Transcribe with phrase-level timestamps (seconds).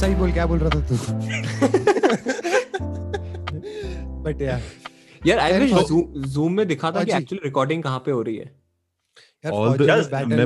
[0.00, 0.96] सही बोल क्या बोल रहा था तू
[4.22, 4.60] बट या
[5.26, 5.70] यार आई विश
[6.32, 8.44] जूम में दिखा था कि। एक्चुअली रिकॉर्डिंग कहाँ पे हो रही है।
[9.44, 9.86] यार the-
[10.28, 10.36] में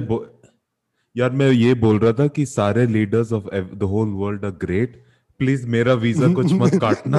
[1.16, 5.02] यार मैं ये बोल रहा था कि सारे leaders of the whole world are great
[5.38, 7.18] please मेरा वीज़ा कुछ मत काटना।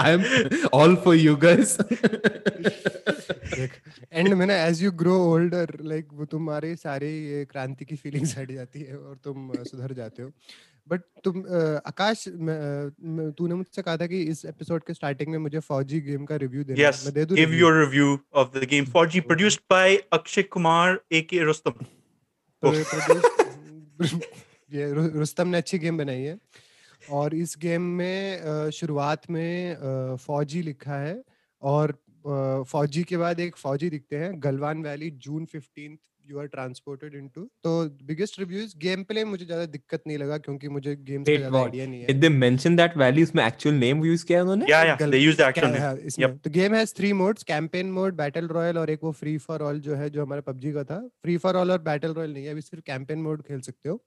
[0.00, 0.22] I am
[0.74, 1.76] all for you guys
[4.12, 8.36] and में ना as you grow older like वो तुम्हारे सारे ये क्रांति की फीलिंग्स
[8.38, 10.30] हट जाती है और तुम सुधर जाते हो।
[10.90, 11.42] बट तुम
[11.86, 16.36] आकाश तूने मुझसे कहा था कि इस एपिसोड के स्टार्टिंग में मुझे फौजी गेम का
[16.44, 17.60] रिव्यू देना Yes, मैं दे दूँ give review?
[17.60, 18.08] your review
[18.42, 18.86] of the game.
[18.96, 19.86] 4G produced by
[20.18, 21.84] Akshay Kumar, aka Rustam.
[22.62, 24.24] तो ये produce-
[24.70, 26.38] ये रुस्तम ने अच्छी गेम बनाई है
[27.10, 31.16] और इस गेम में शुरुआत में फौजी लिखा है
[31.62, 31.92] और
[32.68, 35.98] फौजी के बाद एक फौजी दिखते हैं Galwan valley June 15th
[36.30, 37.72] you are transported into तो
[38.06, 41.58] बिगेस्ट रिव्यूज़ गेम प्ले मुझे ज़्यादा दिक्कत नहीं लगा क्योंकि मुझे गेम्स का ज़्यादा?
[41.60, 43.22] आइडिया नहीं है। Did they mention that value?
[43.22, 44.66] उसमें actual name यूज़ किया है उन्होंने?
[44.66, 45.06] Yeah, yeah.
[45.06, 45.98] They used the actual name.
[46.06, 46.38] इसमें?
[46.38, 49.80] तो game has three modes campaign mode battle royale और एक वो फ्री फॉर ऑल
[49.80, 52.50] जो है जो हमारा पबजी का था। फ्री फॉर ऑल और बैटल रॉयल नहीं है
[52.50, 54.02] अभी सिर्फ़ कैंपेन मोड खेल सकते हो।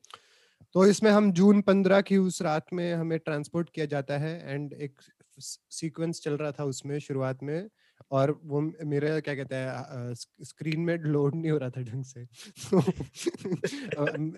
[0.75, 4.73] तो इसमें हम जून पंद्रह की उस रात में हमें ट्रांसपोर्ट किया जाता है एंड
[4.73, 5.01] एक
[5.39, 7.67] सीक्वेंस चल रहा था उसमें शुरुआत में।
[8.13, 12.21] और वो मेरे क्या कहते हैं स्क्रीन में लोड नहीं हो रहा था ढंग से।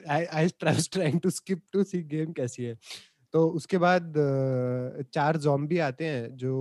[0.10, 2.78] I I trying to skip to see game कैसी है।
[3.36, 4.14] तो उसके बाद
[5.14, 6.52] चार जॉम्बी आते हैं जो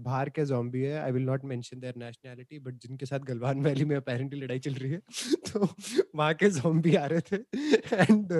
[0.00, 3.84] बाहर के जॉम्बी है। I will not mention their nationality but जिनके साथ गलवान वैली
[3.84, 4.98] में अपेरेंटली लड़ाई चल रही है
[5.52, 5.68] तो
[6.16, 7.36] वहाँ के जॉम्बी आ रहे थे।
[7.96, 8.32] एंड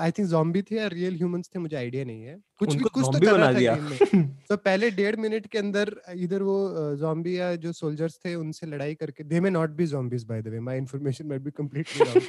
[0.00, 3.04] आई थिंक जॉम्बी थे या रियल ह्यूमंस थे मुझे आइडिया नहीं है। कुछ भी कुछ
[3.04, 6.58] तो कर रहा था में। तो पहले डेढ़ मिनट के अंदर इधर वो
[6.96, 10.48] जॉम्बी या जो सोल्जर्स थे उनसे लड़ाई करके they may not be zombies by the
[10.48, 12.22] way my information might be completely wrong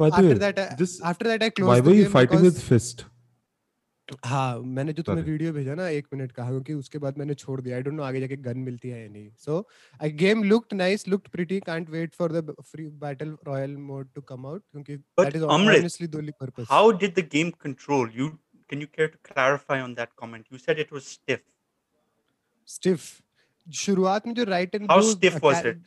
[0.00, 1.78] by the after way that I, this after that I why
[4.24, 7.60] हाँ मैंने जो तुम्हें वीडियो भेजा ना एक मिनट का क्योंकि उसके बाद मैंने छोड़
[7.60, 9.58] दिया आई डोंट नो आगे जाके गन मिलती है या नहीं so
[10.02, 14.20] I game looked nice looked pretty can't wait for the free battle royale mode to
[14.30, 18.30] come out क्योंकि that is honestly the only purpose How did the game control you?
[18.70, 20.46] Can you care to clarify on that comment?
[20.52, 21.44] You said it was stiff.
[22.68, 23.06] Stiff
[23.66, 25.86] शुरुआत में जो right and How stiff was it?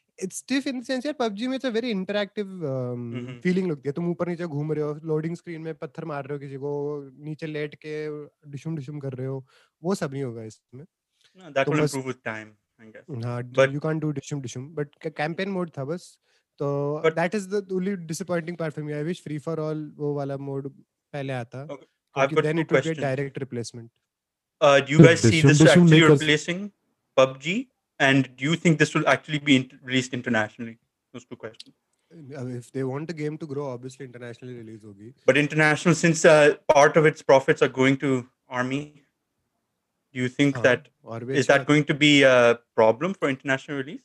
[0.23, 2.47] It's stiff in sense यार PUBG में it's a very interactive.
[3.43, 6.33] Feeling लगती है तुम ऊपर नीचे घूम रहे हो लोडिंग स्क्रीन में पत्थर मार रहे
[6.33, 6.71] हो किसी को
[7.25, 7.93] नीचे लेट के
[8.51, 9.45] डिशुम डिशुम कर रहे हो
[9.83, 10.85] वो सब नहीं होगा इसमें
[11.39, 12.47] No, that will बस- improve with time,
[12.81, 13.25] I guess.
[13.25, 16.07] हाँ But- यू कांट डू डिशुम डिशुम बट कैंपेन मोड था बस
[16.59, 16.67] तो
[17.05, 20.13] But- that is the only disappointing part for me I wish free for all वो
[20.15, 23.89] वाला मोड पहले आता Okay, I've got then it will get direct replacement
[24.61, 26.57] Uh, do you Sir, guys see Dishum this actually replacing
[27.17, 27.53] PUBG?
[28.00, 30.78] And do you think this will actually be int- released internationally?
[31.14, 31.74] Those two questions.
[32.56, 36.54] if they want the game to grow obviously internationally release होगी But international, since uh,
[36.72, 38.10] part of its profits are going to
[38.48, 38.82] army,
[40.14, 43.78] do you think हाँ, that और is that going to be a problem for international
[43.78, 44.04] release?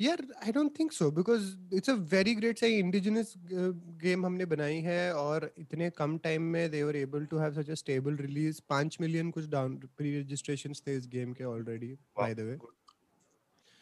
[0.00, 3.32] यार I don't think so because it's a very great सही indigenous
[4.02, 7.70] game हमने बनाई है और इतने कम टाइम में they were able to have such
[7.70, 12.34] a stable release 5 million कुछ डाउन प्री रजिस्ट्रेशंस थे इस गेम के already by
[12.34, 12.56] the way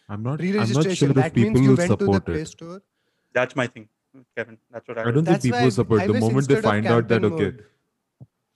[0.09, 0.41] I'm not.
[0.41, 0.77] Re-registration.
[0.77, 2.77] I'm not sure that means you went to the Store.
[2.77, 2.83] It.
[3.33, 3.87] That's my thing,
[4.35, 4.57] Kevin.
[4.71, 5.09] That's what I.
[5.09, 6.07] I don't think people support.
[6.07, 7.33] The moment they find out that mode.
[7.33, 7.57] okay,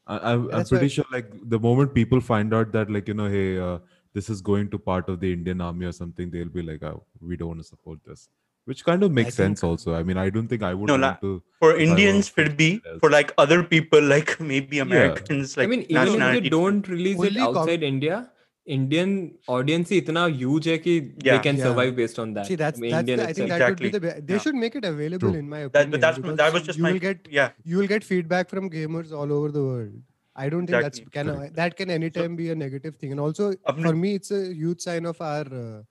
[0.07, 3.57] I, am pretty sure like the moment people find out that like you know hey
[3.57, 3.77] uh,
[4.13, 7.03] this is going to part of the Indian army or something they'll be like oh,
[7.21, 8.29] we don't want to support this
[8.65, 10.87] which kind of makes I sense think, also i mean i don't think i would
[10.87, 15.61] no, want to for indians would be for like other people like maybe americans yeah.
[15.61, 18.29] like i mean even if you don't release it outside com- india
[18.67, 19.09] Indian
[19.49, 21.41] audience ही इतना huge है कि they Yeah.
[21.45, 21.65] can Yeah.
[21.67, 22.47] survive based on that.
[22.49, 23.59] See, that's I mean, that's Indian the, I think itself.
[23.59, 24.25] that would be the Exactly.
[24.27, 24.43] they Yeah.
[24.45, 25.39] should make it available True.
[25.39, 25.91] in my that, opinion.
[25.91, 27.49] but that's that was just you my will get yeah.
[27.71, 29.97] you will get feedback from gamers all over the world.
[30.35, 31.03] I don't think Exactly.
[31.03, 31.55] that's can Correct.
[31.55, 33.11] that can anytime be a negative thing.
[33.15, 35.83] And also अपने- for me, it's a huge sign of our uh,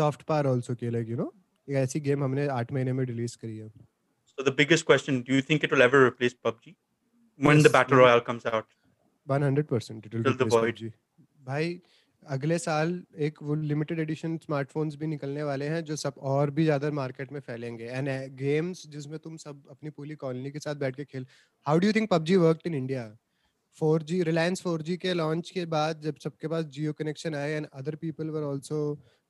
[0.00, 0.74] soft power also.
[0.74, 1.28] कि like you know,
[1.68, 3.68] एक ऐसी game हमने आठ महीने में release करी है.
[4.32, 6.74] So the biggest question: Do you think it will ever replace PUBG
[7.48, 8.02] when yes, the battle mm.
[8.04, 8.74] royale comes out?
[9.36, 10.76] 100% it will the replace void.
[10.76, 10.92] PUBG.
[11.46, 11.80] भाई
[12.22, 16.64] अगले साल एक वो लिमिटेड एडिशन स्मार्टफोन्स भी निकलने वाले हैं जो सब और भी
[16.64, 20.74] ज़्यादा मार्केट में फैलेंगे। एंड गेम्स uh, जिसमें तुम सब अपनी पूरी कॉलोनी के साथ
[20.74, 21.26] बैठ के खेल
[21.66, 23.16] how do you think PUBG work in India
[23.78, 27.94] for Reliance for के लॉन्च के बाद जब सबके पास जियो कनेक्शन आए and other
[27.94, 28.80] people were also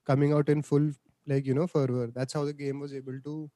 [0.06, 0.94] coming out in full
[1.26, 3.50] like you know forward that's how the game was able to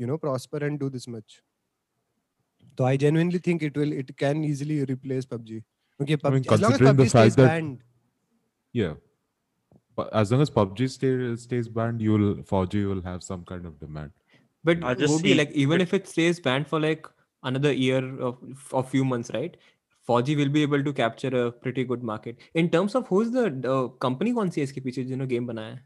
[0.00, 1.40] you know prosper and do this much
[2.78, 5.60] तो I genuinely think it will it can easily replace PUBG.
[5.60, 7.78] क्योंकि PUBG is banned
[8.72, 8.94] Yeah.
[9.96, 13.80] But as long as PUBG stay, stays banned, you'll FAU-G will have some kind of
[13.80, 14.12] demand.
[14.62, 17.06] But I just see, like even but, if it stays banned for like
[17.42, 18.38] another year of
[18.72, 19.56] a few months, right?
[20.06, 22.38] FAU-G will be able to capture a pretty good market.
[22.54, 25.78] In terms of who's the uh, company on CSK piche you know game banaya?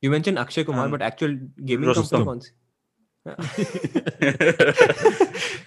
[0.00, 2.40] You mentioned Akshay Kumar, um, but actual gaming company
[3.24, 3.58] that's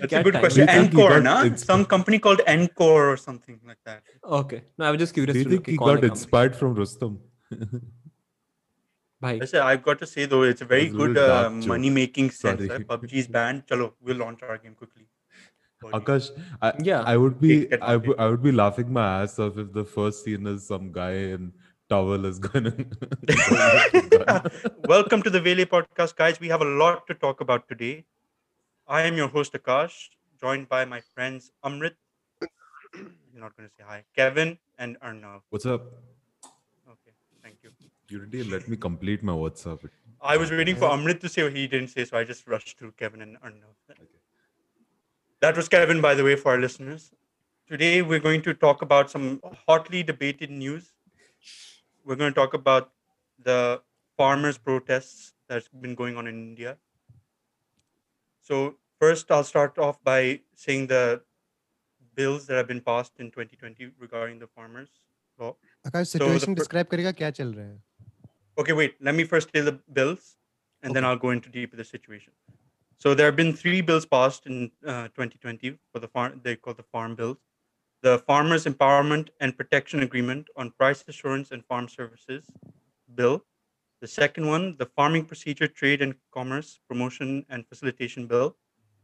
[0.02, 0.68] a good question.
[0.68, 1.56] nCore, na?
[1.56, 4.02] Some company called nCore or something like that.
[4.24, 4.64] Okay.
[4.78, 5.34] No, I was just curious.
[5.34, 7.20] Do you think he got inspired from Rustam?
[9.22, 9.40] Bye.
[9.54, 12.62] I've got to say though, it's a very it's good uh, um, money making sense.
[12.62, 13.68] PUBG is banned.
[13.68, 15.04] Chalo, we'll launch our game quickly.
[15.84, 19.74] Akash, I, yeah, I would be I, I would be laughing my ass off if
[19.74, 21.52] the first scene is some guy in
[21.94, 22.74] towel is gonna.
[24.94, 26.40] Welcome to the Vele podcast, guys.
[26.46, 28.06] We have a lot to talk about today.
[28.88, 29.98] I am your host Akash,
[30.44, 31.98] joined by my friends Amrit.
[32.96, 35.42] You're not going to say hi, Kevin and Arnav.
[35.50, 35.86] What's up?
[36.94, 37.14] Okay,
[37.44, 37.70] thank you.
[38.10, 39.88] You didn't let me complete my WhatsApp.
[40.34, 42.80] I was waiting for Amrit to say what he didn't say, so I just rushed
[42.80, 43.76] to Kevin and Arnav.
[45.42, 47.12] That was Kevin, by the way, for our listeners.
[47.68, 50.93] Today, we're going to talk about some hotly debated news
[52.06, 52.92] we're going to talk about
[53.42, 53.82] the
[54.18, 56.78] farmers' protests that's been going on in India.
[58.42, 61.22] So, first, I'll start off by saying the
[62.16, 64.90] bills that have been passed in 2020 regarding the farmers'
[65.40, 65.56] law.
[65.88, 68.32] Akash, situation so the, describe karega kya chal raha hai?
[68.58, 68.96] Okay, wait.
[69.02, 70.38] Let me first tell the bills,
[70.82, 70.96] and okay.
[70.96, 72.34] then I'll go into deeper the situation.
[72.98, 76.40] So there have been three bills passed in uh, 2020 for the farm.
[76.44, 77.38] They call the farm bills.
[78.04, 82.44] The Farmers Empowerment and Protection Agreement on Price Assurance and Farm Services
[83.16, 83.46] Bill.
[84.02, 88.58] The second one, the Farming Procedure Trade and Commerce Promotion and Facilitation Bill.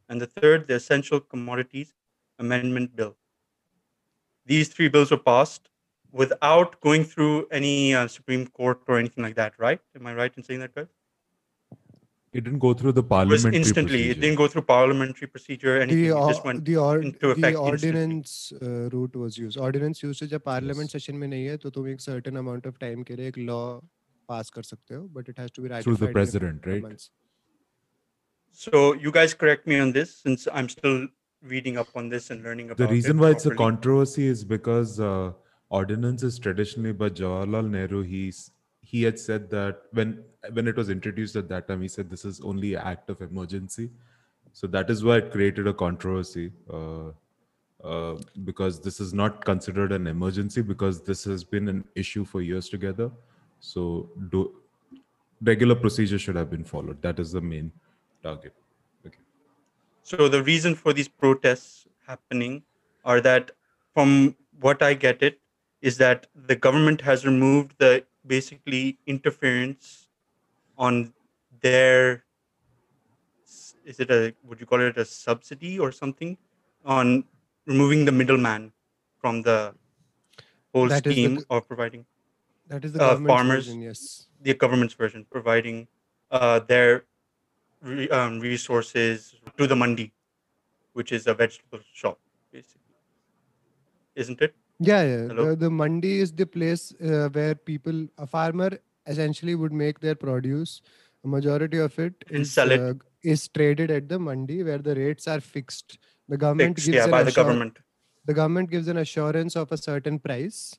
[0.10, 1.94] And the third, the Essential Commodities
[2.40, 3.16] Amendment Bill.
[4.46, 5.70] These three bills were passed
[6.12, 9.80] without going through any uh, Supreme Court or anything like that, right?
[9.96, 10.88] Am I right in saying that, guys?
[12.33, 13.99] It didn't go through the It was parliamentary instantly.
[13.99, 14.21] It procedure.
[14.23, 15.75] didn't go through parliamentary procedure.
[15.81, 16.03] Anything.
[16.03, 17.91] The It or, just went the or, into effect the instantly.
[17.91, 19.59] ordinance uh, route was used.
[19.67, 20.97] Ordinance used है जब parliament Yes.
[20.97, 23.81] session में नहीं है तो तुम एक certain amount of time के लिए एक law
[24.33, 26.63] pass कर सकते हो, but it has to be ratified through the in a president,
[26.65, 26.83] few right?
[26.89, 27.11] months.
[28.53, 31.07] So you guys correct me on this, since I'm still
[31.43, 33.65] reading up on this and learning about The it reason why it's a properly.
[33.77, 35.33] controversy is because uh,
[35.71, 38.51] ordinances traditionally by Jawaharlal Nehru, he's
[38.92, 40.24] he had said that when
[40.58, 43.22] when it was introduced at that time, he said this is only an act of
[43.22, 43.90] emergency.
[44.60, 46.52] So that is why it created a controversy.
[46.78, 47.12] Uh,
[47.84, 52.42] uh, because this is not considered an emergency because this has been an issue for
[52.42, 53.10] years together.
[53.60, 54.42] So do
[55.52, 57.02] regular procedure should have been followed.
[57.02, 57.72] That is the main
[58.24, 58.54] target.
[59.08, 59.24] Okay.
[60.04, 62.64] So the reason for these protests happening
[63.06, 63.52] are that,
[63.94, 65.40] from what I get it,
[65.82, 70.08] is that the government has removed the basically interference
[70.78, 71.14] on
[71.62, 72.24] their
[73.86, 74.34] is it a?
[74.44, 76.38] Would you call it a subsidy or something?
[76.86, 77.24] On
[77.66, 78.72] removing the middleman
[79.20, 79.74] from the
[80.74, 82.06] whole That the scheme g- of providing
[82.68, 84.28] That is the Uh, farmers- version, yes.
[84.42, 85.88] the government's version, providing
[86.32, 87.06] uh, their
[87.82, 90.14] re- um, resources to the mandi,
[90.94, 92.20] which is a vegetable shop,
[92.52, 92.96] basically.
[94.16, 94.54] Isn't it?
[94.80, 95.28] Yeah, yeah.
[95.28, 95.50] Hello?
[95.50, 98.70] The, the mandi is the place uh, where people, a farmer
[99.08, 100.82] essentially would make their produce.
[101.26, 102.80] A majority of it And is sell it.
[102.80, 105.98] uh, is traded at the mandi where the rates are fixed.
[106.30, 107.78] The government Fixed, gives yeah, an by the assur- government.
[108.26, 110.78] the government gives an assurance of a certain price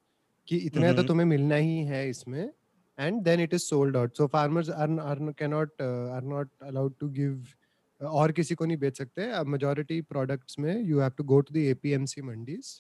[0.49, 1.07] कि इतने तो Mhm.
[1.09, 2.51] तुम्हें मिलना ही है इसमें
[2.99, 6.95] and then it is sold out so farmers are, are cannot uh, are not allowed
[7.01, 7.55] to give
[8.01, 11.53] uh, और किसी को नहीं बेच सकते majority products में you have to go to
[11.59, 12.71] the APMC mandis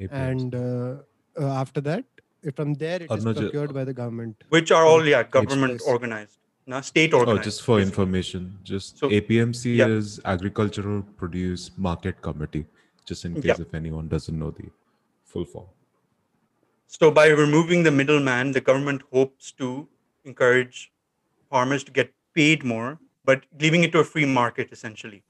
[0.00, 0.10] APMs.
[0.12, 0.96] and uh,
[1.40, 2.04] uh, after that
[2.46, 5.78] uh, from there it is Arunachal- procured by the government Which are all, yeah, government
[5.78, 5.88] place?
[5.88, 6.38] organized.
[6.68, 7.40] Now, state organized.
[7.40, 7.90] Oh, just for basically.
[7.90, 9.86] information, just So- APMC yeah.
[9.86, 12.66] is Agricultural Produce Market Committee.
[13.04, 13.60] Just in case Yeah.
[13.60, 14.64] if anyone doesn't know the
[15.24, 15.66] full form.
[16.88, 19.88] So, by removing the middleman, the government hopes to
[20.24, 20.90] encourage
[21.50, 25.22] farmers to get paid more, but leaving it to a free market essentially.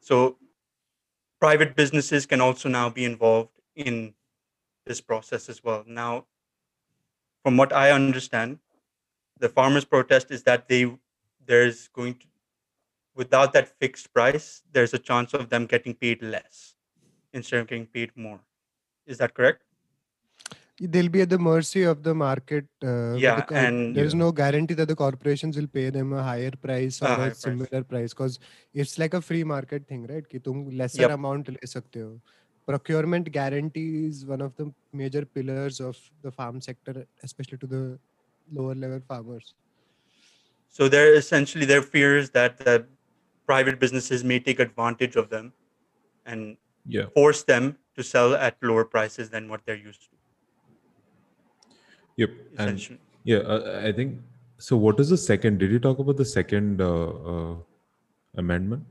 [0.00, 0.36] So,
[1.40, 4.14] private businesses can also now be involved in
[4.86, 5.84] this process as well.
[5.86, 6.26] Now,
[7.42, 8.58] from what I understand,
[9.38, 10.90] the farmers' protest is that they
[11.46, 12.26] there's going to
[13.14, 16.74] without that fixed price, there's a chance of them getting paid less
[17.32, 18.40] instead of getting paid more.
[19.06, 19.62] Is that correct?
[20.80, 22.66] They'll be at the mercy of the market.
[22.82, 26.50] Uh, yeah, the, and there's no guarantee that the corporations will pay them a higher
[26.50, 28.40] price or a, a similar price because
[28.72, 30.28] it's like a free market thing, right?
[30.28, 31.12] Ki tum lesser yep.
[31.12, 32.20] amount le sakte ho.
[32.66, 37.98] Procurement guarantee is one of the major pillars of the farm sector, especially to the
[38.52, 39.54] lower level farmers.
[40.70, 42.86] So they're essentially their fears that the
[43.46, 45.52] private businesses may take advantage of them
[46.26, 46.56] and
[46.86, 47.06] Yeah.
[47.14, 50.08] force them to sell at lower prices than what they're used to.
[52.16, 52.30] Yep.
[52.58, 54.20] And yeah, uh, I think
[54.58, 54.76] so.
[54.76, 55.58] What is the second?
[55.58, 57.56] Did you talk about the second uh, uh,
[58.36, 58.84] amendment?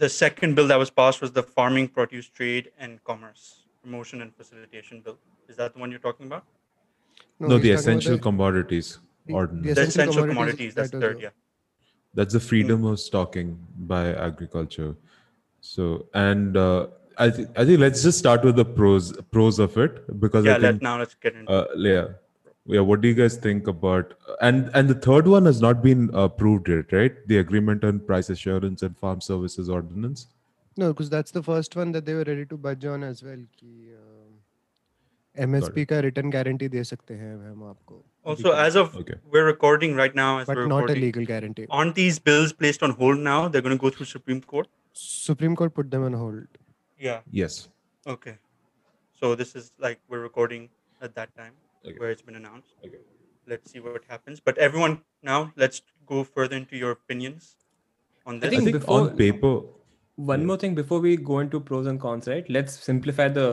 [0.00, 4.34] The second bill that was passed was the Farming Produce Trade and Commerce Promotion and
[4.34, 5.18] Facilitation Bill.
[5.46, 6.44] Is that the one you're talking about?
[7.38, 9.66] No, he's the essential the- commodities the- ordinance.
[9.66, 11.28] The Essential essential commodities, commodities, that's the was third, the- yeah.
[12.14, 13.58] That's the freedom of stocking
[13.92, 14.96] by agriculture.
[15.60, 16.86] So, and uh,
[17.18, 20.54] I, th- I think let's just start with the pros pros of it because Yeah,
[20.54, 22.06] I let, think now let's get into uh, yeah,
[22.74, 24.14] yeah what do you guys think about
[24.48, 27.16] and and the third one has not been approved yet right?
[27.26, 30.26] The agreement on price assurance and farm services ordinance?
[30.76, 33.42] No because that's the first one that they were ready to budge on as well
[33.56, 38.02] ki, uh, msp ka return guarantee de sakte hain hum aapko.
[38.24, 39.18] Also as of okay.
[39.30, 41.66] we're recording right now as but we're not a legal guarantee.
[41.70, 43.40] aren't these bills placed on hold now?
[43.48, 44.68] They're going to go through supreme court?
[44.92, 46.46] Supreme court put them on hold.
[46.98, 47.20] Yeah.
[47.30, 47.68] Yes.
[48.06, 48.36] Okay.
[49.18, 50.68] So this is like we're recording
[51.02, 51.52] at that time?
[51.85, 51.97] Okay.
[51.99, 52.73] where it's been announced.
[52.85, 52.97] Okay.
[53.47, 54.39] Let's see what happens.
[54.39, 57.55] But everyone, now let's go further into your opinions
[58.25, 58.47] on I this.
[58.47, 59.53] I think think before- on paper,
[60.15, 60.45] one Yeah.
[60.47, 63.47] more thing before we go into pros and cons right let's simplify the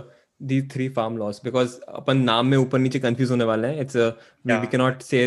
[0.50, 3.96] these three farm laws because अपन नाम में ऊपर नीचे confuse होने वाले हैं it's
[3.96, 4.66] a we, we Yeah.
[4.74, 5.22] cannot say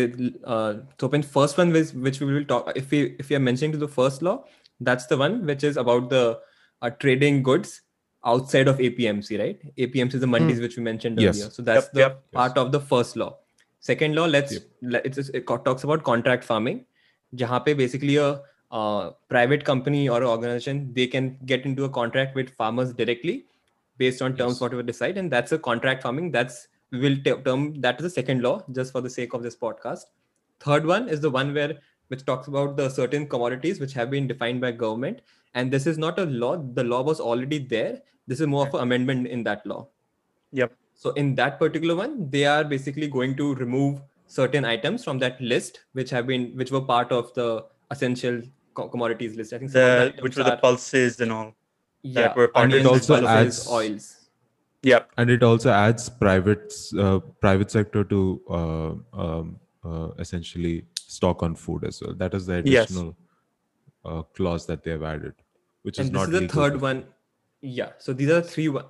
[0.54, 3.42] uh, so open first one which, which we will talk if we if we are
[3.50, 4.34] mentioning to the first law
[4.90, 6.22] that's the one which is about the
[6.82, 7.76] uh, trading goods
[8.25, 9.75] outside of APMC, right?
[9.77, 10.61] APMC is the mandis mm.
[10.61, 11.33] which we mentioned earlier.
[11.33, 12.31] So that's yep, the yep.
[12.31, 12.65] part yes.
[12.65, 13.37] of the first law.
[13.79, 15.01] Second law, let's yep.
[15.05, 16.85] it's, it talks about contract farming,
[17.35, 22.49] where basically a uh, private company or organization they can get into a contract with
[22.51, 23.45] farmers directly
[23.97, 24.61] based on terms yes.
[24.61, 26.31] whatever decide, and that's a contract farming.
[26.31, 29.55] That's will t- term that is the second law just for the sake of this
[29.55, 30.01] podcast.
[30.59, 31.77] Third one is the one where
[32.09, 35.21] which talks about the certain commodities which have been defined by government
[35.53, 38.73] and this is not a law the law was already there this is more of
[38.75, 39.87] an amendment in that law
[40.53, 40.73] Yep.
[40.95, 45.39] so in that particular one, they are basically going to remove certain items from that
[45.41, 48.41] list, which have been which were part of the essential
[48.73, 49.53] co- commodities list.
[49.53, 51.53] I think The, which were the pulses and all.
[52.03, 52.85] yeah, were part of it.
[52.85, 54.05] Also pulses, adds- oils.
[54.83, 55.09] Yep.
[55.17, 58.19] and it also adds private uh, private sector to
[58.59, 58.91] uh,
[59.23, 60.85] um, uh, essentially
[61.17, 62.13] stock on food as well.
[62.25, 62.89] That is the Yes.
[62.89, 63.15] additional
[64.05, 65.33] uh, clause that they have added,
[65.83, 67.03] which is And this not is the legal third one.
[67.60, 67.90] Yeah.
[67.98, 68.84] So these are the three one,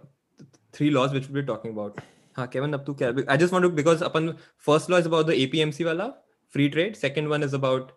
[0.72, 2.00] three laws which we'll be talking about.
[2.36, 5.26] हाँ Kevin अब तू क्या I just want to because upon first law is about
[5.26, 6.16] the APMC wala
[6.48, 6.96] free trade.
[6.96, 7.92] Second one is about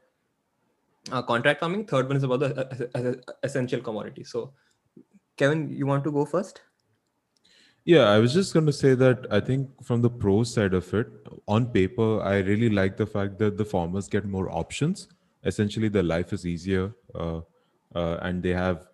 [1.12, 1.86] uh, contract farming.
[1.86, 4.24] Third one is about the uh, uh, uh, essential commodity.
[4.24, 4.54] So
[5.38, 6.62] Kevin, you want to go first?
[7.86, 10.94] Yeah, I was just going to say that I think from the pro side of
[10.94, 11.08] it,
[11.48, 15.08] on paper, I really like the fact that the farmers get more options.
[15.44, 17.40] Essentially, their life is easier, uh,
[17.96, 18.86] uh, and they have.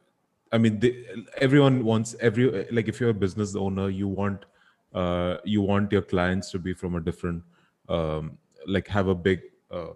[0.52, 1.04] I mean, they,
[1.38, 4.45] everyone wants every like if you're a business owner, you want
[4.95, 7.42] uh, you want your clients to be from a different
[7.88, 9.40] um, like have a big.
[9.71, 9.92] Uh,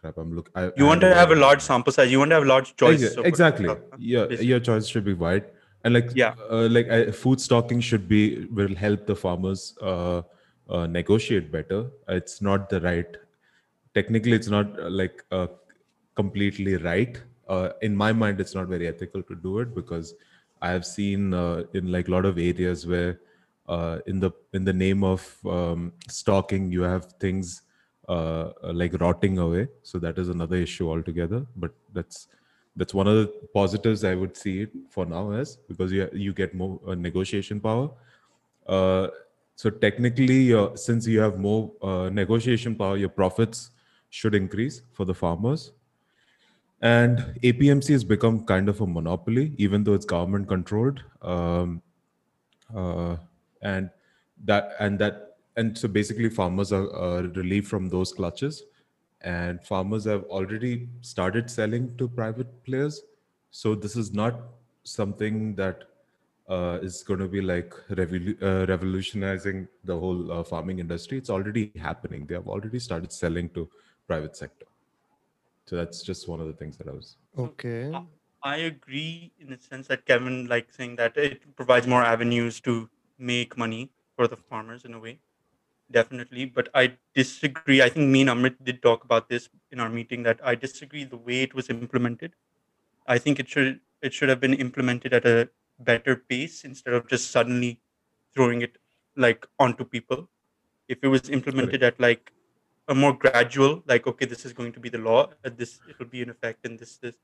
[0.00, 0.50] crap, I'm look.
[0.54, 2.10] I, You I want to have a large sample size.
[2.10, 3.02] You want to have large choice.
[3.02, 4.46] Exa- exactly uh, yeah basically.
[4.46, 5.44] your choice should be wide
[5.84, 6.34] and like Yeah.
[6.50, 10.22] uh, like uh, food stocking should be will help the farmers uh,
[10.68, 13.16] uh, negotiate better it's not the right
[13.94, 15.46] technically it's not uh, like uh,
[16.14, 17.20] completely right
[17.52, 20.14] uh, in my mind it's not very ethical to do it because
[20.60, 23.18] i have seen uh, in like a lot of areas where
[23.68, 27.62] uh, in the in the name of um, stocking you have things
[28.08, 29.68] uh, uh, like rotting away.
[29.82, 31.46] So that is another issue altogether.
[31.56, 32.26] But that's
[32.74, 36.32] that's one of the positives i would see it for now as because you you
[36.32, 37.90] get more uh, negotiation power.
[39.62, 40.40] So technically
[40.74, 43.70] since you have more negotiation power your profits
[44.10, 45.72] should increase for the farmers
[46.82, 51.02] and apmc has become kind of a monopoly even though it's government controlled.
[51.22, 51.80] Um,
[52.74, 53.16] uh,
[53.62, 53.90] and
[54.44, 58.62] that and that and so basically farmers are uh, relieved from those clutches.
[59.20, 63.02] And farmers have already started selling to private players.
[63.52, 64.40] So this is not
[64.82, 65.84] something that
[66.48, 71.18] uh, is going to be like uh, revolutionizing the whole uh, farming industry.
[71.18, 72.26] It's already happening.
[72.26, 73.68] They have already started selling to
[74.08, 74.66] private sector
[75.66, 77.90] so that's just one of the things that i was Okay.
[77.92, 78.02] Uh,
[78.42, 82.90] I agree in the sense that Kevin, like saying that it provides more avenues to
[83.18, 85.20] make money for the farmers in a way,
[85.90, 86.44] definitely.
[86.44, 87.80] But I disagree.
[87.80, 91.04] I think me and Amrit did talk about this in our meeting that I disagree
[91.04, 92.34] the way it was implemented.
[93.06, 97.08] I think it should it should have been implemented at a better pace instead of
[97.08, 97.80] just suddenly
[98.34, 98.76] throwing it
[99.16, 100.28] like onto people.
[100.88, 102.32] If it was implemented at like
[102.88, 105.98] a more gradual, like okay, this is going to be the law, at this it
[105.98, 107.16] will be in effect in this this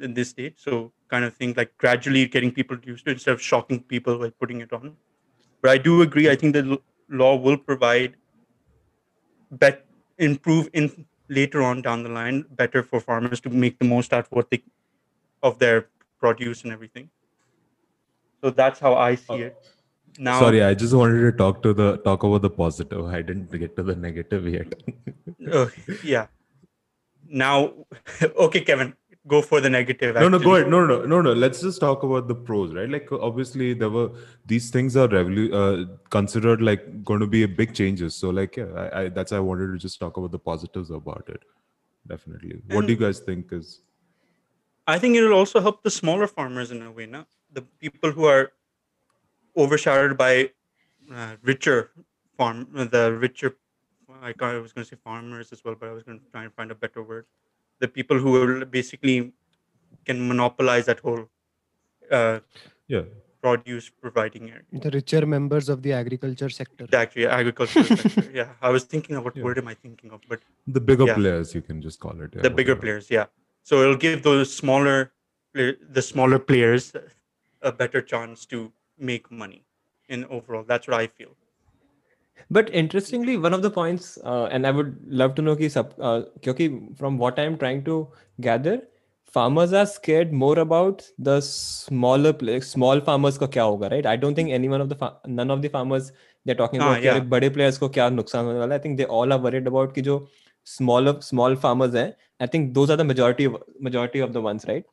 [0.00, 0.58] in this state.
[0.58, 4.18] So kind of thing like gradually getting people used to it instead of shocking people
[4.18, 4.96] by putting it on.
[5.62, 6.30] But I do agree.
[6.30, 8.16] I think the law will provide
[9.50, 9.86] bet
[10.18, 14.26] improve in later on down the line better for farmers to make the most out
[14.26, 14.62] of what they
[15.42, 15.88] of their
[16.18, 17.10] produce and everything.
[18.42, 19.70] So that's how I see uh, it.
[20.20, 23.06] Now, Sorry, I just wanted to talk to the talk about the positive.
[23.06, 24.74] I didn't get to the negative yet.
[25.52, 25.66] uh,
[26.02, 26.26] yeah.
[27.28, 27.74] Now,
[28.46, 28.94] okay, Kevin,
[29.28, 30.16] go for the negative.
[30.16, 30.68] no, no, go ahead.
[30.68, 31.32] No, no, no, no.
[31.32, 32.88] Let's just talk about the pros, right?
[32.88, 34.10] Like, obviously, there were
[34.44, 38.16] these things are revolu- uh, considered like going to be a big changes.
[38.16, 40.90] So, like, yeah, I, I that's why I wanted to just talk about the positives
[40.90, 41.42] about it.
[42.08, 42.60] Definitely.
[42.70, 43.82] What do you guys think is?
[44.88, 47.26] I think it will also help the smaller farmers in a way, no?
[47.52, 48.50] The people who are
[49.62, 50.50] overshadowed by
[51.14, 51.90] uh, richer
[52.36, 53.56] farm, the richer.
[54.22, 56.44] I, I was going to say farmers as well, but I was going to try
[56.44, 57.26] and find a better word.
[57.80, 59.32] The people who will basically
[60.06, 61.28] can monopolize that whole
[62.10, 62.40] uh,
[62.88, 63.02] Yeah,
[63.42, 64.62] produce providing area.
[64.72, 66.86] The richer members of the agriculture sector.
[66.92, 68.30] Actually, agricultural sector.
[68.40, 69.44] Yeah, I was thinking of what Yeah.
[69.44, 71.14] word am I thinking of, but the bigger Yeah.
[71.20, 72.30] players, you can just call it.
[72.34, 72.80] yeah, the bigger whatever.
[72.80, 73.26] players yeah
[73.62, 75.12] so it'll give those smaller
[75.54, 76.92] the smaller players
[77.70, 79.64] a better chance to make money
[80.08, 80.64] in overall.
[80.66, 81.36] That's what i feel.
[82.50, 85.92] But interestingly one of the points uh, and i would love to know ki sub,
[86.00, 87.96] uh, kyunki from what i'm trying to
[88.40, 88.80] gather
[89.30, 94.06] farmers are scared more about the smaller players small farmers ka kya hoga right?
[94.06, 96.12] I don't think any one of the fa- none of the farmers
[96.44, 97.20] they're talking ah, about ah, yeah.
[97.20, 98.74] bade players ko kya nuksan hone wala.
[98.74, 100.16] I think they all are worried about ki jo
[100.64, 102.14] smaller small farmers hain
[102.46, 103.54] i think those are the majority of
[103.88, 104.84] majority of the ones right?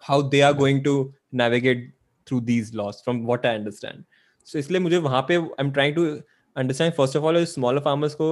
[0.00, 1.90] How they are going to navigate
[2.27, 4.03] through these laws, from what I understand.
[4.43, 6.21] So इसलिए मुझे वहाँ पे I'm trying to
[6.55, 8.29] understand first of all is smaller farmers को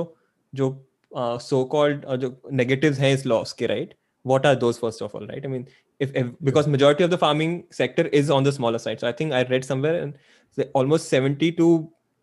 [0.54, 0.68] जो
[1.16, 3.94] uh, so called uh, जो negatives हैं इस laws के right
[4.32, 5.68] what are those first of all right I mean
[6.00, 9.12] if, if because majority of the farming sector is on the smaller side so I
[9.12, 10.16] think I read somewhere and
[10.58, 11.68] say almost 70 to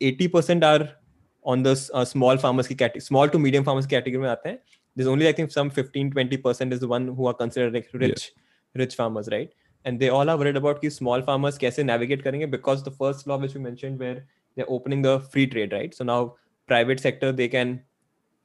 [0.01, 0.88] 80 percent are
[1.44, 4.29] on the s- uh, small farmers की category small to medium farmers की category में
[4.29, 4.59] आते हैं
[4.96, 7.88] there's only I think some 15 20 percent is the one who are considered like
[8.05, 8.31] rich
[8.74, 9.53] rich farmers right
[9.86, 13.28] and they all are worried about कि small farmers कैसे navigate करेंगे because the first
[13.32, 14.19] law which we mentioned where
[14.56, 16.19] they're opening the free trade right so now
[16.67, 17.74] private sector they can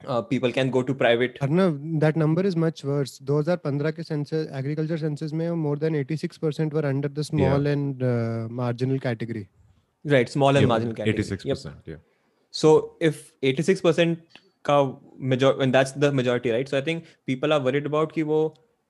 [0.07, 3.19] uh, people can go to private Arnav, that number is much worse.
[3.31, 7.73] 2015 के census agriculture census में more than 86% were under the small yeah.
[7.73, 9.49] and uh, marginal category.
[10.05, 11.59] right small and Yeah, marginal category Eighty-six Yep.
[11.93, 11.97] Yeah.
[12.51, 14.17] so if 86%
[14.69, 14.77] का
[15.33, 18.39] major and that's the majority right so i think people are worried about कि वो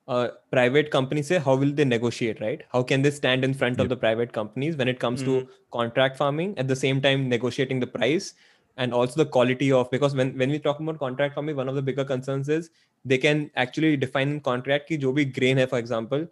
[0.08, 3.78] uh, private company से how will they negotiate right how can they stand in front
[3.80, 3.88] of Yep.
[3.88, 5.26] the private companies when it comes Mhm.
[5.26, 5.36] to
[5.76, 8.34] contract farming at the same time negotiating the price
[8.76, 11.76] and also the quality of because when when we talk about contract farming one of
[11.80, 12.70] the bigger concerns is
[13.12, 16.26] they can actually define in contract कि जो भी grain है for example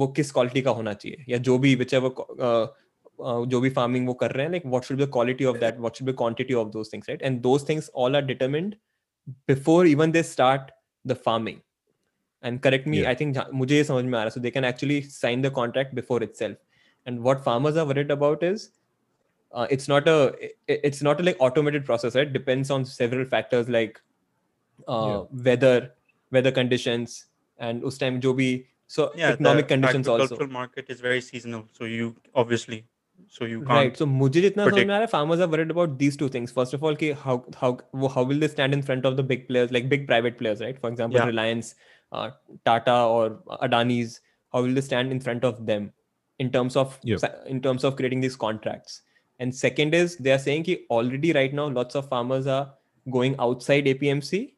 [0.00, 2.10] वो किस quality का होना चाहिए या जो भी whichever
[2.48, 2.66] uh,
[3.20, 5.60] uh, जो भी farming वो कर रहे हैं like what should be the quality of
[5.60, 8.76] that what should be quantity of those things right and those things all are determined
[9.52, 10.74] before even they start
[11.12, 11.62] the farming
[12.42, 13.10] and correct me Yeah.
[13.10, 15.44] i think जहाँ- मुझे ये समझ में आ रहा है so they can actually sign
[15.46, 16.56] the contract before itself
[17.10, 18.66] and what farmers are worried about is
[19.52, 23.24] uh, it's not a it- it's not a like automated process right depends on several
[23.34, 24.00] factors like
[24.88, 25.74] uh, weather
[26.32, 27.16] weather conditions
[27.58, 28.50] and us time jo bhi
[28.96, 32.08] so yeah economic the conditions also agricultural market is very seasonal so you
[32.44, 32.78] obviously
[33.36, 34.88] so you can't right so मुझे जितना समझ predict.
[34.88, 37.08] में आ रहा है farmers are worried about these two things first of all कि
[37.24, 37.70] how how
[38.02, 40.62] वो- how will they stand in front of the big players like big private players
[40.66, 41.30] right for example Yeah.
[41.32, 41.72] Reliance
[42.12, 42.30] uh,
[42.64, 44.20] Tata or Adani's
[44.52, 45.92] how will they stand in front of them
[46.38, 47.18] in terms of Yep.
[47.20, 49.02] sa- in terms of creating these contracts
[49.38, 52.74] and second is they are saying कि already right now lots of farmers are
[53.18, 54.54] going outside APMC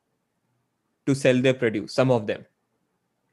[1.06, 2.46] to sell their produce some of them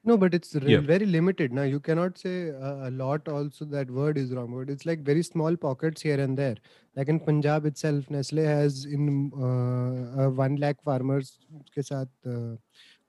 [0.10, 0.82] No, but it's re- Yeah.
[0.90, 1.54] very limited.
[1.60, 3.30] Now you cannot say uh, a lot.
[3.36, 4.52] Also, that word is wrong.
[4.58, 6.58] But it's like very small pockets here and there.
[7.00, 9.08] Like in Punjab itself, Nestle has in
[9.46, 11.32] uh, uh, one lakh farmers
[11.78, 12.54] के साथ uh,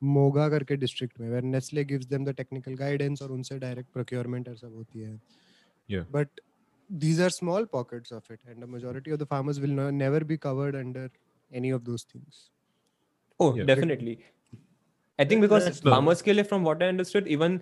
[0.03, 4.49] Moga करके district में where Nestle gives them the technical guidance और उनसे direct procurement
[4.49, 5.19] और सब होती है.
[5.87, 6.03] Yeah.
[6.11, 6.41] But
[6.89, 10.21] these are small pockets of it, and the majority of the farmers will no, never
[10.21, 11.09] be covered under
[11.51, 12.49] any of those things.
[13.39, 13.65] Oh, Yeah.
[13.65, 14.19] definitely.
[15.19, 17.61] I think because that's farmers के लिए, from what I understood, even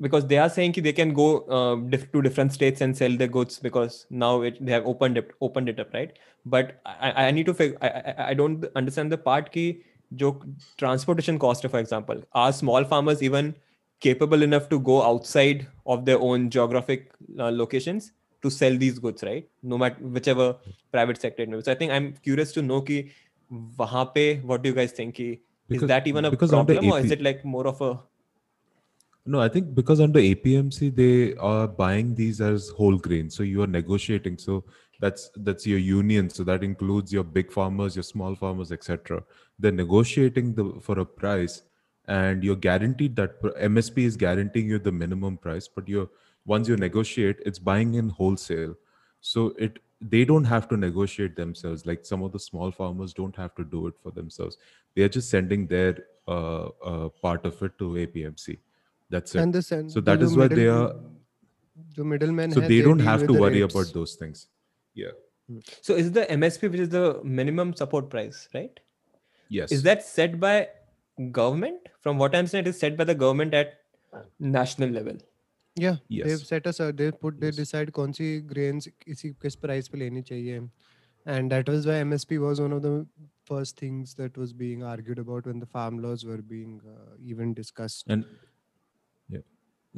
[0.00, 3.16] because they are saying ki they can go uh, diff- to different states and sell
[3.16, 7.26] their goods because now it, they have opened it opened it up right but i,
[7.26, 9.82] I need to figure I, I, I don't understand the part ki
[10.16, 10.40] jo
[10.76, 13.54] transportation cost for example are small farmers even
[14.00, 19.22] capable enough to go outside of their own geographic uh, locations to sell these goods
[19.22, 20.56] right no matter whichever
[20.92, 21.62] private sector it may be.
[21.62, 23.10] so i think i'm curious to know ki
[23.76, 27.00] wahan pe what do you guys think ki, Because- is that even a problem or
[27.00, 27.98] is it like more of a
[29.32, 33.26] No, I think because under APMC they are buying these as whole grain.
[33.28, 34.38] So you are negotiating.
[34.38, 34.64] So
[34.98, 36.28] that's that's your union.
[36.30, 39.22] So that includes your big farmers your small farmers etc
[39.58, 41.62] they're negotiating the, for a price
[42.06, 46.08] and you're guaranteed that msp is guaranteeing you the minimum price but you're
[46.48, 48.74] once you negotiate it's buying in wholesale.
[49.20, 51.84] So it they don't have to negotiate themselves.
[51.84, 54.56] Like some of the small farmers don't have to do it for themselves.
[54.94, 58.58] They're just sending their uh, uh, part of it to apmc
[59.10, 59.40] that's it.
[59.40, 60.94] And the sen- so that is why they are.
[61.96, 62.52] the middlemen.
[62.52, 63.74] so they don't have to worry rates.
[63.74, 64.46] about those things.
[64.97, 65.11] Yeah.
[65.81, 68.79] So is the MSP which is the minimum support price, right?
[69.49, 69.71] Yes.
[69.71, 70.69] Is that set by
[71.31, 71.89] government?
[72.01, 73.73] From what I understand, it is set by the government at
[74.39, 75.17] national level.
[75.75, 76.27] Yeah, Yes.
[76.27, 76.79] they've set us.
[76.79, 77.39] Uh, they put.
[77.41, 77.55] They Yes.
[77.57, 80.69] decide कौन सी grains किसी किस price पे लेनी चाहिए,
[81.35, 82.93] and that was why MSP was one of the
[83.51, 87.53] first things that was being argued about when the farm laws were being uh, even
[87.61, 88.05] discussed.
[88.17, 88.39] and yeah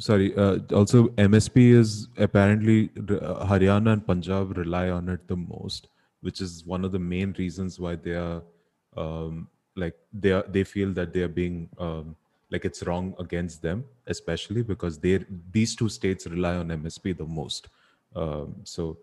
[0.00, 5.88] sorry uh, also msp is apparently uh, haryana and punjab rely on it the most
[6.20, 8.42] which is one of the main reasons why they are
[8.96, 12.16] um, like they are they feel that they are being um,
[12.50, 17.24] like it's wrong against them especially because they these two states rely on msp the
[17.24, 17.68] most.
[18.16, 18.98] Um, so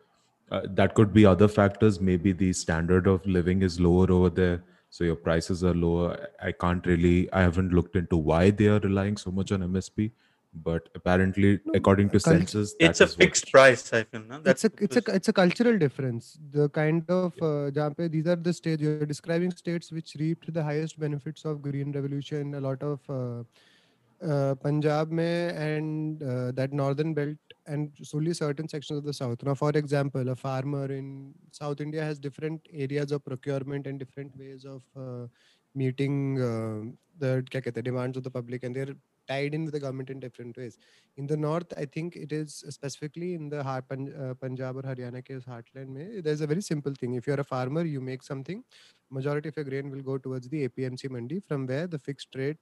[0.52, 2.00] uh, that could be other factors.
[2.00, 6.28] Maybe the standard of living is lower over there so your prices are lower.
[6.42, 10.12] I can't really i haven't looked into why they are relying so much on msp
[10.64, 13.52] but apparently no, according to cult- census it's a fixed what...
[13.52, 14.40] price i feel no?
[14.42, 17.86] that's it's a it's a it's a cultural difference the kind of yeah.
[17.86, 21.92] uh, these are the states you're describing states which reaped the highest benefits of green
[21.92, 23.44] revolution a lot of uh,
[24.24, 29.44] uh, Punjab mein and uh, that northern belt and solely certain sections of the south.
[29.44, 34.36] Now, for example, a farmer in South India has different areas of procurement and different
[34.38, 35.28] ways of uh,
[35.76, 38.96] meeting uh, the demands of the public, and they're
[39.29, 40.79] tied in with the government in different ways.
[41.17, 44.83] In the north, I think it is specifically in the heart, Pan, uh, Punjab or
[44.83, 47.15] Haryana के उस heartland में, there's a very simple thing.
[47.15, 48.65] If you're a farmer, you make something,
[49.11, 52.59] majority of your grain will go towards the APMC mandi, from where the fixed rate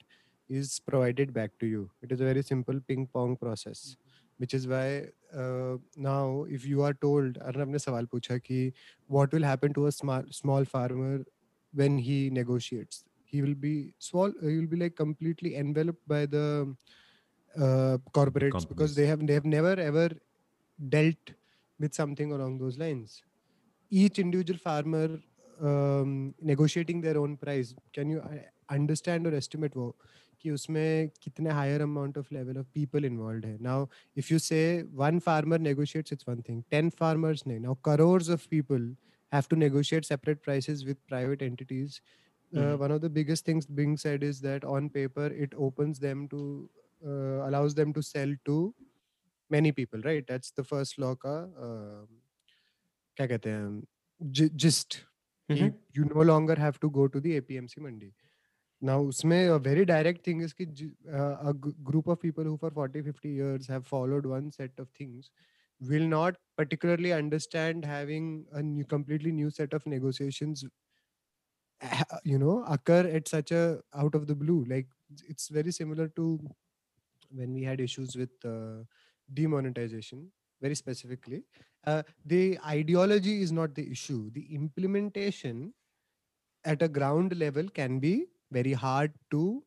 [0.48, 1.90] is provided back to you.
[2.02, 3.96] It is a very simple ping pong process,
[4.38, 8.72] which is why uh, now if you are told, Arnab ने सवाल पूछा कि
[9.06, 11.24] what will happen to a small small farmer
[11.72, 13.04] when he negotiates?
[13.34, 14.32] He will be small.
[14.42, 16.74] He will be like completely enveloped by the
[17.56, 18.94] uh, corporates because Companies.
[18.96, 20.10] they have they have never ever
[20.88, 21.32] dealt
[21.78, 23.22] with something along those lines.
[23.90, 25.20] Each individual farmer
[25.60, 27.74] um, negotiating their own price.
[27.92, 28.38] Can you uh,
[28.70, 29.94] understand or estimate वो
[30.42, 33.58] कि उसमें कितने higher amount of level of people involved है?
[33.60, 36.64] Now, if you say one farmer negotiates, it's one thing.
[36.70, 37.60] Ten farmers नहीं.
[37.60, 38.88] Now, crores of people
[39.32, 42.00] have to negotiate separate prices with private entities.
[42.56, 42.80] Uh, Mhm.
[42.82, 46.68] one of the biggest things being said is that on paper it opens them to
[47.06, 48.74] uh, allows them to sell to
[49.50, 51.34] many people right that's the first law ka
[51.68, 52.08] um,
[53.16, 53.82] क्या कहते हैं
[54.38, 54.96] gi- gist
[55.56, 55.74] कि Mhm.
[55.98, 58.10] you no longer have to go to the APMC mandi
[58.90, 62.44] now usme a very direct thing is कि ji- uh, a g- group of people
[62.50, 65.30] who for 40 50 years have followed one set of things
[65.92, 70.70] will not particularly understand having a new, completely new set of negotiations ha-
[72.24, 74.86] you know occur at such a out of the blue like
[75.28, 76.38] it's very similar to
[77.30, 78.82] when we had issues with uh,
[79.32, 80.26] demonetization
[80.60, 81.42] very specifically
[81.86, 85.72] uh, the ideology is not the issue the implementation
[86.64, 89.62] at a ground level can be very hard to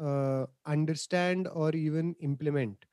[0.00, 2.84] uh, understand or even implement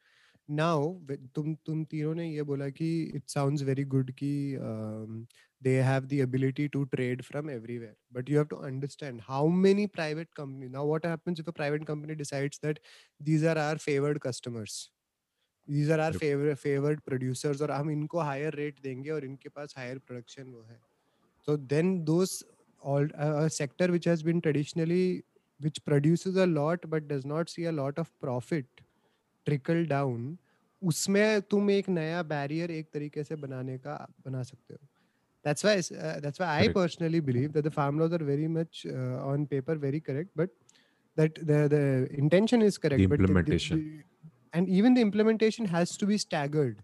[0.47, 4.31] now वे- तुम तुम तीनों ने ये बोला कि it sounds very good कि
[4.69, 5.27] um,
[5.60, 9.86] they have the ability to trade from everywhere but you have to understand how many
[9.86, 12.78] private companies now what happens if a private company decides that
[13.20, 14.90] these are our favored customers
[15.66, 16.22] these are our Yep.
[16.22, 20.62] favorite favored producers और हम इनको higher rate देंगे और इनके पास higher production वो
[20.70, 20.78] है
[21.48, 22.34] so then those
[22.92, 25.04] all a a sector which has been traditionally
[25.66, 28.84] which produces a lot but does not see a lot of profit
[29.46, 30.28] trickle down
[30.82, 33.94] उसमें तुम एक नया बैरियर एक तरीके से बनाने का
[34.26, 34.86] बना सकते हो
[35.45, 36.75] that's why s- uh, that's why i Correct.
[36.81, 40.49] personally believe that the farm laws are very much uh, on paper very correct but
[41.21, 41.83] that the the
[42.23, 43.77] intention is correct but the- the- implementation.
[43.83, 44.03] the-
[44.57, 46.77] and even the implementation has to be staggered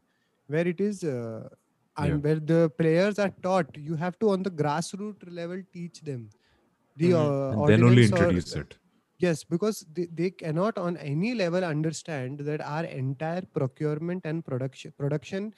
[0.54, 1.48] where it is uh,
[2.04, 2.20] and Yeah.
[2.26, 6.22] where the players are taught you have to on the grassroots level teach them
[7.02, 7.18] the Mhm.
[7.24, 8.78] uh, and then only ordinance or- introduce it.
[9.26, 14.94] yes because they, they cannot on any level understand that our entire procurement and production
[15.04, 15.52] production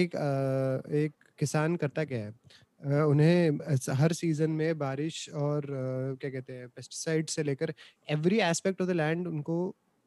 [0.00, 6.19] एक uh, एक किसान करता क्या है uh, उन्हें हर season में बारिश और uh,
[6.21, 7.73] क्या कहते हैं पेस्टिसाइड से लेकर
[8.09, 9.57] every aspect of the land उनको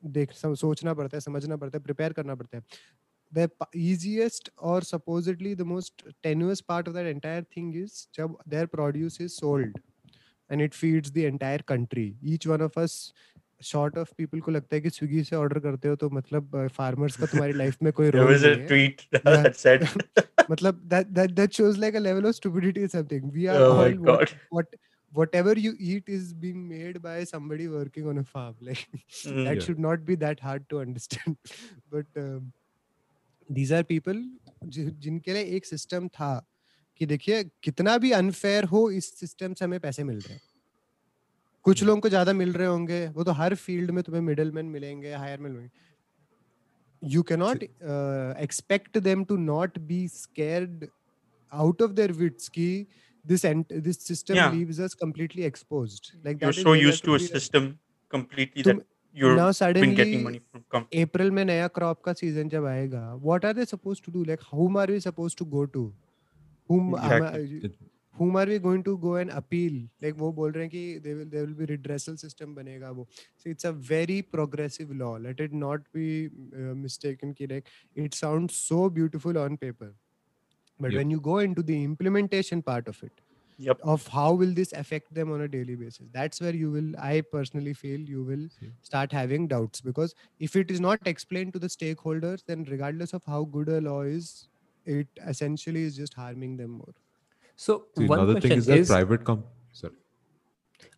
[0.03, 2.65] देख सोचना पड़ता है समझना पड़ता है प्रिपेयर करना पड़ता है
[3.33, 8.67] the easiest or supposedly the most tenuous part of that entire thing is जब their
[8.67, 9.75] produce is sold
[10.51, 13.13] and it feeds the entire country each one of us
[13.61, 17.17] short of people को लगता है कि Swiggy से order करते हो तो मतलब फार्मर्स
[17.17, 18.67] का तुम्हारी लाइफ में कोई रोल नहीं है
[20.51, 23.99] मतलब that that that shows like a level of stupidity और something we are all
[23.99, 24.77] what what
[25.13, 28.55] whatever you eat is being made by somebody working on a farm.
[28.61, 28.89] Like
[29.25, 29.61] mm, that yeah.
[29.61, 31.37] should not be that hard to understand.
[31.93, 32.53] But um,
[33.51, 36.47] जिनके लिए एक system था
[36.97, 40.41] कि देखिए कितना भी unfair हो इस सिस्टम से हमें पैसे मिल रहे हैं।
[41.63, 41.87] कुछ mm.
[41.87, 45.39] लोगों को ज़्यादा मिल रहे होंगे वो तो हर फ़ील्ड में तुम्हें मिडिलमैन मिलेंगे हायर
[45.39, 45.71] में मिलेंगे
[47.01, 50.91] you cannot uh, expect them to not be scared
[51.53, 52.87] out of their wits ki
[53.25, 54.51] this ent- this system yeah.
[54.51, 59.37] leaves us completely exposed like you're so used to a system like, completely that you're
[59.37, 61.03] now suddenly been getting money from company.
[61.03, 64.45] april mein naya crop ka season jab aayega what are they supposed to do like
[64.51, 65.85] whom are we supposed to go to
[66.69, 67.27] whom exactly.
[67.27, 69.74] am I, whom are we going to go and appeal
[70.06, 73.08] like वो बोल रहे हैं कि they will there will be redressal system बनेगा वो
[73.44, 77.70] so it's a very progressive law let it not be uh, mistaken कि like
[78.06, 79.92] it sounds so beautiful on paper
[80.80, 81.04] but Yep.
[81.04, 83.22] when you go into the implementation part of it
[83.58, 83.84] Yep.
[83.84, 87.22] of how will this affect them on a daily basis that's where you will i
[87.38, 88.74] personally feel you will See.
[88.82, 93.24] start having doubts because if it is not explained to the stakeholders then regardless of
[93.26, 94.50] how good a law is
[94.86, 96.94] it essentially is just harming them more
[97.58, 99.96] So See, one another question thing is that is private com sorry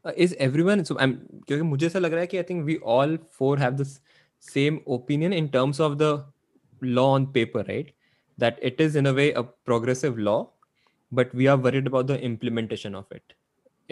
[0.06, 1.16] uh, is everyone so I'm
[1.48, 4.00] क्योंकि मुझे ऐसा लग रहा है कि I think we all four have this
[4.40, 6.10] same opinion in terms of the
[6.82, 7.92] law on paper, right?
[8.38, 10.52] That it is in a way a progressive law,
[11.12, 13.36] but we are worried about the implementation of it.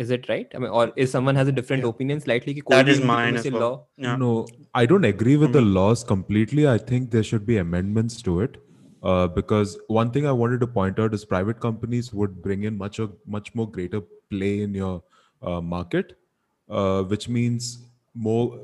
[0.04, 0.54] Is it right?
[0.56, 1.90] I mean, or is someone has a different Yeah.
[1.96, 2.54] opinion slightly?
[2.54, 3.64] कि कोई That भी is mine independence as से well.
[3.66, 3.74] law
[4.08, 4.16] Yeah.
[4.24, 4.32] No,
[4.82, 5.74] I don't agree with For the me.
[5.80, 6.68] laws completely.
[6.68, 8.58] I think there should be amendments to it.
[9.03, 12.77] uh, because one thing I wanted to point out is private companies would bring in
[12.77, 15.03] much of much more greater play in your
[15.43, 16.19] uh, market,
[16.69, 17.79] uh, which means
[18.15, 18.59] more.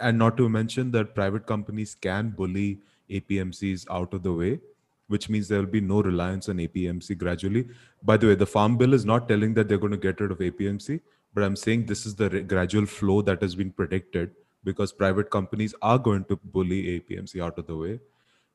[0.00, 2.78] And not to mention that private companies can bully
[3.10, 4.60] APMCs out of the way,
[5.08, 7.66] which means there will be no reliance on APMC gradually.
[8.02, 10.30] By the way, the Farm Bill is not telling that they're going to get rid
[10.30, 11.00] of APMC,
[11.34, 14.30] but I'm saying this is the re- gradual flow that has been predicted
[14.62, 18.00] because private companies are going to bully APMC out of the way,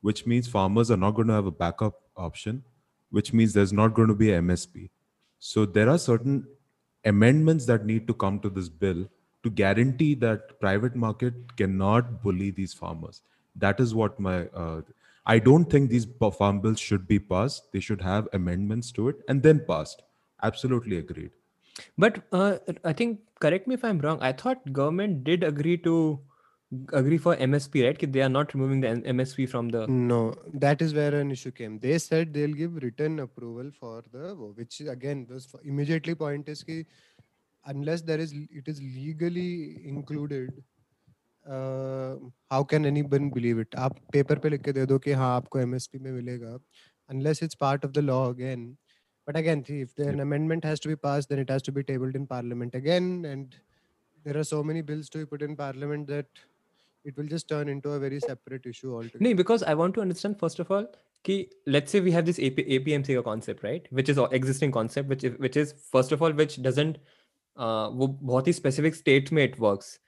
[0.01, 2.63] which means farmers are not going to have a backup option,
[3.09, 4.89] which means there's not going to be MSP.
[5.39, 6.47] So there are certain
[7.05, 9.07] amendments that need to come to this bill
[9.43, 13.21] to guarantee that private market cannot bully these farmers.
[13.55, 14.81] That is what my uh,
[15.25, 16.07] I don't think these
[16.37, 17.71] farm bills should be passed.
[17.71, 20.01] They should have amendments to it and then passed.
[20.41, 21.31] Absolutely agreed.
[21.97, 24.17] But uh, I think, correct me if I'm wrong.
[24.21, 26.19] I thought government did agree to
[26.92, 27.98] agree for MSP, right?
[27.98, 29.88] That they are not removing the M- MSP from the.
[29.88, 31.78] No, that is where an issue came.
[31.78, 36.64] They said they'll give written approval for the which again was f- immediately point is
[36.64, 36.84] कि
[37.66, 40.62] unless there is it is legally included
[41.48, 42.16] uh,
[42.50, 45.60] how can anyone believe it आप paper पे लिख के दे दो कि हाँ आपको
[45.62, 46.58] MSP में मिलेगा
[47.14, 48.76] unless it's part of the law again
[49.26, 50.20] but again see, if an Yep.
[50.20, 53.56] amendment has to be passed then it has to be tabled in parliament again and
[54.24, 56.26] there are so many bills to be put in parliament that
[57.04, 60.00] it will just turn into a very separate issue altogether No, because I want to
[60.00, 60.86] understand first of all,
[61.24, 63.86] कि let's say we have this AP, APMC का concept, right?
[63.90, 66.96] Which is a existing concept, which is, which is first of all which doesn't
[67.56, 69.98] uh, वो बहुत ही specific states में it works.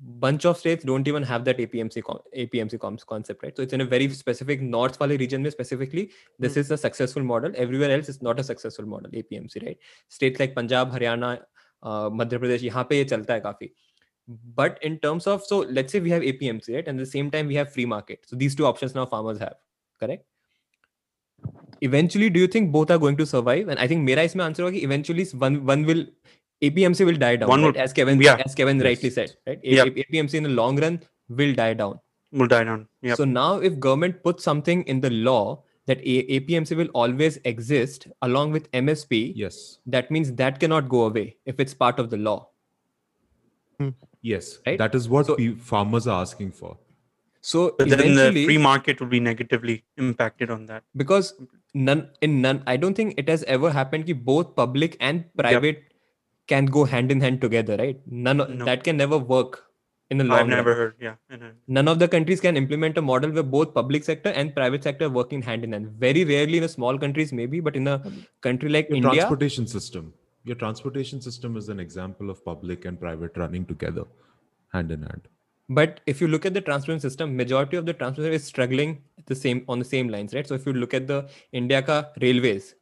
[0.00, 3.56] Bunch of states don't even have that APMC con- APMC com- concept, right?
[3.56, 6.10] So it's in a very specific north वाले region में specifically.
[6.42, 7.52] This is a successful model.
[7.56, 9.76] Everywhere else is not a successful model APMC, right?
[10.08, 11.38] States like Punjab, Haryana,
[11.86, 13.74] uh, Madhya Pradesh यहाँ पे ये चलता है काफी.
[14.27, 16.87] but in terms of so let's say we have apmc right?
[16.87, 18.23] And at the same time we have free market.
[18.25, 19.55] So these two options now farmers have
[19.99, 20.25] correct?
[21.81, 23.67] Eventually do you think both are going to survive?
[23.67, 26.05] And i think mera my answer okay eventually one one will
[26.61, 27.75] apmc will die down one right?
[27.75, 28.41] will, as kevin yeah.
[28.45, 28.85] as kevin yes.
[28.85, 29.61] rightly said right?
[29.63, 31.99] Apmc in the long run will die down.
[32.31, 36.75] Will die down so now if government puts something in the law that A- apmc
[36.77, 39.79] will always exist along with msp yes.
[39.85, 42.49] that means that cannot go away if it's part of the law.
[43.79, 43.89] Hmm.
[44.31, 44.59] Yes.
[44.65, 44.79] Right?
[44.83, 46.77] That is what So- pe- farmers are asking for.
[47.47, 50.83] So But then the free market will be negatively impacted on that.
[51.01, 51.33] because
[51.87, 55.83] none in none, I don't think it has ever happened that both public and private
[56.53, 57.99] can go hand in hand together, right?
[58.29, 58.65] None of- No.
[58.69, 59.59] that can never work
[60.09, 60.55] in the long I've run.
[60.57, 60.95] never heard.
[61.09, 61.15] Yeah.
[61.29, 64.83] and, None of the countries can implement a model where both public sector and private
[64.89, 65.87] sector are working hand in hand.
[66.07, 68.19] Very rarely in a small countries, maybe, but in a mm-hmm.
[68.47, 70.13] country like Your India, transportation system.
[70.45, 74.05] Your transportation system is an example of public and private running together,
[74.73, 75.29] hand in hand.
[75.69, 78.89] but if you look at the transport system majority of the transport is struggling
[79.31, 80.47] the same on the same lines right?
[80.47, 81.19] So if you look at the
[81.59, 82.75] india ka railways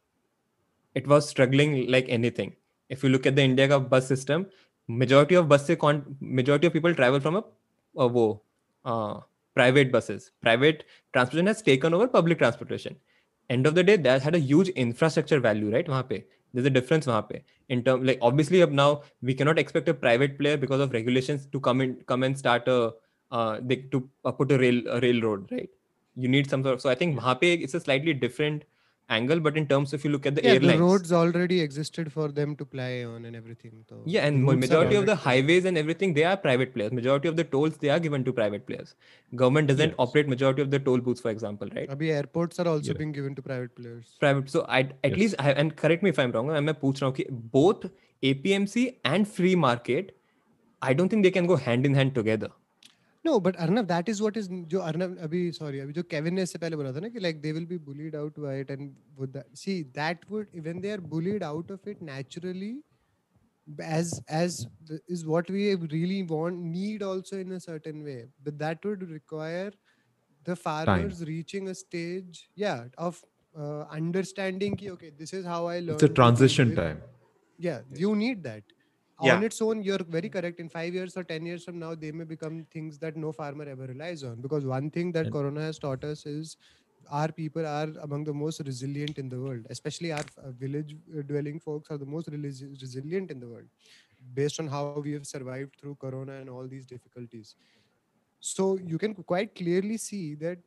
[1.00, 2.50] it was struggling like anything.
[2.88, 4.46] If you look at the india ka bus system
[4.88, 7.44] majority of bus con- majority of people travel from a,
[7.96, 8.42] a wo,
[8.84, 9.20] uh,
[9.54, 10.30] private buses.
[10.40, 12.96] Private transportation has taken over public transportation.
[13.48, 16.22] End of the day that had a huge infrastructure value right wahan pe
[16.52, 20.38] there's a difference wahan in term like obviously up now we cannot expect a private
[20.38, 22.92] player because of regulations to come in come and start a
[23.30, 25.70] uh, they, to uh, put a rail a railroad right?
[26.14, 28.64] You need some sort of so i think wahan pe it's a slightly different
[29.16, 30.78] angle but in terms if you look at the yeah, airlines.
[30.78, 34.96] the roads already existed for them to ply on and everything so yeah and majority
[35.00, 36.92] of the highways and everything they are private players.
[36.92, 38.94] Majority of the tolls they are given to private players.
[39.34, 39.96] Government doesn't yes.
[39.98, 41.90] operate majority of the toll booths for example right?
[41.96, 42.98] Abhi airports are also yeah.
[42.98, 44.16] being given to private players.
[44.20, 45.18] Private so i at yes.
[45.18, 47.86] least I, and correct me if i'm wrong i'm puch now, okay, both
[48.22, 50.16] apmc and free market
[50.90, 52.50] i don't think they can go hand in hand together.
[53.25, 56.41] No, but Arnav, that is what is जो Arnav अभी sorry अभी जो Kevin ने
[56.43, 58.93] इससे पहले बोला था ना कि like they will be bullied out by it and
[59.17, 62.75] would that see that would when they are bullied out of it naturally
[63.83, 68.57] as as the, is what we really want need also in a certain way but
[68.57, 69.71] that would require
[70.45, 73.21] the farmers reaching a stage yeah of
[73.59, 76.85] uh, understanding ki, okay this is how I learned It's a to transition live with-
[76.85, 77.01] time.
[77.59, 78.63] yeah you need that
[79.26, 79.36] Yeah.
[79.36, 80.60] on its own you're very correct.
[80.60, 83.64] In 5 years or 10 years from now they may become things that no farmer
[83.64, 84.40] ever relies on.
[84.40, 86.56] Because one thing that And- corona has taught us is
[87.10, 89.66] our people are among the most resilient in the world.
[89.70, 93.66] Especially our uh, village uh, dwelling folks are the most resilient in the world
[94.34, 97.56] based on how we have survived through corona and all these difficulties.
[98.40, 100.58] So you can quite clearly see that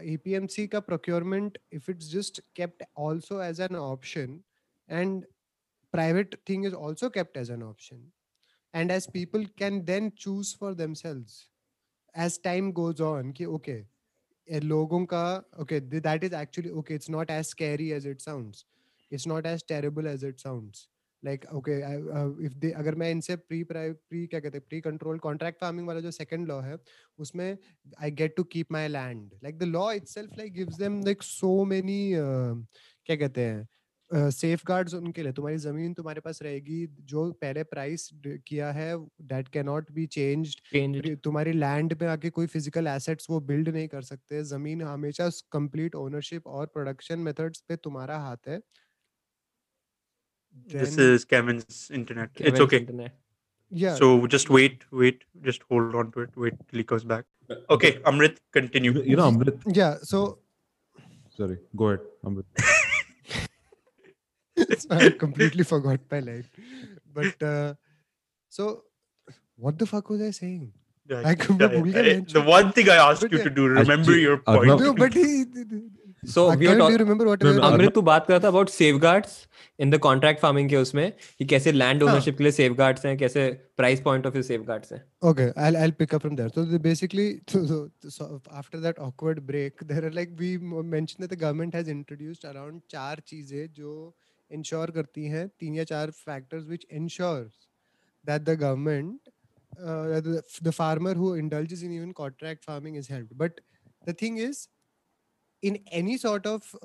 [0.00, 4.42] apmc ka procurement if it's just kept also as an option
[4.88, 5.26] and
[5.93, 7.99] private thing is also kept as an option
[8.73, 11.35] and as people can then choose for themselves
[12.15, 13.77] as time goes on कि okay
[14.47, 18.21] eh, लोगों का okay th- that is actually okay it's not as scary as it
[18.21, 18.65] sounds
[19.11, 20.87] it's not as terrible as it sounds
[21.23, 24.81] like okay I, uh, if they अगर मैं इनसे pre pre क्या कहते हैं pre
[24.81, 26.77] control contract farming वाला जो second law है
[27.25, 27.57] उसमें
[28.01, 31.63] I get to keep my land like the law itself like gives them like so
[31.73, 33.67] many क्या कहते हैं
[34.66, 38.96] safeguards उनके लिए तुम्हारी ज़मीन तुम्हारे पास रहेगी जो पहले प्राइस किया है
[39.32, 43.88] that can not be changed तुम्हारी लैंड पे आके कोई फ़िज़िकल एसेट्स वो बिल्ड नहीं
[43.88, 48.60] कर सकते ज़मीन हमेशा कंप्लीट ओनरशिप और प्रोडक्शन मेथड्स पे तुम्हारा हाथ है
[50.68, 52.30] Then, this is Kevin's internet.
[52.34, 52.78] Kevin's it's okay.
[52.78, 53.12] internet.
[53.72, 56.30] yeah So just wait, wait, just hold on to it.
[56.36, 57.24] Wait till he comes back.
[57.76, 58.94] Okay, Amrit, continue.
[59.02, 59.62] You know, Amrit.
[59.80, 60.24] yeah so
[61.38, 62.78] Sorry, go ahead, Amrit.
[64.90, 66.44] I completely forgot my line
[67.14, 67.74] but uh,
[68.48, 68.68] so
[69.56, 70.60] what the fuck was I saying
[71.10, 72.00] Yeah, I yeah, yeah.
[72.00, 73.44] Eh, bench The one thing I asked But you yeah.
[73.44, 74.82] to do, remember your point.
[74.82, 75.24] no but he
[76.32, 79.32] so we are talking remember what No, अमृत तू बात कर रहा था about safeguards
[79.84, 83.48] in the contract farming के उसमें कि कैसे हाँ। ओनरशिप के लिए सेफगार्ड्स हैं कैसे
[83.82, 86.50] price point of view safeguards हैं Okay, I'll I'll pick up from there.
[86.56, 87.78] So the, basically, so, so,
[88.16, 88.28] so
[88.62, 90.50] after that awkward break, there are like we
[90.96, 93.94] mentioned that the government has introduced around चार चीज़ें जो
[94.50, 97.50] ensure करती हैं तीन या चार factors which ensure
[98.24, 99.30] that the government
[100.62, 103.60] the farmer who indulge in यून contract farming is help but
[104.08, 104.66] the thing is
[105.62, 106.76] in any sort of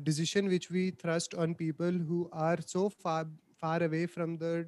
[0.00, 3.24] decision which we thrust on people who are so far
[3.62, 4.66] far away from the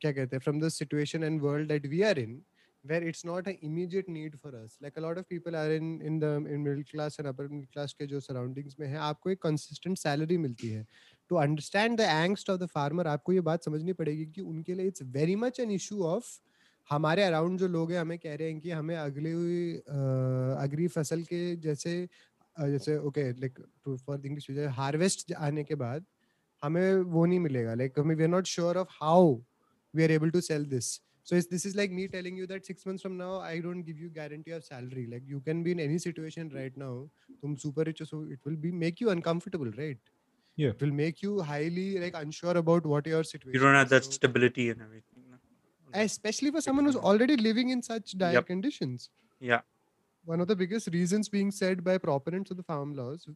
[0.00, 2.42] क्या कहते हैं from the situation and world that we are in
[2.84, 6.18] where it's not a immediate need for us like a of people are in in
[6.18, 9.42] the in middle class and upper middle class के जो surroundings में है, आपको एक
[9.42, 10.86] consistent salary मिलती है।
[11.30, 14.86] To understand the angst of the farmer आपको ये बात समझनी पड़ेगी कि उनके लिए
[14.86, 16.38] it's very much an issue of
[16.90, 19.32] हमारे अराउंड जो लोग हैं, हमें कह रहे हैं कि हमें अगले
[20.64, 21.96] अगली फ़सल के जैसे
[22.56, 26.04] जैसे okay like to for English harvest आने के बाद
[26.62, 29.34] हमें वो नहीं मिलेगा। Like we are not sure of how
[29.94, 30.92] we are able to sell this
[31.26, 33.84] so इस this is like me telling you that six months from now I don't
[33.86, 37.06] give you guarantee of salary like you can be in any situation right now
[37.42, 40.10] तुम super rich हो so it will be make you uncomfortable right
[40.58, 40.70] Yeah.
[40.74, 44.04] it will make you highly like unsure about what your situation You don't have that
[44.08, 45.22] So- stability and everything.
[45.30, 45.38] no?
[46.02, 48.46] especially for someone who's already living in such dire Yep.
[48.52, 49.08] conditions
[49.52, 49.62] Yeah.
[50.34, 53.26] one of the biggest reasons being said by proponents of the farm laws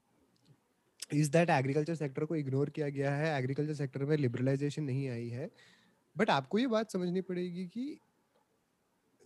[1.23, 5.29] is that agriculture sector को ignore किया गया है agriculture sector में liberalisation नहीं आई
[5.35, 5.51] है
[6.17, 7.85] but आपको ये बात समझनी पड़ेगी कि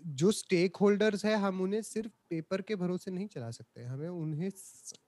[0.07, 4.50] जो स्टेक होल्डर्स है हम उन्हें सिर्फ़ पेपर के भरोसे नहीं चला सकते। हमें उन्हें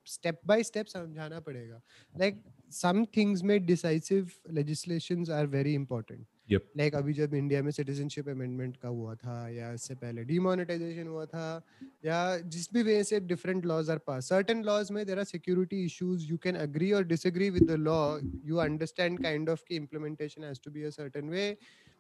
[0.07, 1.81] स्टेप बाय स्टेप समझाना पड़ेगा।
[2.15, 2.43] लाइक
[2.73, 6.61] सम थिंग्स में decisive legislations are very important Yep.
[6.77, 11.25] Like अभी जब इंडिया में सिटीजनशिप अमेंडमेंट का हुआ था या इससे पहले डिमोनेटाइजेशन हुआ
[11.27, 11.67] था
[12.05, 15.85] या जिस भी वे से different laws are pass certain laws में there are security
[15.85, 20.45] issues you can agree और disagree with the law you understand kind of की implementation
[20.45, 21.57] has to be a certain way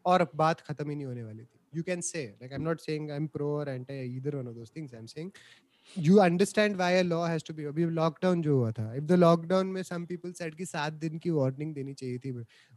[0.06, 2.80] और बात खत्म ही नहीं होने वाली थी you can say like I am not
[2.80, 5.30] saying I am pro और एंटी इधर one of those things I am saying
[5.96, 9.12] you understand why a law has to be अभी लॉकडाउन जो हुआ था इफ़ द
[9.12, 12.32] लॉकडाउन में some people said कि 7 दिन की वार्निंग देनी चाहिए थी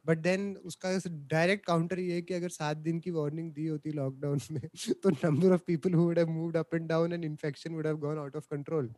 [0.07, 0.91] बट देन उसका
[1.32, 4.61] डायरेक्ट काउंटर ये है कि अगर 7 दिन की वार्निंग दी होती लॉकडाउन में
[5.03, 7.97] तो number of people who would have moved up and down and infection would have
[7.97, 8.93] gone out of control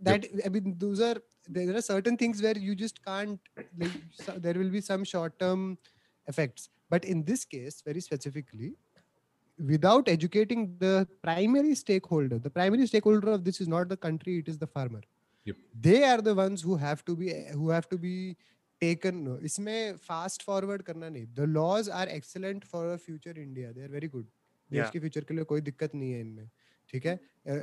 [0.00, 0.42] That yep.
[0.44, 1.16] I mean, those are
[1.48, 3.40] there are certain things where you just can't
[3.78, 4.82] like so, there will be
[6.28, 6.68] effects.
[6.89, 8.71] but in this case very specifically
[9.71, 10.93] without educating the
[11.27, 15.01] primary stakeholder the primary stakeholder of this is not the country it is the farmer
[15.49, 15.57] Yep.
[15.89, 17.27] they are the ones who have to be
[17.59, 18.15] who have to be
[18.81, 23.85] taken इसमें fast forward करना नहीं the laws are excellent for a future India they
[23.87, 24.27] are very good
[24.71, 24.91] देश Yeah.
[24.95, 26.49] के future के लिए कोई दिक्कत नहीं है इनमें
[26.90, 27.14] ठीक है?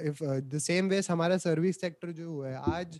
[0.10, 3.00] इफ़ द सेम वेस हमारा सर्विस सेक्टर जो हुआ है, आज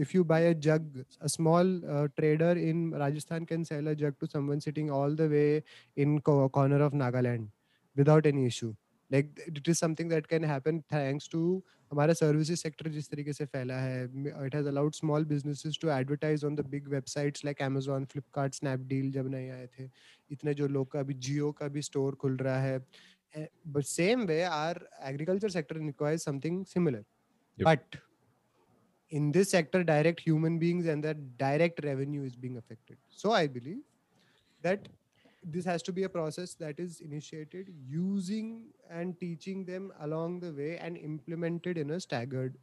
[0.00, 1.80] if you buy a jug a small
[2.16, 5.62] trader in Rajasthan can sell a jug to someone sitting all the way
[5.96, 7.50] in corner of Nagaland
[7.96, 8.72] without any issue.
[9.10, 11.38] Like it is something that can happen thanks to
[11.92, 14.04] हमारा services sector जिस तरीके से फैला है
[14.46, 19.10] it has allowed small businesses to advertise on the big websites like Amazon Flipkart Snapdeal
[19.12, 19.88] जब नहीं आए थे,
[20.30, 22.78] इतने जो लोग का अभी जियो का भी स्टोर खुल रहा है
[23.34, 27.04] Eh, but same way our agriculture sector requires something similar
[27.56, 27.64] yep.
[27.64, 28.00] but
[29.10, 33.46] in this sector direct human beings and their direct revenue is being affected so i
[33.46, 33.78] believe
[34.62, 34.88] that
[35.44, 40.52] this has to be a process that is initiated using and teaching them along the
[40.52, 42.58] way and implemented in a staggered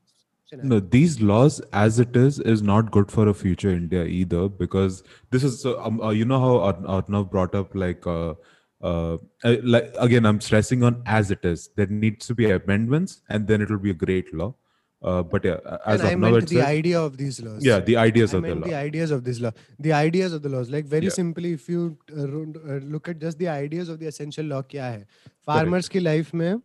[0.47, 0.69] scenario.
[0.69, 5.01] no these laws as it is is not good for a future india either because
[5.31, 8.33] this is um, uh, you know how arnav brought up like uh,
[8.81, 11.69] uh, uh, like again i'm stressing on as it is.
[11.75, 14.53] There needs to be amendments and then it will be a great law.
[15.01, 17.65] Uh, but yeah as and of I now it's the says, idea of these laws.
[17.65, 18.67] Yeah the ideas I of the law.
[18.67, 20.69] the ideas of this law the ideas of the laws.
[20.69, 21.09] Like very yeah.
[21.09, 24.81] simply if you uh, uh look at just the ideas of the essential law kya
[24.81, 25.05] hai?
[25.43, 25.93] Farmers Correct.
[25.93, 26.61] ki life mein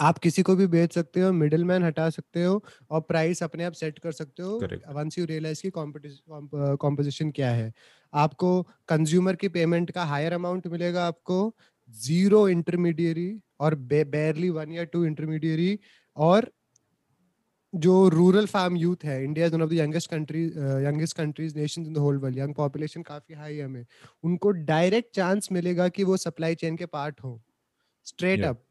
[0.00, 3.64] आप किसी को भी बेच सकते हो middle man हटा सकते हो और प्राइस अपने
[3.64, 4.58] आप सेट कर सकते हो
[4.94, 7.72] वंस यू रियलाइज़ की कॉम्पोजिशन क्या है।
[8.12, 11.54] आपको कंज्यूमर की पेमेंट का हायर अमाउंट मिलेगा आपको
[11.88, 15.78] ज़ीरो इंटरमीडियरी और बेरली वन या टू इंटरमीडियरी
[16.16, 16.50] और
[17.72, 20.44] जो रूरल फार्म यूथ है India is one of the youngest country
[20.86, 23.84] youngest countries nations in the whole world young population काफ़ी हाई है हमें।
[24.24, 27.40] उनको डायरेक्ट चांस मिलेगा कि वो सप्लाई चेन के पार्ट हो।
[28.06, 28.48] Straight Yeah.
[28.48, 28.62] Up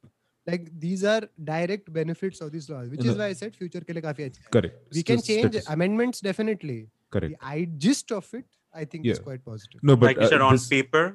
[0.49, 1.21] like these are
[1.51, 4.97] direct benefits of these laws which is why i said future ke liye kafi correct
[4.99, 6.79] we can change amendments definitely
[7.17, 8.47] correct the I, gist of it
[8.83, 9.17] i think yeah.
[9.17, 11.05] is quite positive no but like you uh, said on paper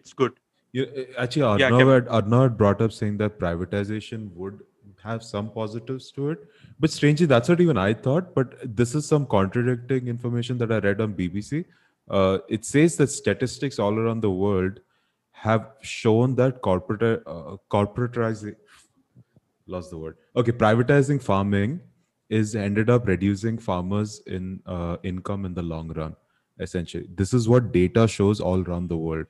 [0.00, 0.40] it's good
[0.76, 4.64] yeah, uh, actually Arnav, yeah, had, Arnav had brought up saying that privatization would
[5.04, 6.38] have some positives to it.
[6.80, 8.34] But strangely, that's what even I thought.
[8.34, 11.64] But this is some contradicting information that I read on BBC.
[12.08, 14.80] Uh, it says that statistics all around the world
[15.44, 18.56] have shown that corporate uh, corporatizing
[19.66, 20.16] lost the word.
[20.36, 21.80] Okay, privatizing farming
[22.28, 26.16] is ended up reducing farmers in uh, income in the long run.
[26.60, 29.26] Essentially, this is what data shows all around the world.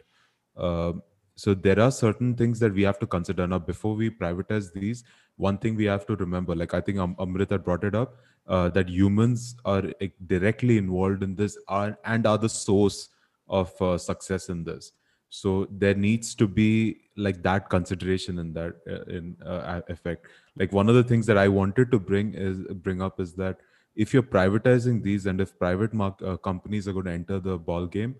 [0.57, 1.03] Um,
[1.37, 5.03] so there are certain things that we have to consider now before we privatize these
[5.37, 8.15] one thing we have to remember like i think Am- amrit had brought it up
[8.47, 9.83] uh, that humans are
[10.27, 13.09] directly involved in this are, and are the source
[13.49, 14.93] of uh, success in this
[15.35, 20.29] so there needs to be like that consideration in that uh, in uh, effect.
[20.57, 23.65] Like one of the things that i wanted to bring is bring up is that
[24.05, 27.87] if you're privatizing these and if private uh, companies are going to enter the ball
[27.97, 28.15] game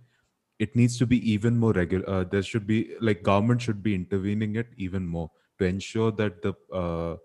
[0.59, 3.95] it needs to be even more regular uh, there should be like government should be
[3.95, 6.53] intervening it even more to ensure that the
[6.83, 7.17] uh,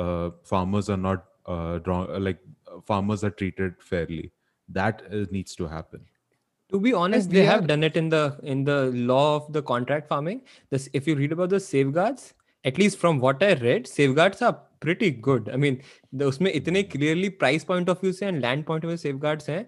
[0.00, 1.24] uh, farmers are not
[2.28, 2.40] like
[2.86, 4.32] farmers are treated fairly.
[4.68, 6.06] That needs to happen
[6.73, 8.23] to be honest we they have are- done it in the
[8.55, 8.77] in the
[9.11, 10.41] law of the contract farming
[10.75, 12.27] this if you read about the safeguards
[12.71, 14.55] at least from what i read safeguards are
[14.85, 15.79] pretty good i mean
[16.21, 19.49] the उसमें इतने clearly price point of view से and land point of view safeguards
[19.55, 19.61] हैं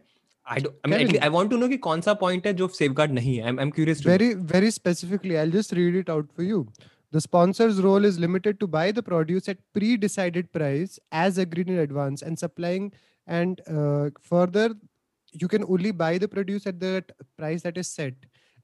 [0.54, 1.12] I don't, I mean, at Kevin.
[1.14, 3.43] least I want to know कि कौन सा point है जो safeguard नहीं है.
[3.49, 4.08] I'm, I'm curious to.
[4.08, 4.14] know.
[4.14, 6.62] very very specifically i'll just read it out for you
[7.16, 10.93] The sponsor's role is limited to buy the produce at pre-decided price
[11.24, 12.86] as agreed in advance and supplying
[13.39, 14.66] and uh, further
[15.36, 17.04] you can only buy the produce at the
[17.38, 18.14] price that is set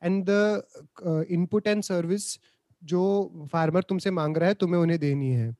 [0.01, 0.63] and the
[1.05, 2.37] uh, input and service
[2.89, 3.03] जो
[3.51, 5.55] farmer तुमसे मांग रहा है तुम्हें उन्हें देनी है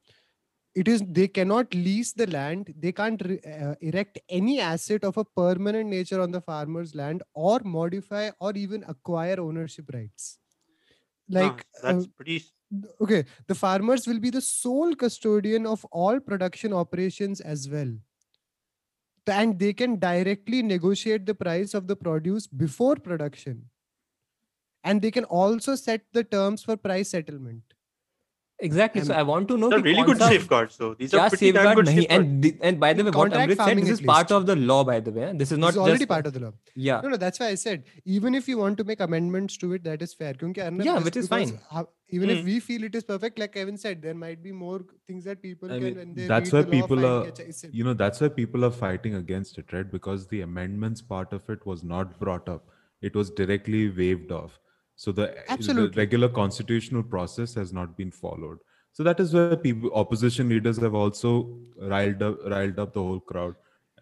[0.80, 5.24] it is they cannot lease the land they can't uh, erect any asset of a
[5.40, 10.28] permanent nature on the farmer's land or modify or even acquire ownership rights
[11.38, 12.38] like Ah, that's uh, pretty.
[13.02, 17.92] okay the farmers will be the sole custodian of all production operations as well
[19.27, 23.67] and they can directly negotiate the price of the produce before production.
[24.85, 27.63] And they can also set the terms for price settlement
[28.67, 29.01] Exactly.
[29.01, 29.69] And so I want to know.
[29.71, 30.77] They're really good safeguards.
[30.77, 32.11] So these are pretty damn good safeguards.
[32.11, 33.57] And and by the way, what farming.
[33.57, 34.85] said, this is part of the law.
[34.85, 36.53] By the way, this is not this is already part of the law.
[36.75, 37.01] Yeah.
[37.01, 37.17] No, no.
[37.17, 40.15] That's why I said even if you want to make amendments to it, that is
[40.15, 40.35] fair.
[40.43, 41.59] Yeah, which is fine.
[41.71, 42.33] How, even mm.
[42.33, 42.47] if hmm.
[42.47, 45.73] we feel it is perfect, like Kevin said, there might be more things that people
[45.73, 46.29] I mean, can.
[46.29, 47.33] that's why people are.
[47.71, 49.91] You know, that's why people are fighting against it, right?
[49.91, 52.69] Because the amendments part of it was not brought up.
[53.01, 54.61] It was directly waived off
[54.96, 55.98] so the, the Absolutely.
[56.04, 58.58] regular constitutional process has not been followed
[58.94, 61.32] so that is where people opposition leaders have also
[61.96, 63.56] riled up riled up the whole crowd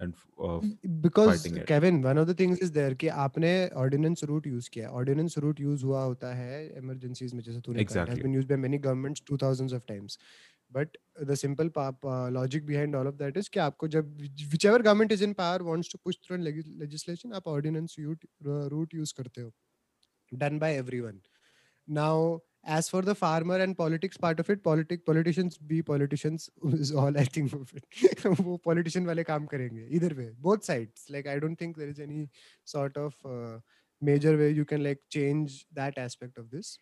[0.03, 0.13] and
[0.45, 0.59] uh,
[1.01, 1.65] because fighting it.
[1.67, 3.51] Kevin, one of the things is there कि आपने
[3.83, 4.89] ordinance route use किया.
[5.01, 7.83] Ordinance route use हुआ होता है emergencies में जैसे तूने कहा.
[7.83, 8.23] It has Exactly.
[8.23, 10.17] been used by many governments two thousands of times.
[10.79, 10.97] But
[11.29, 14.17] the simple pa- pa- logic behind all of that is कि आपको जब
[14.55, 18.27] whichever government is in power wants to push through leg- legislation, आप ordinance route,
[18.75, 19.51] route use करते हो.
[20.37, 21.21] Done by everyone.
[21.87, 26.91] Now, as for the farmer and politics part of it, politic politicians be politicians is
[26.91, 27.85] all I think of it.
[28.25, 31.05] वो politician वाले काम करेंगे either way, both sides.
[31.09, 32.29] Like I don't think there is any
[32.63, 33.59] sort of uh,
[34.01, 36.77] major way you can like change that aspect of this.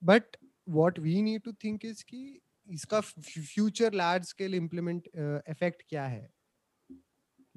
[0.00, 2.40] But what we need to think is कि
[2.70, 3.14] इसका f-
[3.54, 6.28] future large scale implement uh, effect क्या है?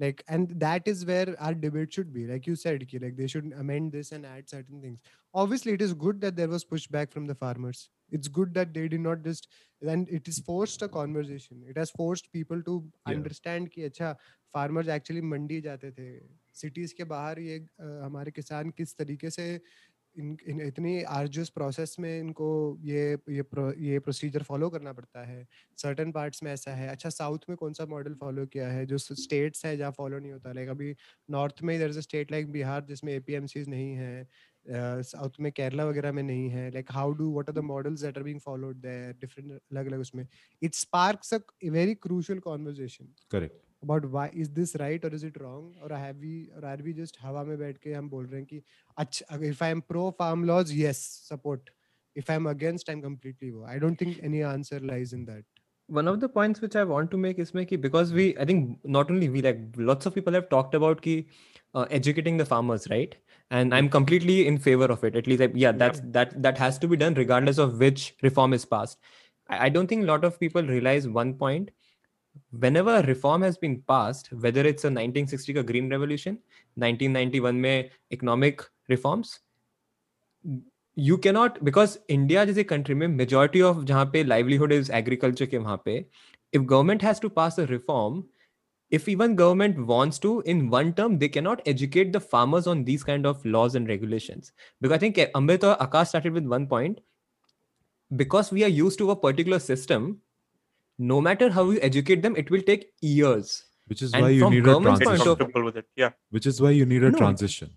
[0.00, 3.26] like and that is where our debate should be like you said ki, like they
[3.26, 4.98] should amend this and add certain things
[5.34, 8.88] obviously it is good that there was pushback from the farmers it's good that they
[8.88, 9.48] did not just
[9.82, 12.74] and it is forced a conversation it has forced people to
[13.06, 13.14] Yeah.
[13.14, 14.14] understand कि अच्छा
[14.56, 16.08] farmers actually मंडी जाते थे
[16.60, 19.48] cities के बाहर ये अ, हमारे किसान किस तरीके से
[20.15, 25.25] इन, इन इतनी आर्जुअस प्रोसेस में इनको ये ये pro, ये प्रोसीजर फॉलो करना पड़ता
[25.25, 25.47] है।
[25.77, 28.85] सर्टन पार्ट्स में ऐसा है। अच्छा साउथ में कौन सा मॉडल फॉलो किया है?
[28.85, 30.95] जो स्टेट्स है जहाँ फॉलो नहीं होता। लाइक अभी
[31.29, 34.27] नॉर्थ में इधर स्टेट लाइक बिहार जिसमें एपीएमसीज नहीं है।
[35.03, 38.17] साउथ में केरला वगैरह में नहीं है। Like how do what are the models that
[38.17, 40.27] are being followed there different अलग अलग उसमें।
[40.61, 43.70] It sparks a very crucial conversation correct.
[43.82, 46.92] about why is this right or is it wrong or have we or are we
[46.92, 48.62] just हवा में बैठ के हम बोल रहे हैं कि
[48.98, 51.70] अच्छा if I am pro farm laws yes support
[52.14, 55.44] if I am against I'm completely wo I don't think any answer lies in that
[55.88, 58.78] one of the points which I want to make is make because we I think
[58.84, 61.28] not only we like lots of people have talked about ki
[61.74, 63.14] uh, educating the farmers right
[63.50, 66.78] and I'm completely in favor of it at least like, yeah that's that that has
[66.78, 68.98] to be done regardless of which reform is passed
[69.48, 71.70] I, I don't think a lot of people realize one point
[72.50, 76.38] whenever a reform has been passed whether it's a 1960 का green revolution
[76.78, 79.40] 1991 में economic reforms
[80.96, 85.58] you cannot because India जैसे country में majority of जहाँ पे livelihood is agriculture के
[85.58, 86.04] वहाँ पे
[86.52, 88.24] if government has to pass a reform
[88.90, 93.02] if even government wants to in one term they cannot educate the farmers on these
[93.02, 97.00] kind of laws and regulations because I think Amrit or Akash started with one point
[98.14, 100.20] because we are used to a particular system
[100.98, 102.84] no matter how you educate them it will take
[103.14, 103.54] years
[103.92, 105.76] which is And why you from need a government's Get point transition of- comfortable with
[105.82, 105.86] it.
[106.04, 106.12] Yeah.
[106.30, 107.18] which is why you need a No.
[107.22, 107.72] transition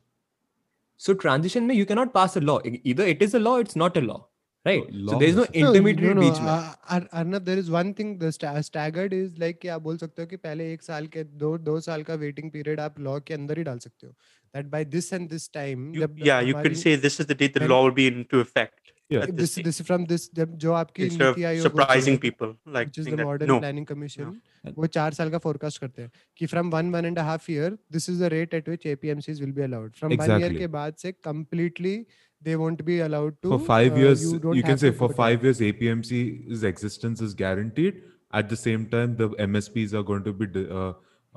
[1.07, 3.75] so transition mein you cannot pass a law E- either it is a law it's
[3.81, 4.17] not a law
[4.65, 7.45] right law so there is no is- intermediate no, no, बीच में uh, Ar- Arnab
[7.51, 10.37] there is one thing the sta- staggered is like कि आप बोल सकते हो कि
[10.47, 13.63] पहले एक साल के दो दो साल का वेटिंग पीरियड आप लॉ के अंदर ही
[13.69, 14.13] डाल सकते हो
[14.57, 17.27] that by this and this time You, जब yeah, you could हमारी- say this is
[17.31, 18.92] the date the when- law will be into effect.
[19.10, 19.26] Yeah.
[19.38, 23.24] this this from this जो आपकी NITI Aayog surprising people like which is the that,
[23.24, 23.58] modern no.
[23.60, 24.30] planning commission
[24.64, 27.48] And- वो चार साल का forecast करते हैं कि from one one and a half
[27.54, 30.32] year this is the rate at which APMCs will be allowed from exactly.
[30.34, 31.94] one year के बाद से completely
[32.48, 35.44] they won't be allowed to for five years uh, you, you, can say for five
[35.48, 38.02] years apmc's existence is guaranteed
[38.40, 40.92] at the same time the msps are going to be uh,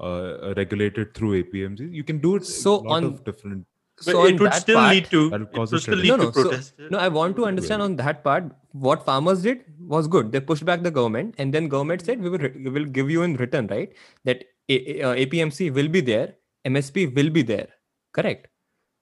[0.08, 3.66] uh, regulated through apmc you can do it So a lot on- of different
[4.00, 5.96] so on it would that still part- lead to That'll it cause would a still
[5.98, 7.92] lead no, to no, so- No, I want to understand Really?
[7.92, 8.44] on that part.
[8.72, 10.32] What farmers did was good.
[10.32, 13.24] They pushed back the government, and then government said we will we will give you
[13.24, 13.92] in return, right?
[14.24, 16.36] That A- A- uh, APMC will be there,
[16.66, 17.68] MSP will be there.
[18.14, 18.48] Correct.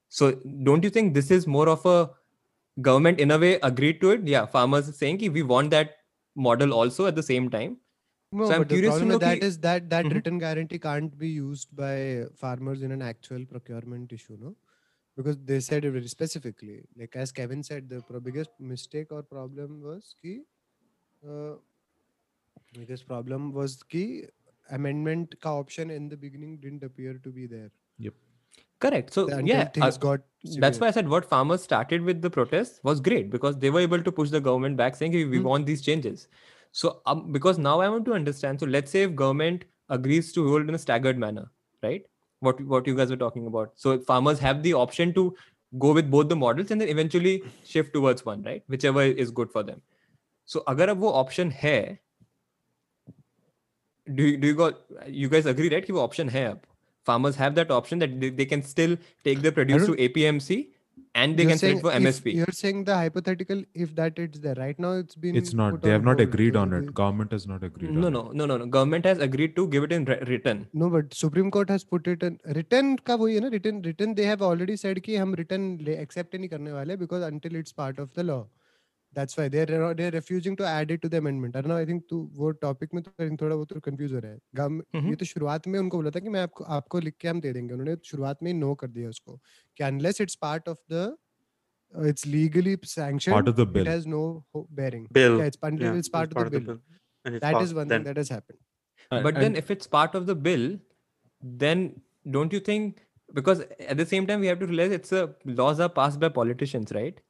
[0.10, 0.32] So
[0.70, 2.12] don't you think this is more of a
[2.82, 5.92] government in a way agreed to it yeah farmers saying ki we want that
[6.48, 7.78] model also at the same time
[8.40, 10.06] No, So I'm but the curious to problem know with that ki- is that that
[10.08, 10.14] Mhm.
[10.16, 11.94] written guarantee can't be used by
[12.42, 14.50] farmers in an actual procurement issue, no?
[15.16, 16.84] Because they said it very specifically.
[16.98, 20.42] Like as Kevin said, the biggest mistake or problem was ki,
[21.28, 21.56] uh,
[22.78, 24.04] biggest problem was ki
[24.80, 28.14] amendment ka option in the beginning didn't appear to be there yep
[28.80, 30.20] correct so until yeah things uh, got.
[30.64, 33.80] that's why i said what farmers started with the protest was great because they were
[33.80, 35.46] able to push the government back saying "Hey, we Hmm.
[35.48, 36.28] want these changes
[36.72, 40.48] so um, because now i want to understand so let's say if government agrees to
[40.48, 41.46] hold in a staggered manner
[41.84, 42.06] right
[42.40, 43.72] what what you guys were talking about.
[43.76, 45.36] So farmers have the option to
[45.80, 48.64] go with both the models and then eventually shift towards one right?
[48.68, 49.82] Whichever is good for them.
[50.46, 52.00] So agar ab wo option hai
[54.14, 56.66] do you, do you got you guys agree right कि वो option hai ab?
[57.04, 60.68] Farmers have that option that they, they can still take the produce to APMC
[61.15, 62.35] and they You're can sell it saying for if- MSP.
[62.35, 64.93] You're saying the hypothetical if that it's there right now.
[65.05, 65.37] It's been.
[65.41, 65.73] It's not.
[65.73, 66.29] put They have not hold.
[66.29, 66.87] agreed The- on it.
[66.87, 67.91] the- Government has not agreed.
[67.91, 68.67] No, on no, no, no, no.
[68.67, 70.63] Government has agreed to give it in ri- written.
[70.85, 74.15] No, but Supreme Court has put it in written का वही है ना written written
[74.21, 77.73] they have already said कि हम written ले accept नहीं करने वाले because until it's
[77.85, 78.41] part of the law.
[79.16, 81.56] That's why they're they're refusing to add it to the amendment.
[81.56, 81.82] I don't know.
[81.82, 84.32] I think तू वो topic में तो I think थोड़ा वो तो confuse हो रहा
[84.32, 84.40] है.
[84.60, 87.42] हम्म। ये तो शुरुआत में उनको बोला था कि मैं आपको आपको लिख के हम
[87.42, 87.74] दे देंगे.
[87.74, 89.40] उन्होंने शुरुआत में ही no कर दिया उसको
[89.78, 91.06] कि unless it's part of the
[91.96, 93.34] uh, it's legally sanctioned.
[93.34, 93.88] Part of the bill.
[93.88, 94.46] It has no
[94.82, 95.08] bearing.
[95.12, 95.38] Bill.
[95.40, 96.82] Yeah, it's until Yeah, it's part it's of part the of the bill.
[97.26, 98.04] And it's That is one then.
[98.04, 98.60] thing that has happened.
[99.12, 100.66] Uh, But and, then if it's part of the bill,
[101.64, 102.02] then
[102.38, 103.62] don't you think because
[103.94, 106.92] at the same time we have to realize it's a laws are passed by politicians,
[106.92, 107.25] right?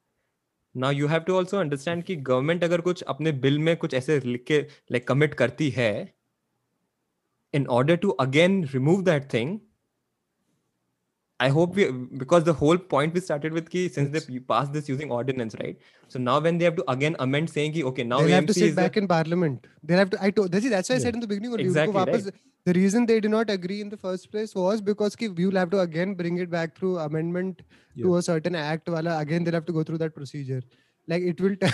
[0.76, 4.18] Now you have to also understand कि government अगर कुछ अपने bill में कुछ ऐसे
[4.20, 4.60] लिख के
[4.92, 5.90] like commit करती है
[7.54, 9.58] in order to again remove that thing
[11.39, 11.85] I hope we
[12.23, 14.25] because the whole point we started with ki since Yes.
[14.25, 15.77] they passed this using ordinance, right?
[16.07, 18.53] So now when they have to again amend saying ki okay now they'll have to
[18.53, 19.65] AMC sit is the- back in parliament.
[19.83, 20.19] They'll have to.
[20.27, 20.51] I told.
[20.51, 21.17] That's, that's why I said Yeah.
[21.19, 21.53] in the beginning.
[21.57, 22.31] only, Exactly, उनको वापस-
[22.69, 25.71] The reason they did not agree in the first place was because ki you'll have
[25.71, 27.63] to again bring it back through amendment
[28.03, 28.91] to a certain act.
[28.97, 30.61] Wala again they'll have to go through that procedure.
[31.13, 31.55] Like it will.
[31.63, 31.71] T-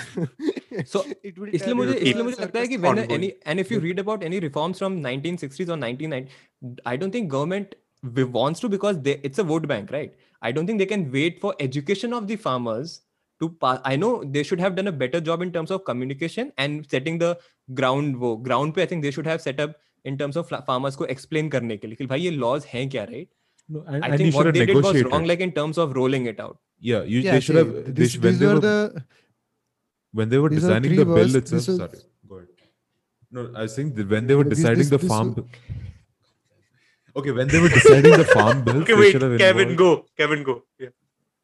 [0.94, 1.50] So, it will.
[1.58, 3.12] इसलिए turn मुझे into इसलिए a मुझे लगता है कि circus when thing.
[3.18, 7.30] any and if you read about any reforms from 1960s or 1990 I don't think
[7.36, 7.81] government w-
[8.38, 11.40] wants to because they, it's a vote bank right I don't think they can wait
[11.42, 13.02] for education of the farmers
[13.42, 16.52] to pass I know they should have done a better job in terms of communication
[16.58, 17.38] and setting the
[17.82, 19.76] ground वो ground पे I think they should have set up
[20.06, 22.88] in terms of fla- farmers को explain करने के लिए कि भाई ये laws हैं
[22.96, 23.28] क्या right
[23.76, 25.12] No, and, I and you think should what have they did was negotiated.
[25.14, 26.58] wrong like in terms of rolling it out
[26.90, 27.86] yeah, you, Yeah, they should see, have.
[27.86, 29.04] They, This, sh- when these they were were the.
[30.14, 31.60] when they were these are designing three the bill words, itself.
[31.60, 32.48] this was- Sorry, go ahead.
[33.38, 35.34] No, I was saying that when they were These- deciding this- the this farm.
[35.34, 35.48] was- bill-
[37.15, 40.07] Okay, when they were deciding the farm bills, Okay, they wait, should have Kevin, go.
[40.17, 40.63] Kevin, go.
[40.79, 40.89] Yeah.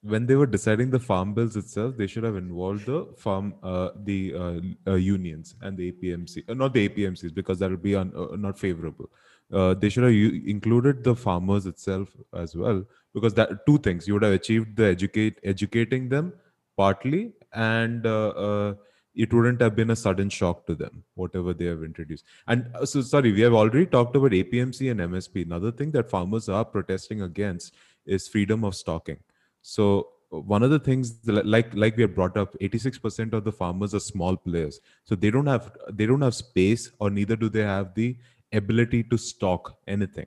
[0.02, 3.90] when they were deciding the farm bills itself, they should have involved the farm, uh,
[4.04, 4.60] the uh,
[4.92, 8.36] uh, unions and the APMC, uh, not the APMCs because that would be un, uh,
[8.36, 9.10] not favorable.
[9.52, 14.06] Uh, they should have u- included the farmers itself as well because that two things
[14.06, 16.32] you would have achieved the educate educating them
[16.76, 18.74] partly and uh, uh,
[19.18, 22.24] it wouldn't have been a sudden shock to them whatever they have introduced.
[22.46, 26.08] And uh, so sorry we have already talked about apmc and msp another thing that
[26.08, 27.74] farmers are protesting against
[28.06, 29.18] is freedom of stocking.
[29.60, 33.52] So uh, one of the things like like we have brought up 86% of the
[33.52, 34.80] farmers are small players.
[35.04, 38.16] So they don't have they don't have space or neither do they have the
[38.52, 40.26] ability to stock anything.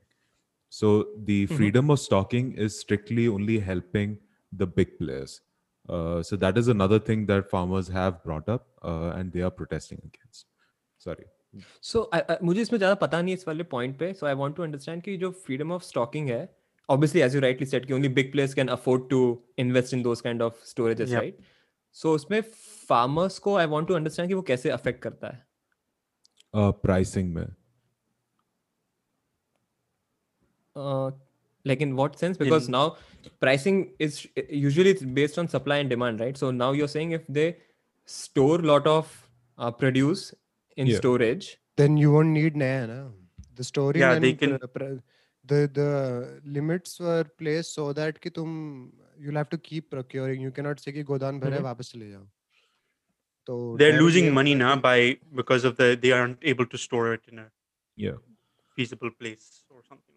[0.69, 4.17] So the freedom of stocking is strictly only helping
[4.51, 5.41] the big players
[5.88, 9.54] uh, so that is another thing that farmers have brought up uh, and they are
[9.62, 10.46] protesting against
[11.06, 11.26] sorry
[11.82, 12.00] सो
[12.42, 15.02] मुझे इसमें ज्यादा पता नहीं है इस वाले point पे so I want to understand
[15.02, 16.40] कि जो फ्रीडम ऑफ स्टॉकिंग है
[16.94, 19.20] obviously as you rightly said कि only big players can afford to
[19.62, 21.20] invest in those kind of storages Yep.
[21.20, 21.38] right
[22.00, 22.40] so उसमें
[22.90, 25.44] farmers को I want to understand कि वो कैसे affect करता है
[26.54, 27.54] uh, pricing mein.
[30.76, 31.10] uh,
[31.64, 32.84] like in what sense because In- now
[33.39, 36.37] pricing is usually it's based on supply and demand, right?
[36.37, 37.57] So now you're saying if they
[38.05, 40.33] store lot of uh, produce
[40.77, 40.97] in yeah.
[40.97, 42.55] storage, then you won't need.
[42.55, 42.87] Na?
[43.55, 43.99] The storage.
[43.99, 44.59] yeah, they can...
[45.45, 50.41] the the limits were placed so that ki tum you'll have to keep procuring.
[50.41, 51.65] You cannot say ki godan bhare mm-hmm.
[51.65, 52.21] wapas le jao.
[53.47, 57.21] So they're losing money now by because of the they aren't able to store it
[57.31, 57.47] in a
[57.95, 58.19] yeah
[58.75, 60.10] feasible place or something.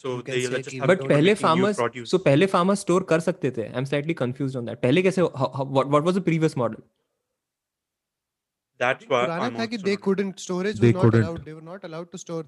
[0.00, 1.78] So they just have but पहले farmers
[2.10, 5.50] so पहले farmers store कर सकते थे I'm slightly confused on that पहले कैसे how,
[5.56, 6.82] how, what what was the previous model
[8.80, 11.24] That's why पुराना था कि they couldn't storage They was not couldn't.
[11.28, 12.44] allowed they were not allowed to store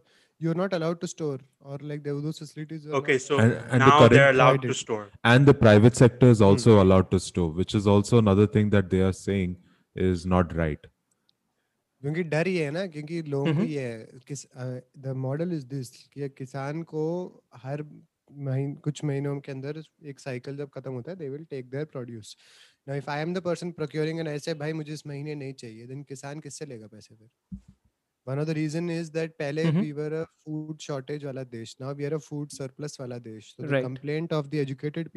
[0.47, 1.39] you're not allowed to store
[1.73, 4.77] or like there were those facilities Okay, so And- and now the they're allowed to
[4.83, 5.03] store.
[5.33, 6.85] and the private sector is also Hmm.
[6.85, 9.57] allowed to store which is also another thing that they are saying
[10.11, 10.90] is not right
[12.03, 14.47] क्योंकि डर ये है ना क्योंकि लोगों को हम्म। ये है किस
[14.99, 17.03] द मॉडल इज़ दिस कि किसान को
[17.57, 17.83] हर
[18.49, 21.85] महीन कुछ महीनों के अंदर एक साइकिल जब खत्म होता है they will take their
[21.85, 22.37] produce
[22.89, 25.87] now if I am the person procuring and ऐसे भाई मुझे इस महीने नहीं चाहिए
[25.87, 27.29] देन किसान किससे लेगा पैसे फिर
[28.27, 31.95] one of the reason is that पहले। We were a food shortage वाला देश now
[31.95, 33.85] we are a food surplus वाला देश so the Right.
[33.85, 35.13] complaint of the educated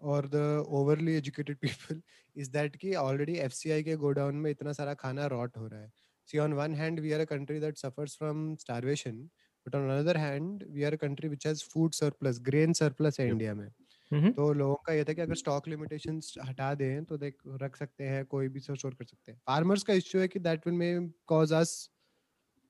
[0.00, 0.36] और the
[0.68, 2.02] overly educated people
[2.36, 5.66] is that कि ऑलरेडी एफ़ सी आई के godown में इतना सारा खाना रॉट हो
[5.66, 5.92] रहा है।
[6.28, 9.18] See on one hand we are a country that suffers from starvation
[9.66, 13.28] but on another hand we are a country which has food surplus grain surplus है
[13.28, 13.68] India में।
[14.10, 14.32] mm-hmm.
[14.32, 18.04] तो लोगों का ये था कि अगर स्टॉक लिमिटेशन हटा दें तो देख रख सकते
[18.04, 20.94] हैं कोई भी स्टोर कर सकते हैं। फार्मर्स का इश्यू है कि that will may
[21.26, 21.74] cause us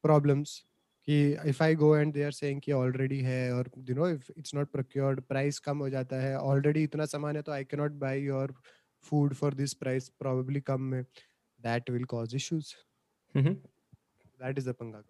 [0.05, 0.63] problems
[1.07, 4.33] कि if I go and they are saying कि ऑलरेडी है और you know if
[4.39, 7.81] it's not procured price कम हो जाता है। ऑलरेडी इतना सामान है तो I can
[7.81, 8.55] not buy your
[9.03, 11.03] food for this price probably कम में।
[11.61, 12.75] That will cause issues.
[14.27, 15.03] That is the पंगा।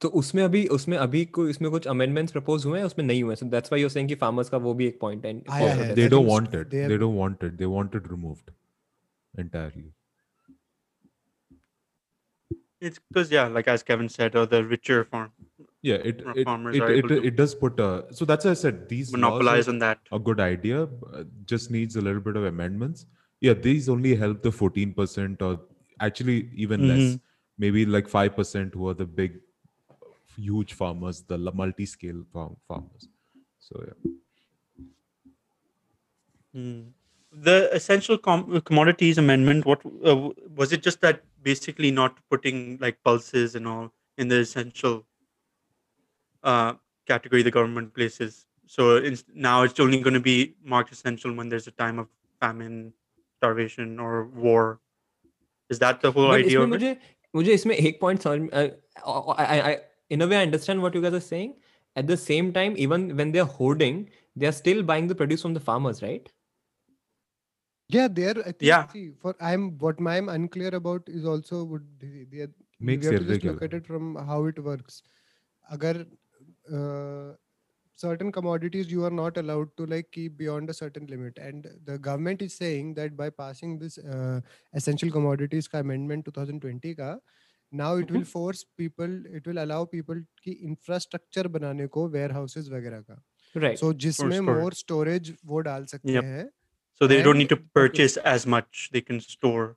[0.00, 2.86] तो उसमें अभी उसमें अभी कोई इसमें कुछ अमेंडमेंट्स प्रपोज हुए हैं?
[2.86, 5.00] उसमें नहीं हुए so that's why you are saying कि फार्मर्स का वो भी एक
[5.00, 5.98] पॉइंट है। आया for है, protest.
[5.98, 6.74] they I don't think want it.
[6.74, 6.88] they
[9.50, 9.97] they, have-
[12.80, 15.32] It's because yeah, like as Kevin said, or the richer farm
[15.82, 18.44] yeah it it, farmers it, are it, able to it does put a so that's
[18.44, 19.98] why i said these monopolize on that.
[20.12, 23.06] a good idea b- just needs a little bit of amendments
[23.40, 25.60] yeah these only help the 14% or
[26.00, 27.20] actually even less Mhm.
[27.58, 29.40] maybe like 5% who are the big
[30.36, 33.08] huge farmers the multi-scale farm farmers
[33.58, 34.12] so yeah
[36.52, 36.80] Hmm.
[37.30, 39.66] The essential com- commodities amendment.
[39.66, 40.82] What uh, was it?
[40.82, 45.05] Just that basically not putting like pulses and all in the essential
[46.43, 46.73] uh,
[47.07, 48.45] category the government places.
[48.65, 52.07] So it's, now it's only going to be marked essential when there's a time of
[52.39, 52.93] famine,
[53.37, 54.79] starvation, or war.
[55.69, 56.79] Is that the whole But idea इसमें of it?
[56.79, 56.97] मुझे
[57.35, 59.75] मुझे इसमें एक point समझ में आई आई
[60.09, 61.53] in a way I understand what you guys are saying.
[61.95, 65.53] At the same time, even when they're hoarding, they are still buying the produce from
[65.53, 66.31] the farmers, right?
[67.88, 68.34] Yeah, there.
[68.46, 68.76] I think.
[68.76, 68.86] Yeah.
[68.90, 72.46] See, for I'm what I'm unclear about is also would they, they
[72.80, 75.02] Makes we have to just look at it from how it works.
[75.72, 76.04] Agar
[76.72, 77.34] uh,
[77.96, 81.98] certain commodities you are not allowed to like keep beyond a certain limit, and the
[81.98, 84.40] government is saying that by passing this uh,
[84.74, 87.18] essential commodities ka amendment 2020 ka,
[87.72, 90.16] now it will force people, it will allow people
[90.46, 93.20] की infrastructure बनाने को warehouses वगैरह का.
[93.54, 93.80] Right.
[93.80, 96.24] So जिसमें more storage वो डाल सकते Yep.
[96.24, 96.48] हैं.
[97.01, 97.81] So they don't need to and- okay.
[97.81, 99.75] purchase as much; they can store.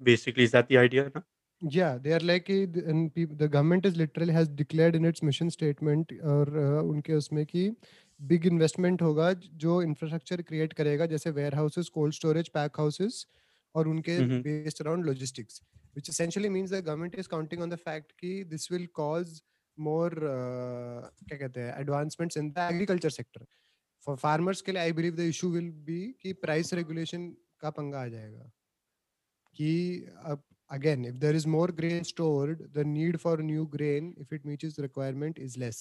[0.00, 1.10] Basically, is that the idea?
[1.14, 1.22] No?
[1.62, 5.04] Yeah, they are like कि the- and peop- the government is literally has declared in
[5.04, 7.64] its mission statement और uh, उनके उसमें कि
[8.32, 9.32] big investment होगा
[9.64, 13.18] जो infrastructure create करेगा जैसे warehouses, cold storage, pack houses
[13.74, 14.42] और उनके Mhm.
[14.46, 15.60] based around logistics,
[15.98, 19.36] which essentially means the government is counting on the fact कि this will cause
[19.78, 23.44] more uh, क्या कहते हैं advancements in the agriculture sector.
[24.07, 27.29] for farmers के लिए I believe the issue will be कि price regulation
[27.61, 28.51] का पंगा आ जाएगा।
[29.55, 34.33] कि अब again if there is more grain stored the need for new grain if
[34.35, 35.77] it much is requirement is less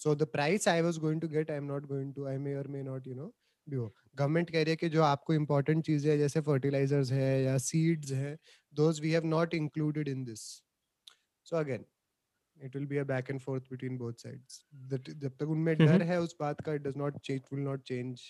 [0.00, 2.54] so the price I was going to get I am not going to I may
[2.54, 3.32] or may not you know
[3.66, 7.42] भी हो government कह रही है कि जो आपको important चीज़ें हैं, जैसे फर्टिलाइजर्स है
[7.42, 8.36] या सीड्स हैं
[8.72, 10.40] those we have not included in this
[11.46, 11.84] so again
[12.65, 14.63] it will be a back and fourth between both sides
[14.93, 16.05] जब तक उनमें डर Mhm.
[16.07, 18.21] है उस बात का it does not change will not change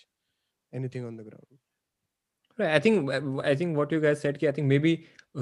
[0.73, 1.59] anything on the ground
[2.61, 2.71] Right.
[2.77, 3.07] I think
[3.49, 4.35] I think what you guys said.
[4.41, 4.89] ki, I think maybe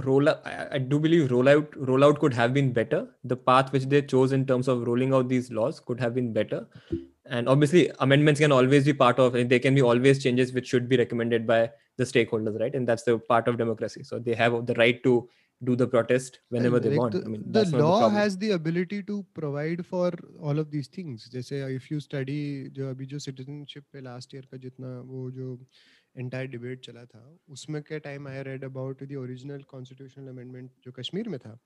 [0.03, 0.29] roll.
[0.33, 2.99] I, I do believe rollout rollout could have been better.
[3.31, 6.29] The path which they chose in terms of rolling out these laws could have been
[6.37, 6.59] better.
[7.39, 9.35] And obviously, amendments can always be part of.
[9.55, 11.59] There can be always changes which should be recommended by
[12.03, 12.79] the stakeholders, right?
[12.81, 14.05] And that's the part of democracy.
[14.13, 15.17] So they have the right to
[15.64, 17.12] do the protest whenever they want.
[17.12, 20.88] The, I mean, the not the has the ability to provide for all of these
[20.88, 21.28] things.
[21.32, 25.58] जैसे if you study जो अभी जो citizenship पे last year का जितना वो जो
[26.16, 30.92] entire debate चला था उसमें के time I read about the original constitutional amendment जो
[30.92, 31.58] कश्मीर में था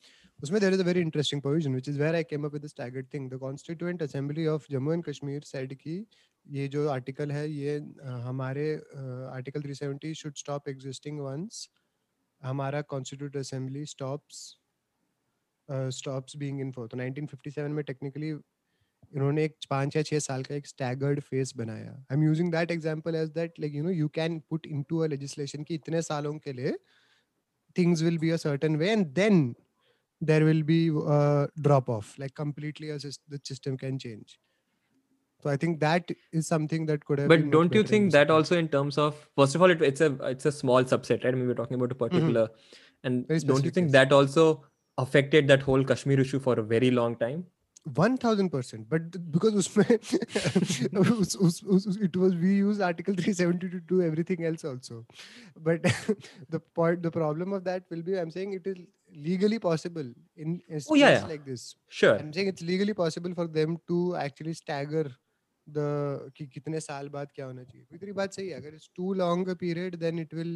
[0.43, 2.69] उसमें there is a very interesting provision which is where I came up with the
[2.69, 3.29] staggered thing.
[3.29, 6.07] The Constituent Assembly of Jammu and Kashmir said कि
[6.49, 7.77] ये जो article है ये
[8.29, 11.69] हमारे uh, article 370 should stop existing once
[12.43, 14.37] हमारा constitute assembly stops
[15.97, 20.55] stops being in for तो 1957 में technically इन्होंने एक पाँच या छः साल का
[20.55, 24.09] एक स्टैगर्ड फेस बनाया। I am using that example as that like you know you
[24.15, 26.73] can put into a legislation कि इतने सालों के लिए
[27.77, 29.55] things will be a certain way and then
[30.21, 30.79] there will be
[31.63, 34.37] drop off like completely system can change
[35.44, 37.88] so i think that is something that could have but been much don't you better
[37.88, 38.36] in think this that case.
[38.36, 41.34] also in terms of first of all it, it's a it's a small subset right
[41.34, 42.48] i mean we're talking about a particular
[43.04, 43.28] and Mm-hmm.
[43.28, 43.92] Very don't you specific think case.
[44.00, 44.46] that also
[44.98, 47.44] affected that whole kashmir issue for a very long time
[47.98, 49.90] One thousand percent, but th- because उसमें
[51.16, 54.98] उस, उस, उस, उस- it was we use Article 370 to do everything else also,
[55.68, 55.84] but
[56.56, 58.80] the point the problem of that will be I'm saying it is
[59.28, 60.10] legally possible
[60.46, 61.28] in a Oh, yeah, case yeah.
[61.34, 61.68] like this.
[62.00, 65.06] sure I'm saying it's legally possible for them to actually stagger
[65.70, 68.90] the कि कितने साल बाद क्या होना चाहिए कोई तेरी बात सही है अगर it's
[69.00, 70.54] too long a period then it will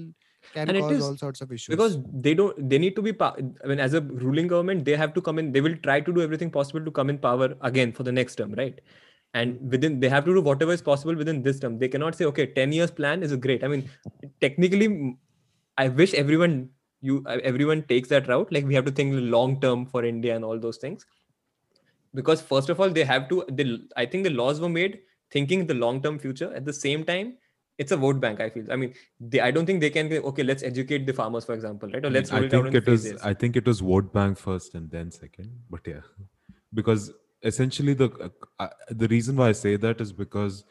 [0.53, 3.01] can And it cause is all sorts of issues because they don't they need to
[3.07, 5.75] be pa- i mean as a ruling government they have to come in they will
[5.87, 8.79] try to do everything possible to come in power again for the next term right
[9.41, 12.25] and within they have to do whatever is possible within this term they cannot say
[12.25, 13.87] okay 10 years plan is a great i mean
[14.47, 15.17] technically m-
[15.77, 16.69] i wish everyone
[17.01, 20.35] you uh, everyone takes that route like we have to think long term for india
[20.35, 21.05] and all those things
[22.14, 25.00] because first of all they have to they, i think the laws were made
[25.30, 27.34] thinking the long term future at the same time
[27.78, 30.42] it's a vote bank i feel i mean they, i don't think they can okay
[30.42, 33.12] let's educate the farmers for example right or I let's I out think it was.
[33.22, 35.50] I think it was vote bank first and then second.
[35.68, 36.00] But yeah,
[36.74, 37.12] because
[37.42, 40.64] essentially the uh, the reason why I say that is because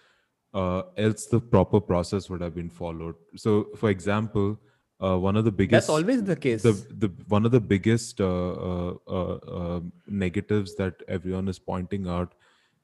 [0.54, 3.16] uh, else the proper process would have been followed.
[3.36, 4.60] So, for example,
[5.02, 6.62] uh, one of the biggest that's always the case.
[6.64, 6.74] the
[7.06, 12.34] the one of the biggest uh, uh, uh, uh, negatives that everyone is pointing out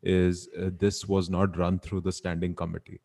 [0.04, 3.00] is uh, this was not run through the standing committee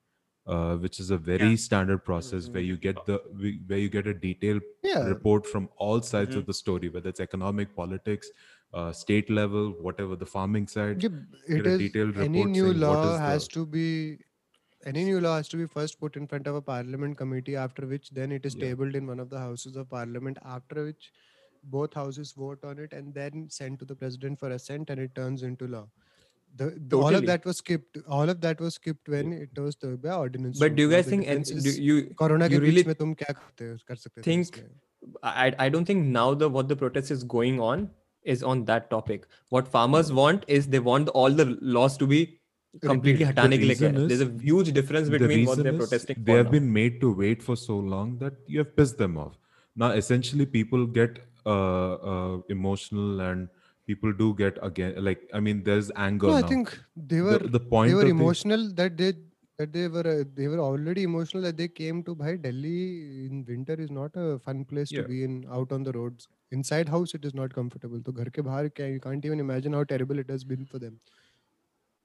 [0.47, 3.19] uh, which is a very standard process where you get the
[3.67, 5.07] where you get a detailed yeah.
[5.09, 6.39] report from all sides Mhm.
[6.41, 8.31] of the story whether it's economic politics
[8.73, 11.03] uh, state level whatever the farming side.
[11.03, 11.11] Yeah,
[11.49, 14.19] get it a is detailed any new law has the- to be
[14.87, 17.87] any new law has to be first put in front of a parliament committee, after
[17.87, 18.67] which then it is yeah.
[18.67, 21.11] tabled in one of the houses of parliament, after which
[21.65, 25.15] both houses vote on it and then sent to the president for assent and it
[25.15, 25.87] turns into law.
[26.57, 27.03] The, the totally.
[27.03, 30.11] all of that was skipped all of that was skipped when it was the by
[30.11, 33.35] ordinance but do you guys think and do you corona you really mein tum kya
[33.39, 34.63] karte, kar sakte think
[35.25, 37.91] I, I don't think now the what the protest is going on
[38.23, 40.21] is on that topic what farmers hmm.
[40.23, 42.23] want is they want all the laws to be
[42.86, 44.10] completely The हटाने के लिए कह reason रहे हैं.
[44.10, 46.50] There's a is- huge difference the between what reason they're is protesting they for have
[46.50, 46.52] now.
[46.58, 49.38] been made to wait for so long that you have pissed them off
[49.84, 53.48] now essentially people get uh, uh, emotional and
[53.92, 56.48] people do get again like i mean there's anger no, I now.
[56.54, 56.78] think
[57.14, 59.12] they were the, the point they were of the- emotional that they
[59.62, 62.76] that they were uh, they were already emotional that they came to bhai delhi
[63.30, 65.02] in winter is not a fun place Yeah.
[65.02, 66.30] to be in out on the roads
[66.60, 69.80] inside house it is not comfortable तो घर के बाहर क्या you can't even imagine
[69.80, 70.96] how terrible it has been for them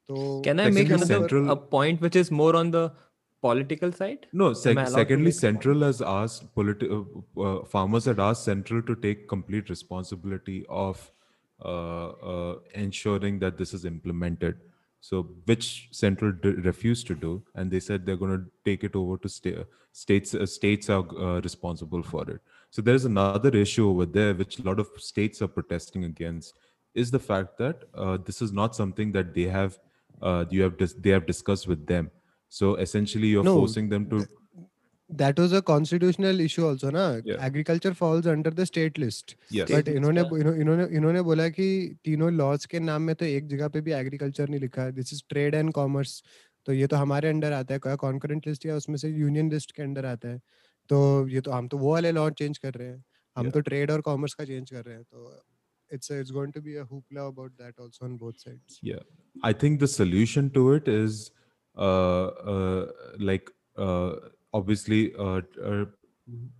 [0.09, 2.91] तो Can I make another central- a point which is more on the
[3.47, 4.25] political side?
[4.33, 5.41] no sec- I allowed to secondly make a point?
[5.41, 11.11] central has asked politi- uh, uh, farmers had asked central to take complete responsibility of
[11.65, 14.59] uh, uh, ensuring that this is implemented
[15.07, 15.65] so which
[15.97, 19.29] central d- refused to do and they said they're going to take it over to
[19.33, 19.65] sta-
[20.03, 22.41] states uh, states are uh, responsible for it
[22.77, 26.57] so there's another issue over there which a lot of states are protesting against
[27.03, 29.77] is the fact that uh, this is not something that they have
[30.21, 32.09] uh, you have dis- they have discussed with them
[32.53, 34.19] so essentially you're No, forcing them to
[35.09, 37.37] that was a constitutional issue also na Yeah.
[37.45, 40.21] agriculture falls under the state list yes but State इन्होंने
[40.61, 41.67] इन्होंने इन्होंने बोला कि
[42.05, 45.13] तीनों laws के नाम में तो एक जगह पे भी एग्रीकल्चर नहीं लिखा है this
[45.13, 46.21] is trade and commerce
[46.67, 49.83] तो ये तो हमारे अंडर आता है कॉन्करेंट लिस्ट या उसमें से यूनियन लिस्ट के
[49.83, 50.41] अंडर आता है
[50.89, 50.97] तो
[51.29, 53.03] ये तो हम तो वो वाले लॉ चेंज कर रहे हैं
[53.37, 53.53] हम Yeah.
[53.53, 55.41] तो ट्रेड और कॉमर्स का चेंज कर रहे हैं तो
[55.89, 58.79] it's a, it's going to be a hoopla about that also on both sides.
[58.81, 58.99] Yeah,
[59.43, 61.31] I think the solution to it is
[61.77, 62.87] uh, uh,
[63.17, 64.15] like uh,
[64.53, 65.85] obviously uh, uh,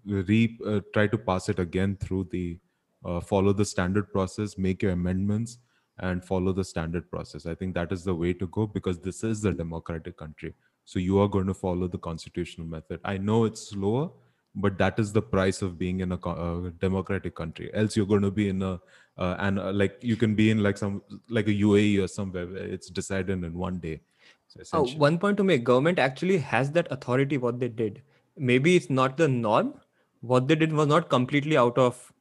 [0.06, 2.60] re uh, try to pass it again through the
[3.06, 5.58] uh, follow the standard process, make your amendments,
[6.00, 7.46] and follow the standard process.
[7.46, 10.54] I think that is the way to go because this is a democratic country.
[10.86, 13.00] So you are going to follow the constitutional method.
[13.04, 14.10] I know it's slower
[14.56, 17.70] but that is the price of being in a, a uh, democratic country.
[17.74, 18.80] Else you're going to be in a
[19.18, 22.47] uh, and uh, like you can be in like some like a uae or somewhere
[22.56, 24.00] it's decided in one day.
[24.47, 28.02] So oh, one point to make government actually has that authority what they did.
[28.38, 29.74] Maybe it's not the norm.
[30.22, 32.12] What they did was not completely out of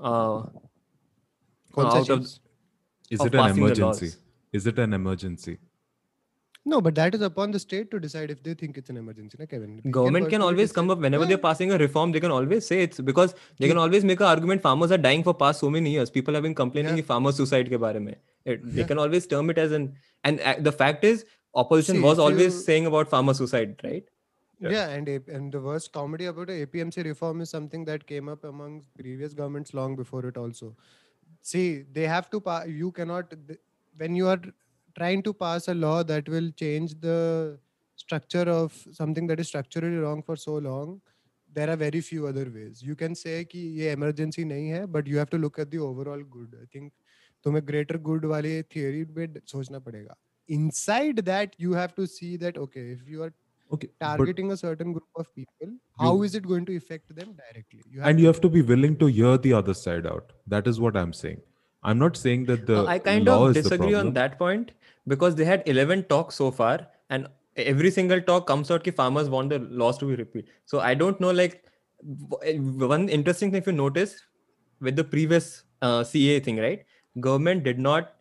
[0.00, 0.42] uh,
[1.78, 2.26] out of,
[3.10, 4.12] is of it an emergency?
[4.52, 5.58] is it an emergency?
[6.64, 9.36] No, but that is upon the state to decide if they think it's an emergency,
[9.38, 9.80] na Kevin?
[9.84, 11.28] They government can personally always come up whenever Yeah.
[11.30, 14.26] they're passing a reform they can always say it's because they can always make an
[14.26, 17.02] argument farmers are dying for past so many years people have been complaining Yeah.
[17.02, 17.10] yeah.
[17.12, 18.16] farmer suicide ke bare mein.
[18.44, 19.88] It, they can always term it as an
[20.24, 21.24] and uh, the fact is
[21.64, 24.08] opposition See, was always you- saying about farmer suicide right
[24.64, 24.72] Yeah.
[24.72, 28.28] Yeah, and A- and the worst comedy about a APMC reform is something that came
[28.34, 30.68] up among previous governments long before it also.
[31.52, 31.64] See,
[31.96, 33.58] they have to pa- you cannot th-
[34.02, 34.38] when you are
[34.95, 37.59] trying to pass a law that will change the
[37.95, 40.99] structure of something that is structurally wrong for so long
[41.53, 45.07] there are very few other ways you can say कि ये emergency नहीं है but
[45.07, 46.91] you have to look at the overall good i think
[47.45, 50.15] तुम्हें greater good वाली theory पे ड- सोचना पड़ेगा
[50.49, 53.31] inside that you have to see that okay if you are
[53.75, 53.87] Okay.
[53.87, 55.71] but- targeting a certain group of people
[56.03, 58.95] how is it going to affect them directly you and you have to be willing
[59.03, 60.31] to hear the other side out.
[60.55, 61.41] That is what I'm saying.
[61.83, 64.13] I'm not saying that the Uh, I kind law of is the disagree on problem.
[64.19, 64.71] that point
[65.06, 69.28] because they had 11 talks so far and every single talk comes out that farmers
[69.28, 70.46] want the laws to be repealed.
[70.64, 71.64] So I don't know, like
[72.02, 74.22] one interesting thing if you notice
[74.80, 76.84] with the previous uh, CA thing, right?
[77.20, 78.14] Government did not,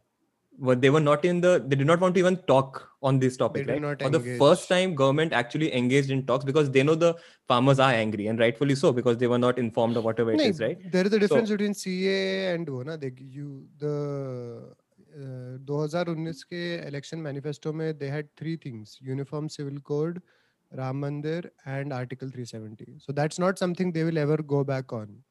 [0.59, 3.37] well, they were not in the, they did not want to even talk on this
[3.37, 3.81] topic, right?
[3.81, 4.11] For engage.
[4.11, 7.15] the first time, government actually engaged in talks because they know the
[7.47, 10.49] farmers are angry and rightfully so because they were not informed of whatever no, it
[10.49, 10.91] is, right?
[10.91, 12.97] There is a difference so, between CA and ONA.
[12.97, 14.75] They, you, the
[15.67, 20.21] 2019 के election manifesto में they had three things uniform civil code
[20.79, 25.23] Ram Mandir and Article 370 so that's not something they will ever go back on.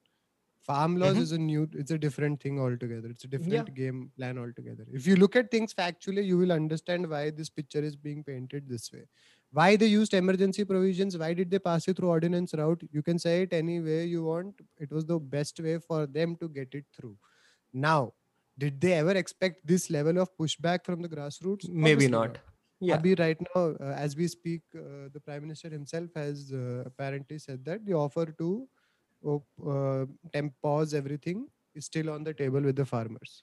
[0.66, 1.22] Farm laws Mhm.
[1.22, 3.08] is a new it's a different thing altogether.
[3.10, 3.74] It's a different Yeah.
[3.74, 4.86] game plan altogether.
[4.92, 8.68] If you look at things factually you will understand why this picture is being painted
[8.68, 9.04] this way.
[9.52, 11.16] Why they used emergency provisions?
[11.18, 12.82] Why did they pass it through ordinance route?
[12.92, 14.60] You can say it any way you want.
[14.78, 17.16] It was the best way for them to get it through.
[17.72, 18.14] Now
[18.62, 21.68] did they ever expect this level of pushback from the grassroots?
[21.68, 22.38] Maybe not.
[22.80, 22.96] Yeah.
[22.96, 27.38] Maybe right now, uh, as we speak, uh, the prime minister himself has uh, apparently
[27.38, 28.68] said that the offer to
[29.26, 29.38] uh,
[29.74, 33.42] uh, temp pause everything is still on the table with the farmers.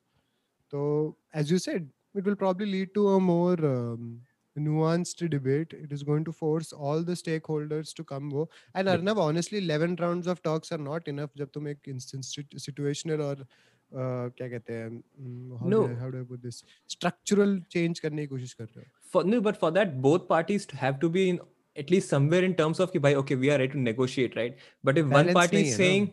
[0.72, 4.22] So, as you said, it will probably lead to a more um,
[4.58, 5.74] nuanced debate.
[5.74, 8.30] It is going to force all the stakeholders to come.
[8.32, 8.50] Wo.
[8.74, 11.30] And Arnav, honestly, 11 rounds of talks are not enough.
[11.36, 12.36] Jab tum ek instance
[12.68, 13.46] situational or
[13.95, 15.81] क्या कहते हैं mm, how, No.
[15.87, 18.91] do I, how do I put this structural change करने की कोशिश कर रहे हो
[19.15, 21.41] for no, but for that both parties to have to be in
[21.77, 24.57] at least somewhere in terms of कि भाई okay we are ready to negotiate right
[24.89, 26.11] but if one Balance party नहीं is है ना। saying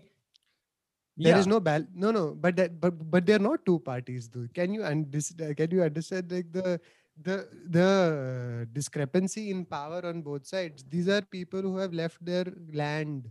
[1.26, 4.30] there is yeah, no bal no no but that but but they're not two parties
[4.30, 5.32] though can you and this
[5.62, 6.80] can you understand like the
[7.28, 7.36] the
[7.78, 13.30] the discrepancy in power on both sides these are people who have left their land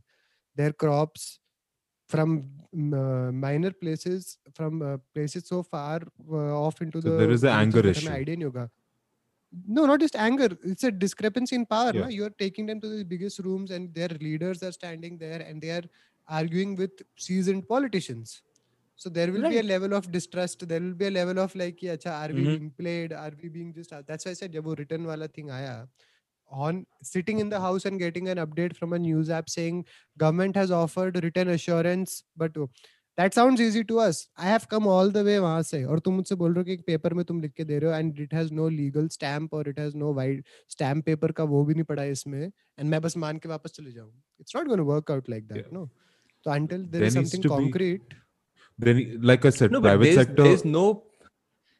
[0.55, 1.41] their crops
[2.08, 2.30] from
[2.74, 6.02] uh, minor places from uh, places so far
[6.32, 8.70] uh, off into so the there is an anger issue idea in yoga
[9.68, 12.08] no not just anger it's a discrepancy in power yeah.
[12.08, 15.70] you're taking them to the biggest rooms and their leaders are standing there and they
[15.70, 15.84] are
[16.28, 18.42] arguing with seasoned politicians
[18.96, 19.52] so there will right.
[19.52, 22.34] be a level of distrust there will be a level of like yeah are we
[22.34, 22.46] mm-hmm.
[22.46, 25.50] being played are we being just that's why i said jab wo written wala thing
[25.58, 25.76] aaya
[26.54, 29.86] on sitting in the house and getting an update from a news app saying
[30.18, 32.70] government has offered written assurance but oh,
[33.18, 36.16] that sounds easy to us i have come all the way वहाँ से और तुम
[36.16, 38.20] मुझसे बोल रहे हो कि एक पेपर में तुम लिख के दे रहे हो and
[38.28, 40.42] it has no legal stamp or it has no wide
[40.76, 43.72] stamp paper का वो भी नहीं पड़ा है इसमें and मैं बस मान के वापस
[43.76, 44.12] चले जाऊँ
[44.44, 45.72] it's not going to work out like that Yeah.
[45.80, 45.88] no
[46.46, 48.00] so until there There is something to be-
[48.80, 51.04] Then, like I said, no private there's, sector, there's no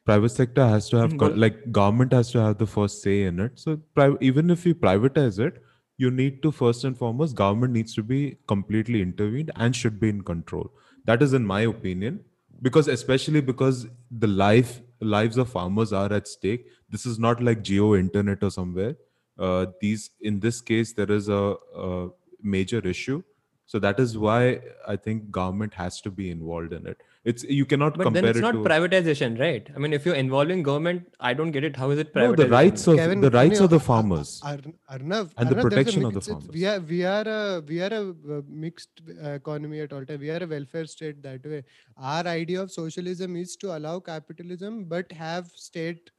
[0.04, 3.40] private sector has to have co- like government has to have the first say in
[3.40, 3.58] it.
[3.58, 5.62] So pri- even if you privatize it,
[5.96, 10.08] you need to first and foremost government needs to be completely intervened and should be
[10.08, 10.70] in control.
[11.04, 12.20] That is in my opinion,
[12.62, 16.66] because especially because the life lives of farmers are at stake.
[16.90, 18.96] This is not like Jio internet or somewhere.
[19.38, 22.08] Uh, these in this case there is a, a
[22.42, 23.22] major issue.
[23.66, 27.00] So that is why I think government has to be involved in it.
[27.30, 30.04] It's you cannot but compare then it's it not to privatization right i mean if
[30.08, 32.36] you're involving government i don't get it how is it privatization?
[32.38, 34.32] no, the rights of Kevin, the rights no, of the Ar- Ar- farmers.
[34.50, 34.58] Ar-
[34.96, 36.48] Arnav, And the Arnav, there's a protection of the farmers.
[36.58, 40.20] We are we are a we are a uh, mixed uh, economy at all time.
[40.26, 41.62] We are a welfare state that way.
[41.96, 46.10] Our idea of socialism is to allow capitalism, but have state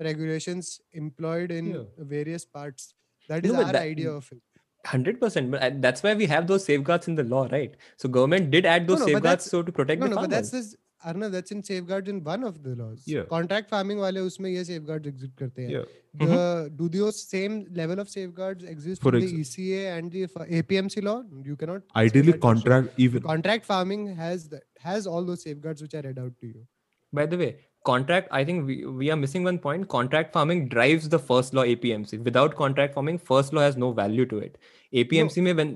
[0.00, 1.82] regulations employed in Yeah.
[2.16, 2.94] various parts.
[3.28, 4.42] That is No, our that- idea of it.
[4.87, 8.49] 100% but uh, that's why we have those safeguards in the law right so government
[8.49, 10.51] did add those no, but safeguards that's- so to protect No, the no, but farmers
[10.51, 10.75] that's this.
[11.09, 13.03] Arnav, that's in safeguards in one of the laws.
[13.05, 13.21] Yeah.
[13.33, 15.69] Contract farming वाले उसमें ये safeguards exist करते हैं.
[15.71, 15.85] Yeah.
[16.31, 20.23] The, do those same level of safeguards exist For in ex- the ECA and the
[20.23, 21.23] f- APMC law?
[21.45, 21.83] You cannot.
[21.83, 22.63] say Ideally, that for sure.
[22.63, 26.47] contract even Contract farming has the, has all those safeguards which I read out to
[26.47, 26.65] you.
[27.13, 27.49] by the way
[27.84, 31.64] contract i think we, we are missing one point contract farming drives the first law
[31.64, 34.58] apmc without contract farming first law has no value to it
[34.92, 35.74] apmc may when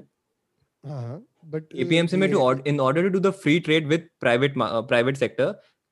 [0.85, 1.19] Uh-huh.
[1.53, 4.53] But uh, apmc may the- to in order to do the free trade with private
[4.67, 5.47] uh, private sector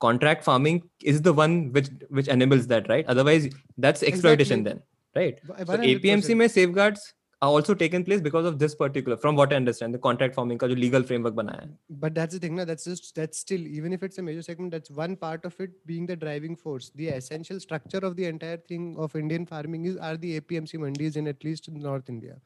[0.05, 0.79] contract farming
[1.13, 1.89] is the one which
[2.19, 3.49] which enables that right otherwise
[3.87, 4.83] that's exploitation Exactly.
[5.17, 5.91] then right Wh- so 100%.
[5.93, 7.07] apmc may safeguards
[7.55, 10.69] also taken place because of this particular from what i understand the contract forming ka
[10.73, 13.97] jo legal framework banaya hai but that's the thing na that's just that's still even
[13.99, 17.09] if it's a major segment that's one part of it being the driving force the
[17.21, 21.33] essential structure of the entire thing of indian farming is are the apmc mandis in
[21.35, 22.37] at least north india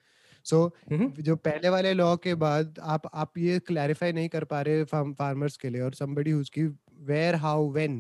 [0.51, 0.59] so
[0.93, 1.09] Mhm.
[1.25, 5.57] जो पहले वाले law के बाद आप आप ये clarify नहीं कर पा रहे फार्मर्स
[5.65, 6.65] के लिए और somebody who's की
[7.11, 7.99] where how when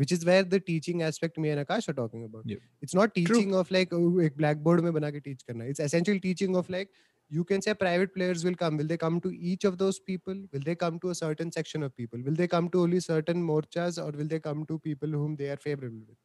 [0.00, 2.58] which is where the teaching aspect me and Akash are talking about Yep.
[2.82, 6.18] it's not teaching of like oh, एक blackboard में बना के teach करना it's essential
[6.20, 6.90] teaching of like
[7.36, 10.34] you can say private players will come will they come to each of those people
[10.52, 13.42] will they come to a certain section of people will they come to only certain
[13.52, 16.18] morchas or will they come to people whom they are favorable with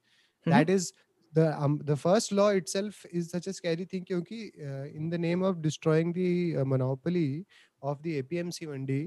[0.46, 0.52] Mhm.
[0.56, 0.94] that is
[1.36, 4.40] the um, the first law itself is such a scary thing क्योंकि
[4.70, 7.46] uh, in the name of destroying the uh, monopoly
[7.92, 8.98] of the APMC mandi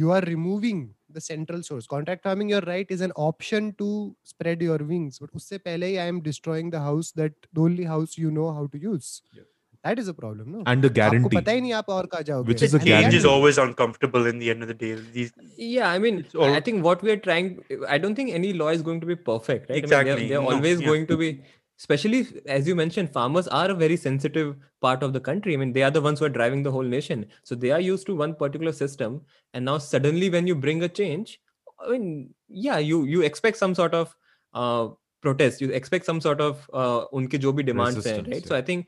[0.00, 0.78] you are removing
[1.16, 3.88] the central source contract farming you're right is an option to
[4.32, 7.84] spread your wings but उससे पहले ही I am destroying the house that the only
[7.94, 9.48] house you know how to use Yeah.
[9.88, 12.22] that is a problem no and the आपको guarantee पता ही नहीं आप और कहाँ
[12.30, 13.20] जाओगे Which is a And change guarantee.
[13.22, 14.92] is always uncomfortable in the end of the day.
[15.16, 15.32] These
[15.70, 17.50] yeah i mean It's all- i think what we are trying
[17.96, 20.28] i don't think any law is going to be perfect right I mean, Exactly, they're,
[20.34, 20.92] they're no, always yeah.
[20.92, 21.30] going to be
[21.79, 25.53] especially as you mentioned farmers are a very sensitive part of the country.
[25.53, 27.27] I mean they are the ones who are driving the whole nation.
[27.43, 29.21] So they are used to one particular system.
[29.53, 31.39] And now suddenly when you bring a change
[31.79, 34.15] i mean yeah you you expect some sort of
[34.53, 34.89] uh
[35.21, 35.61] protest.
[35.61, 38.47] You expect some sort of uh unke jo bhi demands Resistance, right?
[38.47, 38.87] So i think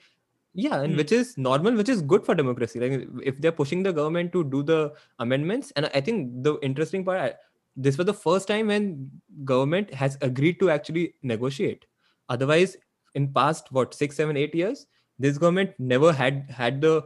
[0.53, 0.97] yeah and Hmm.
[0.99, 2.79] which is normal which is good for democracy.
[2.79, 7.05] Like if they're pushing the government to do the amendments and i think the interesting
[7.05, 7.33] part I,
[7.75, 9.11] this was the first time when
[9.45, 11.85] government has agreed to actually negotiate
[12.29, 12.77] otherwise
[13.15, 14.85] in past what six seven eight years
[15.17, 17.03] this government never had had the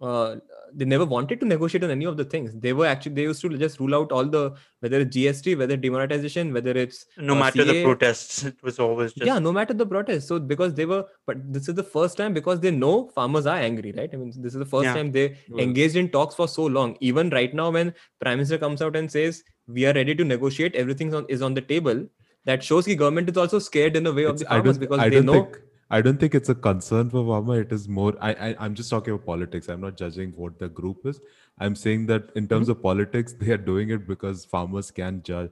[0.00, 0.36] uh,
[0.74, 2.52] they never wanted to negotiate on any of the things.
[2.54, 5.76] They were actually they used to just rule out all the whether it's gst whether
[5.76, 9.72] demonetization whether it's no uh, matter the protests, it was always just yeah no matter
[9.72, 10.26] the protests.
[10.26, 13.56] So because they were but this is the first time because they know farmers are
[13.56, 14.10] angry right?
[14.12, 14.94] I mean this is the first Yeah.
[14.94, 16.96] time they Well, engaged in talks for so long.
[17.00, 20.74] Even right now when prime minister comes out and says we are ready to negotiate
[20.74, 22.04] everything on, is on the table
[22.45, 24.99] that shows the government is also scared in a way of it's- the farmers because
[24.99, 25.59] I they don't know think
[25.97, 27.59] I don't think it's a concern for Farmer.
[27.61, 28.09] It is more.
[28.25, 29.69] I, I I'm just talking about politics.
[29.75, 31.19] I'm not judging what the group is.
[31.67, 35.49] I'm saying that in terms of politics, they are doing it because farmers can judge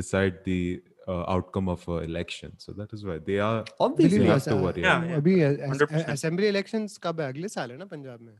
[0.00, 2.52] decide the uh, outcome of an election.
[2.58, 3.64] So that is why they are.
[3.86, 5.22] obviously you Believe have us, to uh, worry Yeah, about yeah.
[5.22, 5.38] अभी
[5.70, 6.10] 100%.
[6.16, 8.34] Assembly elections कब है अगले साल है ना पंजाब में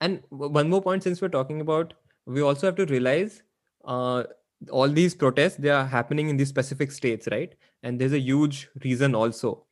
[0.00, 1.94] and w- one more point since we're talking about
[2.26, 3.38] we also have to realize
[3.84, 4.22] uh,
[4.69, 7.55] all these protests they are happening in these specific states right?
[7.83, 9.65] And there's a huge reason also.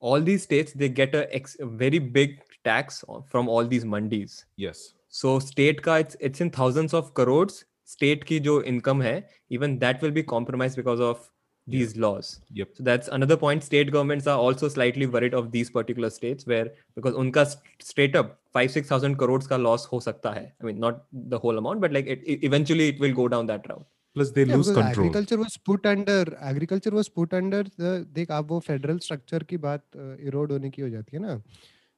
[0.00, 4.44] All these states they get a, ex- a very big tax from all these mandis.
[4.56, 4.94] Yes.
[5.08, 9.78] so state ka it's, it's in thousands of crores state ki jo income hai even
[9.78, 11.30] that will be compromised because of
[11.74, 12.68] these laws Yep.
[12.76, 16.66] so that's another point state governments are also slightly worried of these particular states where
[16.98, 17.44] because unka
[17.90, 21.04] straight up 5 6000 crores ka loss ho sakta hai i mean not
[21.34, 24.30] the whole amount but like it, it- eventually it will go down that route Plus
[24.36, 25.06] they Yeah, lose control.
[25.08, 29.56] agriculture was put under agriculture was put under the देख आप वो federal structure की
[29.64, 29.96] बात
[30.30, 31.34] इरोड होने की हो जाती है ना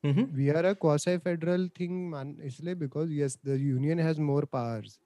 [0.08, 0.24] Mhm.
[0.40, 4.98] we are a quasi federal thing मान इसलिए because yes the union has more powers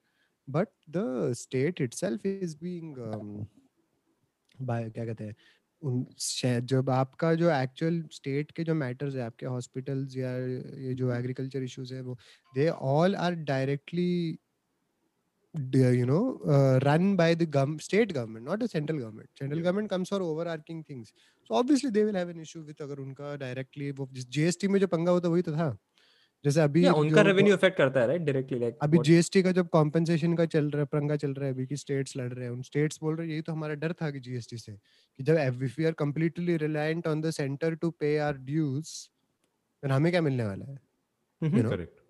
[0.57, 1.05] but the
[1.43, 3.29] state itself is being um,
[4.61, 5.35] क्या कहते हैं
[5.81, 10.93] उन शायद जब आपका जो एक्चुअल स्टेट के जो मैटर्स है आपके हॉस्पिटल्स या ये
[10.93, 12.17] जो एग्रीकल्चर इश्यूज़ है वो
[12.55, 14.37] they all are directly
[15.55, 16.19] you know
[16.83, 21.13] run by the state government not a central government central government comes for overarching things
[21.49, 24.87] so obviously they will have an issue with अगर उनका directly वो GST में जो
[24.87, 25.77] पंगा होता वही तो था।
[26.45, 29.69] जैसे अभी yeah उनका revenue affect करता है right directly like अभी जीएसटी का जब
[29.69, 32.51] कॉम्पेंसेशन का चल रहा है पंगा चल रहा है अभी की स्टेट्स लड़ रहे हैं
[32.51, 35.35] उन स्टेट्स बोल रहे हैं यही तो हमारा डर था कि जीएसटी से कि जब
[35.77, 39.09] we are completely reliant on the centre to pay our dues
[39.83, 40.79] फिर हमें क्या मिलने वाला है
[41.43, 41.53] Mhm.
[41.53, 42.01] you know Correct.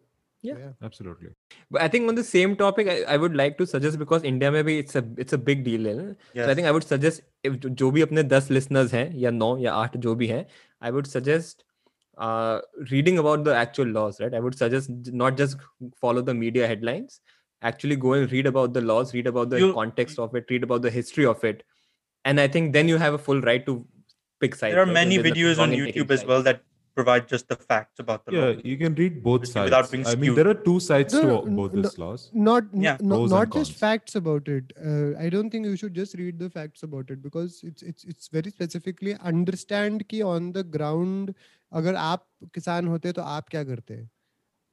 [0.44, 0.74] Yeah.
[0.82, 1.30] Absolutely.
[1.72, 4.52] But I think on the same topic, I, I would like to suggest because India
[4.52, 6.16] में भी it's a it's a big deal है ना?
[6.36, 9.57] So I think I would suggest if जो- भी अपने दस listeners हैं या नौ
[9.57, 10.45] या आठ जो भी हैं,
[10.84, 11.56] I would suggest
[12.18, 12.62] uh,
[12.92, 14.34] reading about the actual laws, right?
[14.34, 15.58] I would suggest not just
[16.00, 17.22] follow the media headlines,
[17.62, 20.64] actually go and read about the laws, read about the You- context of it, read
[20.64, 21.64] about the history of it,
[22.24, 23.86] and I think then you have a full right to
[24.40, 24.74] pick sides.
[24.74, 24.94] There are right?
[24.94, 26.62] many videos on YouTube as well that
[26.96, 28.50] provide just the facts about the yeah, law.
[28.52, 29.66] Yeah, you can read both sides.
[29.70, 32.24] without being I mean, there are two sides No, to no, both no, these laws.
[32.50, 32.98] not Yeah.
[33.14, 36.40] no, n- not just facts about it uh, i don't think you should just read
[36.46, 41.34] the facts about it because it's it's it's very specifically understand कि on the ground
[41.82, 43.96] अगर आप किसान होते तो आप क्या करते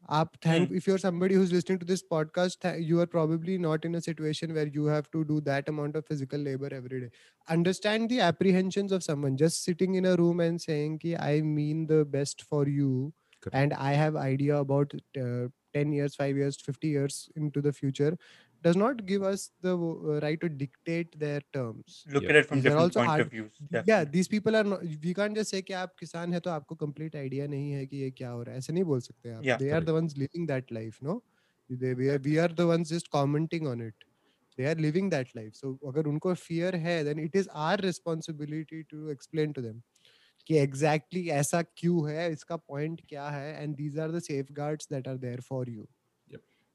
[0.08, 0.64] Hmm.
[0.74, 4.52] if you're somebody who's listening to this podcast you are probably not in a situation
[4.54, 7.10] where you have to do that amount of physical labor every day.
[7.48, 11.86] Understand the apprehensions of someone just sitting in a room and saying Ki, i mean
[11.86, 13.12] the best for you
[13.52, 18.16] and i have idea about uh, 10 years 5 years 50 years into the future
[18.63, 22.29] does not give us the uh, right to dictate their terms Look Yeah.
[22.29, 23.51] at it from These are different also point art- of views.
[23.85, 24.11] yeah definitely.
[24.15, 27.15] these people are not we can't just say कि आप किसान है तो आपको complete
[27.23, 29.57] idea नहीं है कि ये क्या हो रहा है ऐसे नहीं बोल सकते आप Yeah.
[29.63, 31.17] they are the ones living that life no
[31.69, 34.05] they we are, we are the ones just commenting on it
[34.57, 38.83] they are living that life so अगर उनको fear है then it is our responsibility
[38.93, 39.81] to explain to them
[40.47, 45.07] कि exactly ऐसा क्यों है इसका point क्या है and these are the safeguards that
[45.13, 45.87] are there for you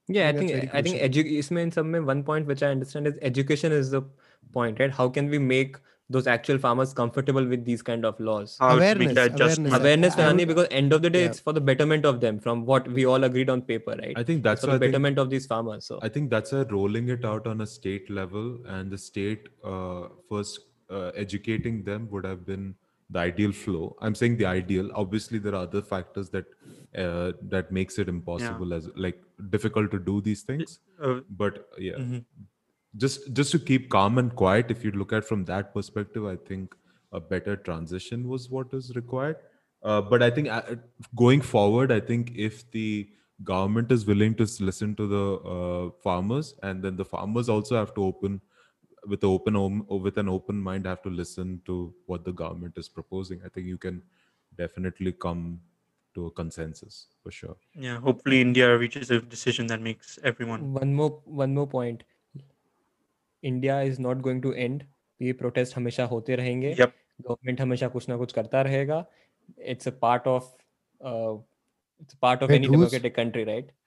[0.07, 3.71] yeah i think i think, I in some one point which i understand is education
[3.71, 4.03] is the
[4.51, 4.91] point right?
[4.91, 5.77] How can we make
[6.09, 8.57] those actual farmers comfortable with these kind of laws?
[8.61, 11.27] Awareness awareness, awareness Farhani, because end of the day yeah.
[11.27, 14.13] it's for the betterment of them from what we all agreed on paper right?
[14.15, 15.99] I think that's for the betterment think, of these farmers so.
[16.01, 20.07] I think that's a rolling it out on a state level and the state uh,
[20.29, 22.75] first uh, educating them would have been
[23.09, 23.95] the ideal flow.
[24.01, 24.89] I'm saying the ideal.
[24.93, 26.45] Obviously, there are other factors that
[26.97, 30.79] uh, that makes it impossible as like difficult to do these things.
[31.01, 32.25] Uh, But yeah, mhm.
[32.95, 34.71] just just to keep calm and quiet.
[34.71, 36.75] If you look at from that perspective, I think
[37.11, 39.37] a better transition was what is required.
[39.83, 40.75] Uh, but I think uh,
[41.15, 43.09] going forward, I think if the
[43.43, 45.25] government is willing to listen to the
[45.55, 48.41] uh, farmers, and then the farmers also have to open
[49.12, 52.32] with the open om- or with an open mind have to listen to what the
[52.32, 53.40] government is proposing.
[53.44, 54.02] I think you can
[54.56, 55.60] definitely come
[56.14, 57.56] to a consensus for sure.
[57.74, 57.98] yeah.
[58.00, 60.66] Hopefully, India reaches a decision that makes everyone.
[60.80, 61.12] one more
[61.42, 62.02] one more point
[63.50, 64.82] india is not going to end
[65.22, 66.92] ये protest हमेशा होते रहेंगे Yep.
[67.28, 69.04] Government हमेशा कुछ ना कुछ करता रहेगा
[69.74, 70.56] it's a part of
[72.02, 72.68] it's a part of Wait, any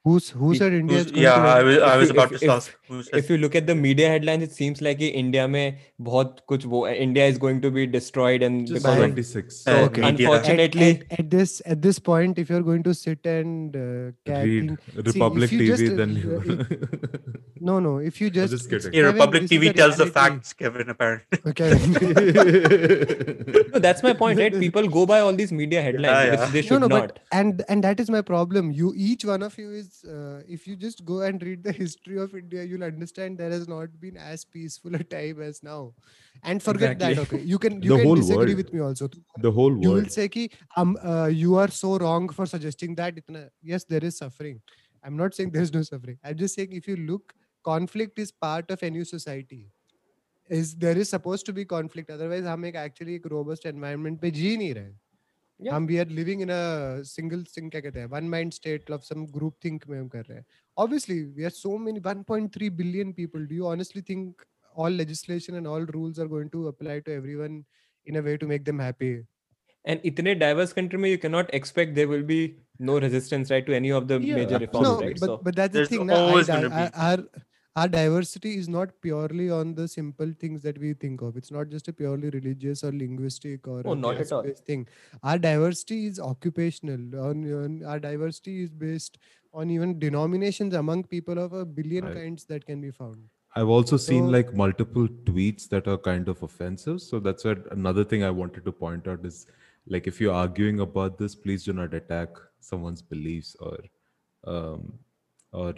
[0.06, 1.66] who's who If- said India Who's- is going yeah, to I end?
[1.66, 2.72] was, I If was you- about if- to if- ask.
[2.88, 5.78] Who said if you look at the media headlines it seems like कि India में
[6.08, 9.56] बहुत कुछ वो India is going to be destroyed and Just because of 26.
[9.66, 10.02] Uh, Okay.
[10.02, 10.28] media.
[10.28, 14.12] At, unfortunately at, at this at this point, if you're going to sit and uh,
[14.30, 16.68] ca- Read think- Republic if you TV, just, then uh, you.
[17.70, 17.96] no, no.
[18.12, 19.00] If you just, just it's- kidding.
[19.00, 20.36] Yeah, Kevin, Republic this is TV the tells the reality.
[20.36, 20.88] facts, Kevin.
[20.90, 21.40] Apparently.
[21.54, 21.70] Okay.
[23.74, 26.50] no, that's my point right people go by all these media headlines Yeah, which yeah.
[26.56, 28.70] they no, should no, not but and and that is my problem.
[28.70, 32.18] You each one of you is uh, if you just go and read the history
[32.18, 35.94] of India, you'll understand there has not been as peaceful a time as now.
[36.42, 37.10] And forget that.
[37.12, 37.38] Exactly.
[37.38, 38.56] Okay, you can you The can whole disagree world.
[38.56, 39.08] with me also.
[39.40, 40.10] the whole you will world.
[40.10, 44.18] say ki um uh, you are so wrong for suggesting that itna, yes there is
[44.18, 44.60] suffering
[45.04, 47.34] i'm not saying there's no suffering i'm just saying if you look
[47.64, 49.60] conflict is part of any society
[50.58, 54.30] is there is supposed to be conflict otherwise हम एक actually एक robust environment पे
[54.40, 54.92] जी नहीं रहे
[55.60, 55.72] Yeah.
[55.72, 59.04] हम we are living in a single thing क्या कहते हैं one mind state of
[59.10, 60.44] some group think में हम कर रहे हैं
[60.84, 64.44] obviously we are so many 1.3 billion people do you honestly think
[64.84, 67.56] all legislation and all rules are going to apply to everyone
[68.12, 69.10] in a way to make them happy
[69.92, 72.40] and इतने diverse country में you cannot expect there will be
[72.90, 75.56] no resistance right to any of the Yeah, major reforms no, right but so but
[75.62, 76.06] that's the There's thing.
[76.12, 77.18] na, I always di- gonna I- our
[77.75, 81.37] our diversity is not purely on the simple things that we think of.
[81.37, 84.43] It's not just a purely religious or linguistic or Oh, a not at all.
[84.65, 84.87] thing.
[85.23, 87.19] Our diversity is occupational.
[87.25, 89.17] On, on our diversity is based
[89.53, 92.15] on even denominations among people of a billion Right.
[92.15, 93.29] kinds that can be found.
[93.55, 97.01] I've also seen like multiple tweets that are kind of offensive.
[97.01, 99.45] So that's what another thing I wanted to point out is
[99.87, 102.29] like if you're arguing about this, please do not attack
[102.59, 103.77] someone's beliefs or
[104.45, 104.99] um
[105.51, 105.73] or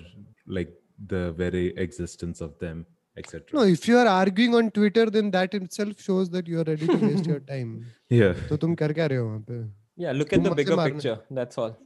[0.45, 0.71] like
[1.14, 2.84] the very existence of them,
[3.16, 3.42] etc.
[3.58, 6.86] No, if you are arguing on Twitter, then that itself shows that you are ready
[6.86, 7.74] to waste your time.
[8.10, 8.34] Yeah.
[8.48, 9.60] तो तुम कर क्या रहे हो वहाँ पे?
[10.04, 11.76] yeah look at तुम the मुझसे bigger मारने- picture that's all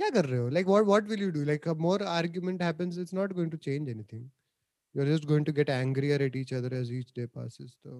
[0.00, 2.98] क्या कर रहे हो like what what will you do like a more argument happens
[3.04, 4.24] it's not going to change anything
[4.94, 7.96] you're just going to get angrier at each other as each day passes so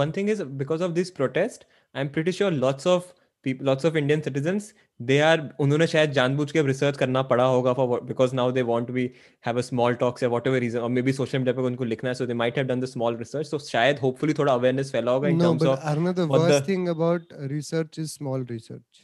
[0.00, 3.12] one thing is because of this protest i'm pretty sure lots of
[3.47, 8.01] lots of Indian citizens they are उन्होंने शायद जानबूझ के research करना पड़ा होगा for
[8.03, 9.09] because now they want be
[9.45, 12.09] have a small talks या whatever reason और maybe social media पे उनको लिखना
[12.09, 15.11] है so they might have done the small research so शायद होपफुली थोड़ा अवेयरनेस फैला
[15.11, 19.03] होगा in terms of Arna the worst thing about research is small research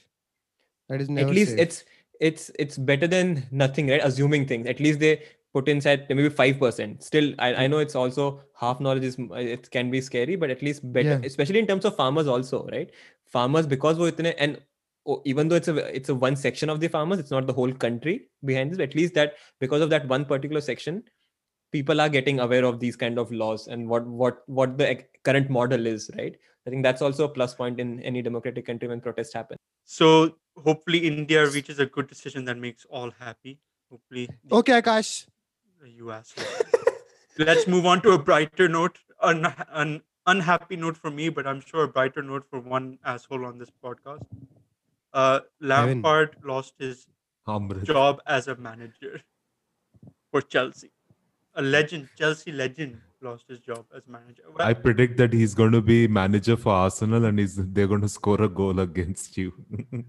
[0.89, 1.83] that is never at least it's
[2.21, 4.01] it's it's better than nothing right?
[4.01, 4.67] Assuming things.
[4.67, 5.21] At least they
[5.55, 7.71] put inside maybe 5% still I, I hmm.
[7.71, 9.17] know it's also half knowledge is
[9.55, 11.27] it can be scary but at least better Yeah.
[11.31, 12.89] especially in terms of farmers also right?
[13.35, 14.57] Farmers because wo itne, and
[15.07, 17.55] oh, even though it's a it's a one section of the farmers it's not the
[17.59, 18.15] whole country
[18.51, 21.03] behind this but at least that because of that one particular section
[21.75, 24.89] people are getting aware of these kind of laws and what what what the
[25.29, 26.35] current model is right?
[26.67, 29.57] I think that's also a plus point in any democratic country when protests happen.
[29.85, 30.35] So
[30.67, 33.55] hopefully India reaches a good decision that makes all happy.
[33.89, 34.27] Hopefully
[34.59, 35.13] okay akash
[35.87, 36.45] you asshole.
[37.37, 38.97] Let's move on to a brighter note.
[39.21, 43.45] An, an unhappy note for me, but I'm sure a brighter note for one asshole
[43.45, 44.25] on this podcast.
[45.13, 47.07] Uh, Lampard lost his
[47.47, 47.83] Amrit.
[47.83, 49.21] job as a manager
[50.31, 50.91] for Chelsea.
[51.55, 54.43] A legend, Chelsea legend, lost his job as manager.
[54.53, 58.01] Well, I predict that he's going to be manager for Arsenal and he's they're going
[58.01, 59.53] to score a goal against you.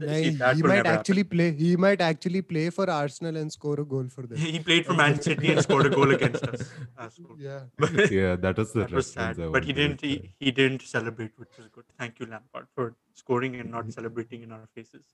[0.00, 0.86] see, he might never happen.
[0.86, 1.52] actually play.
[1.52, 4.38] He might actually play for Arsenal and score a goal for them.
[4.38, 6.70] he played for Man City and scored a goal against us.
[7.38, 7.60] Yeah.
[7.78, 9.36] But yeah, that was the that was sad.
[9.52, 10.00] But he didn't.
[10.00, 11.84] He, he didn't celebrate, which was good.
[11.98, 15.04] Thank you, Lampard, for scoring and not celebrating in our faces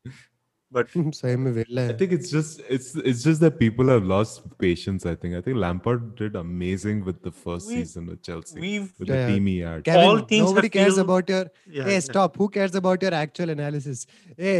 [0.71, 1.93] But सही में वेला I है.
[1.99, 5.03] think it's just it's it's just that people have lost patience.
[5.11, 8.83] I think I think Lampard did amazing with the first We- season with Chelsea we've
[8.99, 9.31] with Yeah, the yeah.
[9.31, 9.83] team he had.
[9.87, 11.39] Kevin, all teams nobody have cares feel- about your.
[11.77, 12.03] yeah, hey, yeah.
[12.09, 12.37] stop.
[12.41, 14.03] Who cares about your actual analysis?
[14.43, 14.59] Hey,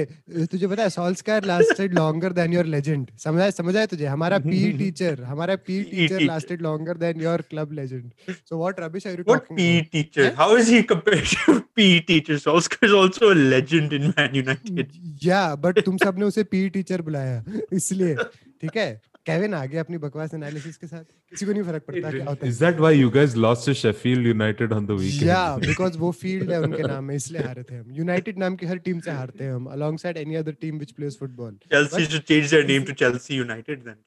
[0.53, 3.11] तुझे पता है Solskjaer lasted longer than your legend.
[3.26, 4.07] समझा समझा है तुझे?
[4.15, 6.31] हमारा PE teacher, हमारा PE PE teacher teacher.
[6.31, 8.34] lasted longer than your club legend.
[8.49, 9.91] So what rubbish are you What talking PE about?
[9.99, 10.26] teacher?
[10.31, 10.34] Eh?
[10.41, 12.41] How is he compared to PE teacher?
[12.49, 14.99] Solskjaer is also a legend in Man United.
[15.30, 17.42] Yeah, but तुम सबने उसे PE teacher बुलाया
[17.72, 18.14] इसलिए
[18.62, 19.00] ठीक है?
[19.26, 22.46] Kevin आ गया अपनी बकवास एनालिसिस के साथ किसी को नहीं फ़र्क पड़ता क्या होता
[22.48, 25.28] Is that why you guys lost to Sheffield United on the है weekend?
[25.28, 28.66] या बिकॉज़ वो फ़ील्ड है उनके नाम में इसलिए हारे थे हम। यूनाइटेड नाम की
[28.66, 32.26] हर टीम से हारते हैं हम alongside any other team which plays football Chelsea should
[32.32, 33.98] change their name to Chelsea United then.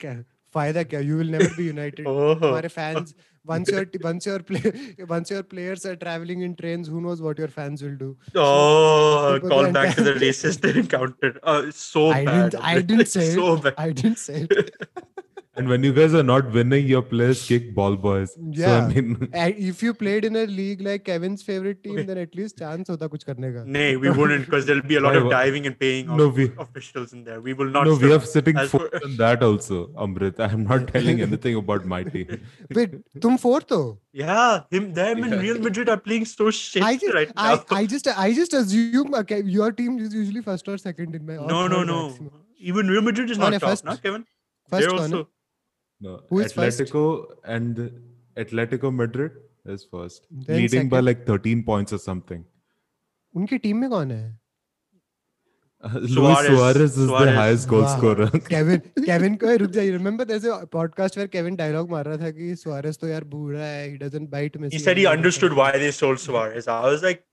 [0.00, 0.14] क्या?
[0.54, 1.00] फ़ायदा क्या?
[1.00, 2.08] You will never be United
[2.44, 3.14] हमारे fans
[3.48, 4.72] once your once your play
[5.08, 9.32] once your players are traveling in trains who knows what your fans will do oh,
[9.34, 11.38] people call back to the racist encounter.
[11.42, 12.50] Uh, it's so I bad.
[12.50, 13.74] didn't I didn't say so it bad.
[13.78, 14.70] I didn't say it
[15.58, 18.32] and when you guys are not winning, your players kick ball boys.
[18.52, 18.66] Yeah.
[18.66, 22.36] So, I mean, if you played in a league like Kevin's favorite team, then at
[22.36, 23.64] least chance hota kuch karne ka.
[23.66, 26.52] Nay, we wouldn't because there'll be a lot of diving and paying no, of, we,
[26.58, 27.40] officials in there.
[27.40, 27.88] We will not.
[27.88, 29.08] No, we are sitting fourth for...
[29.22, 30.38] that also, Amrit.
[30.38, 32.40] I'm not telling anything about my team.
[32.74, 33.98] Wait, tum fourth ho?
[34.12, 35.24] Yeah, him, them, yeah.
[35.24, 37.64] and Real Madrid are playing so shit I just, right I, now.
[37.72, 41.34] I just, I just assume okay, your team is usually first or second in my.
[41.34, 42.10] No, no, no.
[42.10, 42.44] Maximum.
[42.60, 44.24] Even Real Madrid is oh, not top, first, na, Kevin?
[44.70, 45.24] First, also, eh?
[46.01, 46.79] No, Who is first?
[46.81, 47.03] Atletico
[47.45, 47.91] and
[48.35, 49.31] Atletico Madrid
[49.65, 51.05] is first, Then leading by second?
[51.05, 52.43] like 13 points or something.
[53.35, 54.23] उनकी team में कौन है
[55.87, 57.35] Uh, Luis Suarez- Suarez is the Suarez.
[57.37, 57.93] highest goal Wow.
[57.97, 58.27] scorer.
[58.49, 62.29] Kevin Kevin को रुक जाइए remember there's a podcast where Kevin dialogue मार रहा था
[62.37, 65.11] कि सुआरेस तो यार बूढ़ा है he doesn't bite Messi He said he and all
[65.11, 65.57] that understood stuff.
[65.63, 66.69] why they sold Suarez.
[66.75, 67.25] I was like,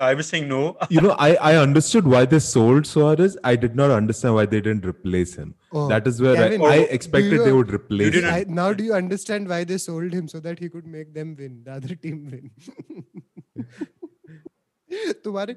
[0.00, 0.60] I was saying no.
[0.98, 3.36] you know, I, I understood why they sold Suarez.
[3.52, 5.52] I did not understand why they didn't replace him.
[5.72, 8.34] Oh, that is where Kevin, I, I do expected you- they would replace didn't- him.
[8.34, 11.34] I, now do you understand why they sold him so that he could make them
[11.42, 12.50] win the other team win
[15.24, 15.54] तुम्हारे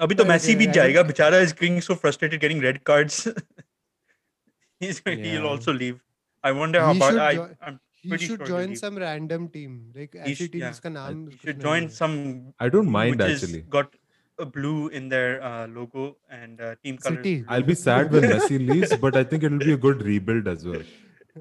[0.00, 3.18] अभी तो Okay, Massey भी I जाएगा बेचारा is getting so frustrated getting red cards.
[4.84, 5.44] He's he'll Yeah.
[5.50, 5.98] also leave.
[6.42, 8.70] I wonder how He about should I, join- I'm he pretty should sure he'll join
[8.70, 8.78] leave.
[8.84, 10.72] some random team like He ऐसी sh- team yeah.
[10.72, 12.16] जिसका नाम he कुछ should नहीं join है। some
[12.66, 13.60] I don't mind which actually.
[13.62, 13.94] is got
[14.39, 17.17] a blue in their uh, logo and uh, team colors.
[17.17, 17.43] City.
[17.47, 20.65] I'll be sad when Messi leaves, but I think it'll be a good rebuild as
[20.65, 20.81] well.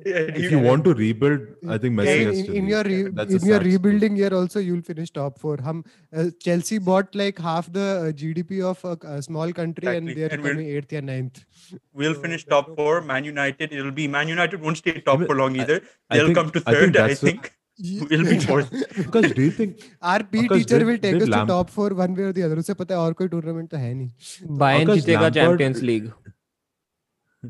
[0.04, 1.40] Yeah, If you want to rebuild,
[1.70, 2.68] I think Messi Kevin, has in, to in leave.
[2.70, 3.70] your re, That's in your sad story.
[3.70, 5.56] rebuilding year also you'll finish top four.
[5.58, 10.06] Hum, uh, Chelsea bought like half the uh, GDP of a, a small country and
[10.06, 11.46] they're and we'll- eighth or ninth.
[11.94, 13.00] we'll So finish top four.
[13.00, 15.80] Man United, it'll be Man United won't stay top Even- for long either.
[16.10, 16.96] I They'll think- come to I think third.
[16.98, 17.52] I that's what- think.
[18.10, 18.70] We'll be fourth.
[18.96, 22.14] Because do you think Our P teacher did- will take us to top four one
[22.20, 22.56] way or the other.
[22.62, 24.56] उसे पता है और कोई tournament तो है नहीं.
[24.58, 26.12] Bayern जीतेगा Champions League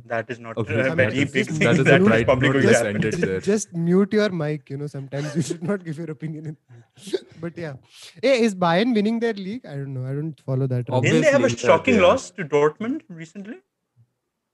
[0.09, 1.61] That is not Okay, a I mean, very big thing.
[1.67, 3.21] that is that to to just happen.
[3.21, 3.37] there.
[3.45, 4.73] Just mute your mic.
[4.73, 6.49] You know, sometimes you should not give your opinion.
[6.51, 6.57] In
[7.45, 7.79] but yeah,
[8.27, 9.65] hey, is Bayern winning their league?
[9.75, 10.05] I don't know.
[10.11, 10.91] I don't follow that.
[10.99, 11.15] Obvious.
[11.15, 12.07] Didn't they have a Obviously, shocking yeah.
[12.09, 13.57] loss to Dortmund recently?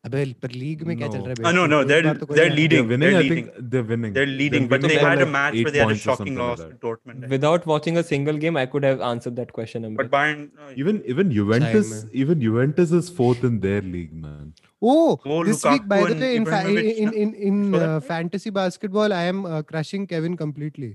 [0.06, 1.26] अबे पर league में क्या चल No.
[1.26, 1.36] रहा है?
[1.36, 1.70] Uh, no, बेवकूफ?
[1.72, 2.88] no, एक they're बार तो कोई they're नहीं- leading.
[2.88, 3.10] They're winning.
[3.14, 3.48] They're I leading.
[3.48, 4.14] think they're winning.
[4.18, 5.96] They're leading, but winning they by had a like match eight where they had a
[5.96, 6.78] points or shocking something like loss to that.
[6.86, 7.18] Dortmund.
[7.18, 7.34] I think.
[7.36, 10.14] without watching a single game i could have answered that question But Amrit.
[10.16, 12.10] Bayern, uh, Even even Juventus, man.
[12.24, 14.46] even Juventus is fourth in their league, man.
[14.94, 17.34] Oh, Oh, this week, by Lukaku the and way, in fa- in Ibrahimovic, in in,
[17.52, 18.08] in saw that uh, play?
[18.14, 20.92] fantasy basketball, I am uh, crushing Kevin completely.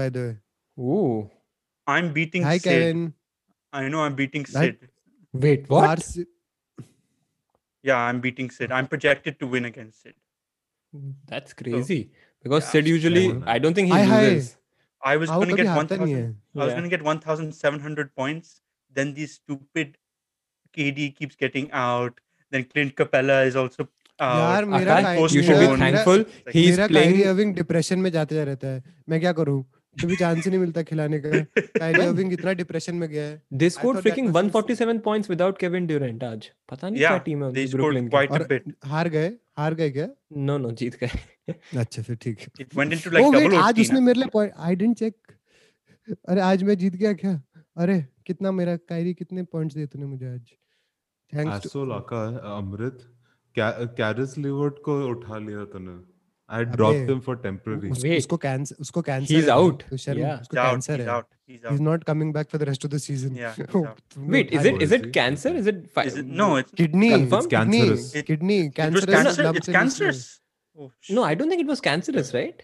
[0.00, 0.36] By the way,
[0.88, 1.30] Ooh.
[1.96, 2.68] I'm beating hi Sid.
[2.72, 3.06] Kevin.
[3.72, 4.90] I know I'm beating That- Sid.
[5.46, 6.18] wait what Vars-
[7.85, 8.71] yeah, I'm beating Sid.
[8.71, 10.13] I'm projected to win against Sid.
[11.27, 12.09] That's crazy so,
[12.43, 13.25] because yeah, Sid usually.
[13.45, 14.57] I don't think he loses.
[15.01, 16.37] I was going to get one thousand.
[16.55, 18.61] I was going to get one thousand seven hundred points.
[18.91, 19.97] Then these stupid
[20.77, 22.19] KD keeps getting out.
[22.51, 23.87] Then Clint Capela is also
[24.19, 24.63] uh,
[25.29, 26.25] You should be thankful.
[26.51, 27.53] He is he is having depression.
[27.53, 29.19] Depression में जाते रहता है मैं
[30.03, 34.27] कभी chance ही नहीं मिलता खिलाने का। कायरी अर्विंग इतना डिप्रेशन में गया है। Freaking
[34.27, 37.65] was just- 147 points without kevin durant आज। पता नहीं Yeah, क्या टीम है उनकी
[37.65, 39.33] ब्रुकलिन की। और हार गए?
[39.57, 40.07] हार गए क्या?
[40.37, 41.09] No no जीत गए।
[41.77, 44.75] अच्छा फिर ठीक है। It went into like oh आज उसने मेरे लिए पॉइंट आई
[44.75, 45.15] डिडंट चेक
[46.29, 47.41] अरे आज मैं जीत गया क्या?
[47.77, 50.41] अरे कितना मेरा कायरी कितने पॉइंट्स दिए तूने मुझे आज?
[51.33, 52.27] थैंक्स टू एसो लाका
[52.57, 53.11] अमृत।
[53.59, 56.14] कैरिस लिवर्ट को उठा लिया तूने।
[56.47, 57.89] I dropped him for temporary.
[57.89, 58.75] Usko, usko cancer.
[58.75, 59.33] Usko cancer.
[59.33, 59.83] He's out.
[59.89, 60.37] Tushar, yeah.
[60.37, 60.99] Usko he's cancer out.
[60.99, 61.27] He's out.
[61.47, 61.71] He's out.
[61.71, 63.35] He's not coming back for the rest of the season.
[63.35, 63.55] Yeah.
[63.73, 65.49] Oh, Wait, is it is it cancer?
[65.49, 66.57] Is it, fi- is it no?
[66.57, 67.09] It's kidney.
[67.09, 67.45] Confirmed?
[67.45, 68.11] It's cancerous.
[68.25, 68.59] Kidney.
[68.67, 68.75] It.
[68.75, 69.03] Cancerous.
[69.03, 70.39] It was cancer, it's cancerous.
[70.77, 72.61] Oh, no, I don't think it was cancerous, right?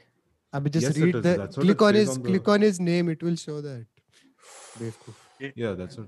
[0.54, 2.30] I mean, just yes, read the click on his on the...
[2.30, 3.10] click on his name.
[3.10, 3.86] It will show that.
[4.78, 5.21] Bevkoof.
[5.56, 6.06] Yeah, that's it.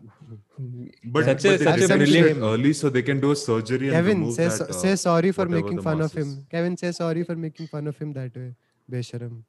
[1.05, 3.89] But, that's, but a, such a brilliant early, so they can do a surgery.
[3.89, 6.45] Kevin, say, that, uh, say sorry for making fun of him.
[6.49, 8.53] Kevin, say sorry for making fun of him that way.
[8.91, 9.41] Besharam.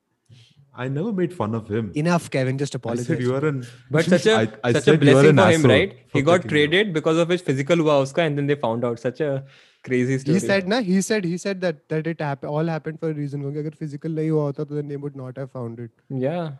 [0.76, 1.92] I never made fun of him.
[1.94, 2.56] Enough, Kevin.
[2.58, 3.08] Just apologize.
[3.08, 3.64] I said you are an.
[3.90, 5.92] But such a I, I such a blessing for him, right?
[6.08, 6.94] For he got traded out.
[6.94, 9.44] because of his physical hua and then they found out such a
[9.84, 10.40] crazy story.
[10.40, 13.14] He said, na, he said, he said that that it happened, all happened for a
[13.14, 13.42] reason.
[13.52, 15.90] Because if physical nahi hua hota, then they would not have found it.
[16.08, 16.52] Yeah,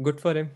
[0.00, 0.50] good for him.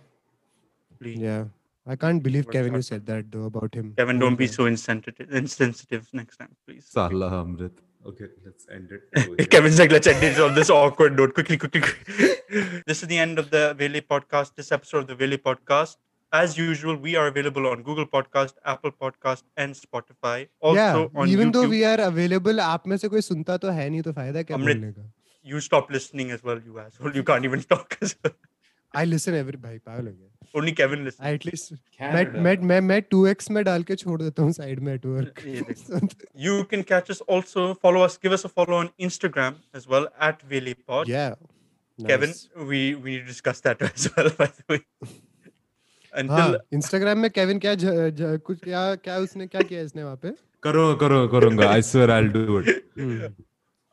[1.01, 1.44] Yeah.
[1.88, 2.85] I can't believe Works Kevin you out.
[2.85, 4.53] said that though about him Kevin, Oh don't be God.
[4.56, 5.31] so insensitive.
[5.43, 6.85] Insensitive next time, please.
[6.97, 7.72] Salah Amrit.
[8.10, 9.01] Okay, let's end it.
[9.22, 9.45] over here.
[9.45, 11.34] Kevin's like, let's end it on this awkward note.
[11.34, 12.81] Quickly, quickly, quickly.
[12.88, 15.97] this is the end of the Vele podcast, this episode of the Vele podcast.
[16.31, 20.47] As usual, we are available on Google Podcast, Apple Podcast, and Spotify.
[20.61, 21.53] Also yeah on even YouTube.
[21.53, 24.57] though we are available आप में से कोई सुनता तो है नहीं तो फायदा क्या
[24.57, 25.10] अमृत, बोलने का
[25.53, 27.15] you stop listening as well, you asshole.
[27.15, 28.35] You can't even talk as well.
[28.93, 31.72] I listen every भाई पागल हो गया only Kevin list I at least
[32.02, 36.14] मैं मैं मैं मैं 2x में डाल के छोड़ देता हूँ साइड हाँ, में network
[36.39, 40.09] you can catch us also follow us give us a follow on Instagram as well
[40.22, 41.28] at या
[41.98, 44.81] Kevin we we need to discuss that as well by the way
[46.12, 47.74] हाँ इंस्टाग्राम में Kevin क्या
[48.39, 50.31] कुछ क्या क्या उसने क्या किया इसने वहाँ पे?
[50.62, 53.44] करो करो करूँगा I swear I will do it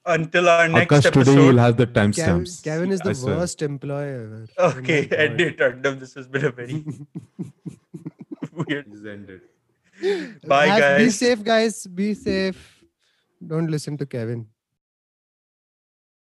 [0.05, 1.47] until our next Akash today episode.
[1.53, 2.63] will have the Kevin, timestamps.
[2.63, 3.35] Kevin is I the swear.
[3.37, 5.19] worst employee ever Oh Okay, God.
[5.19, 5.99] end it, Arnab.
[5.99, 6.83] This has been a very
[8.53, 8.87] weird.
[8.89, 9.41] He's ended.
[10.47, 11.85] Bye, Have- Be safe, guys.
[11.87, 12.83] Be safe.
[13.45, 14.47] Don't listen to Kevin.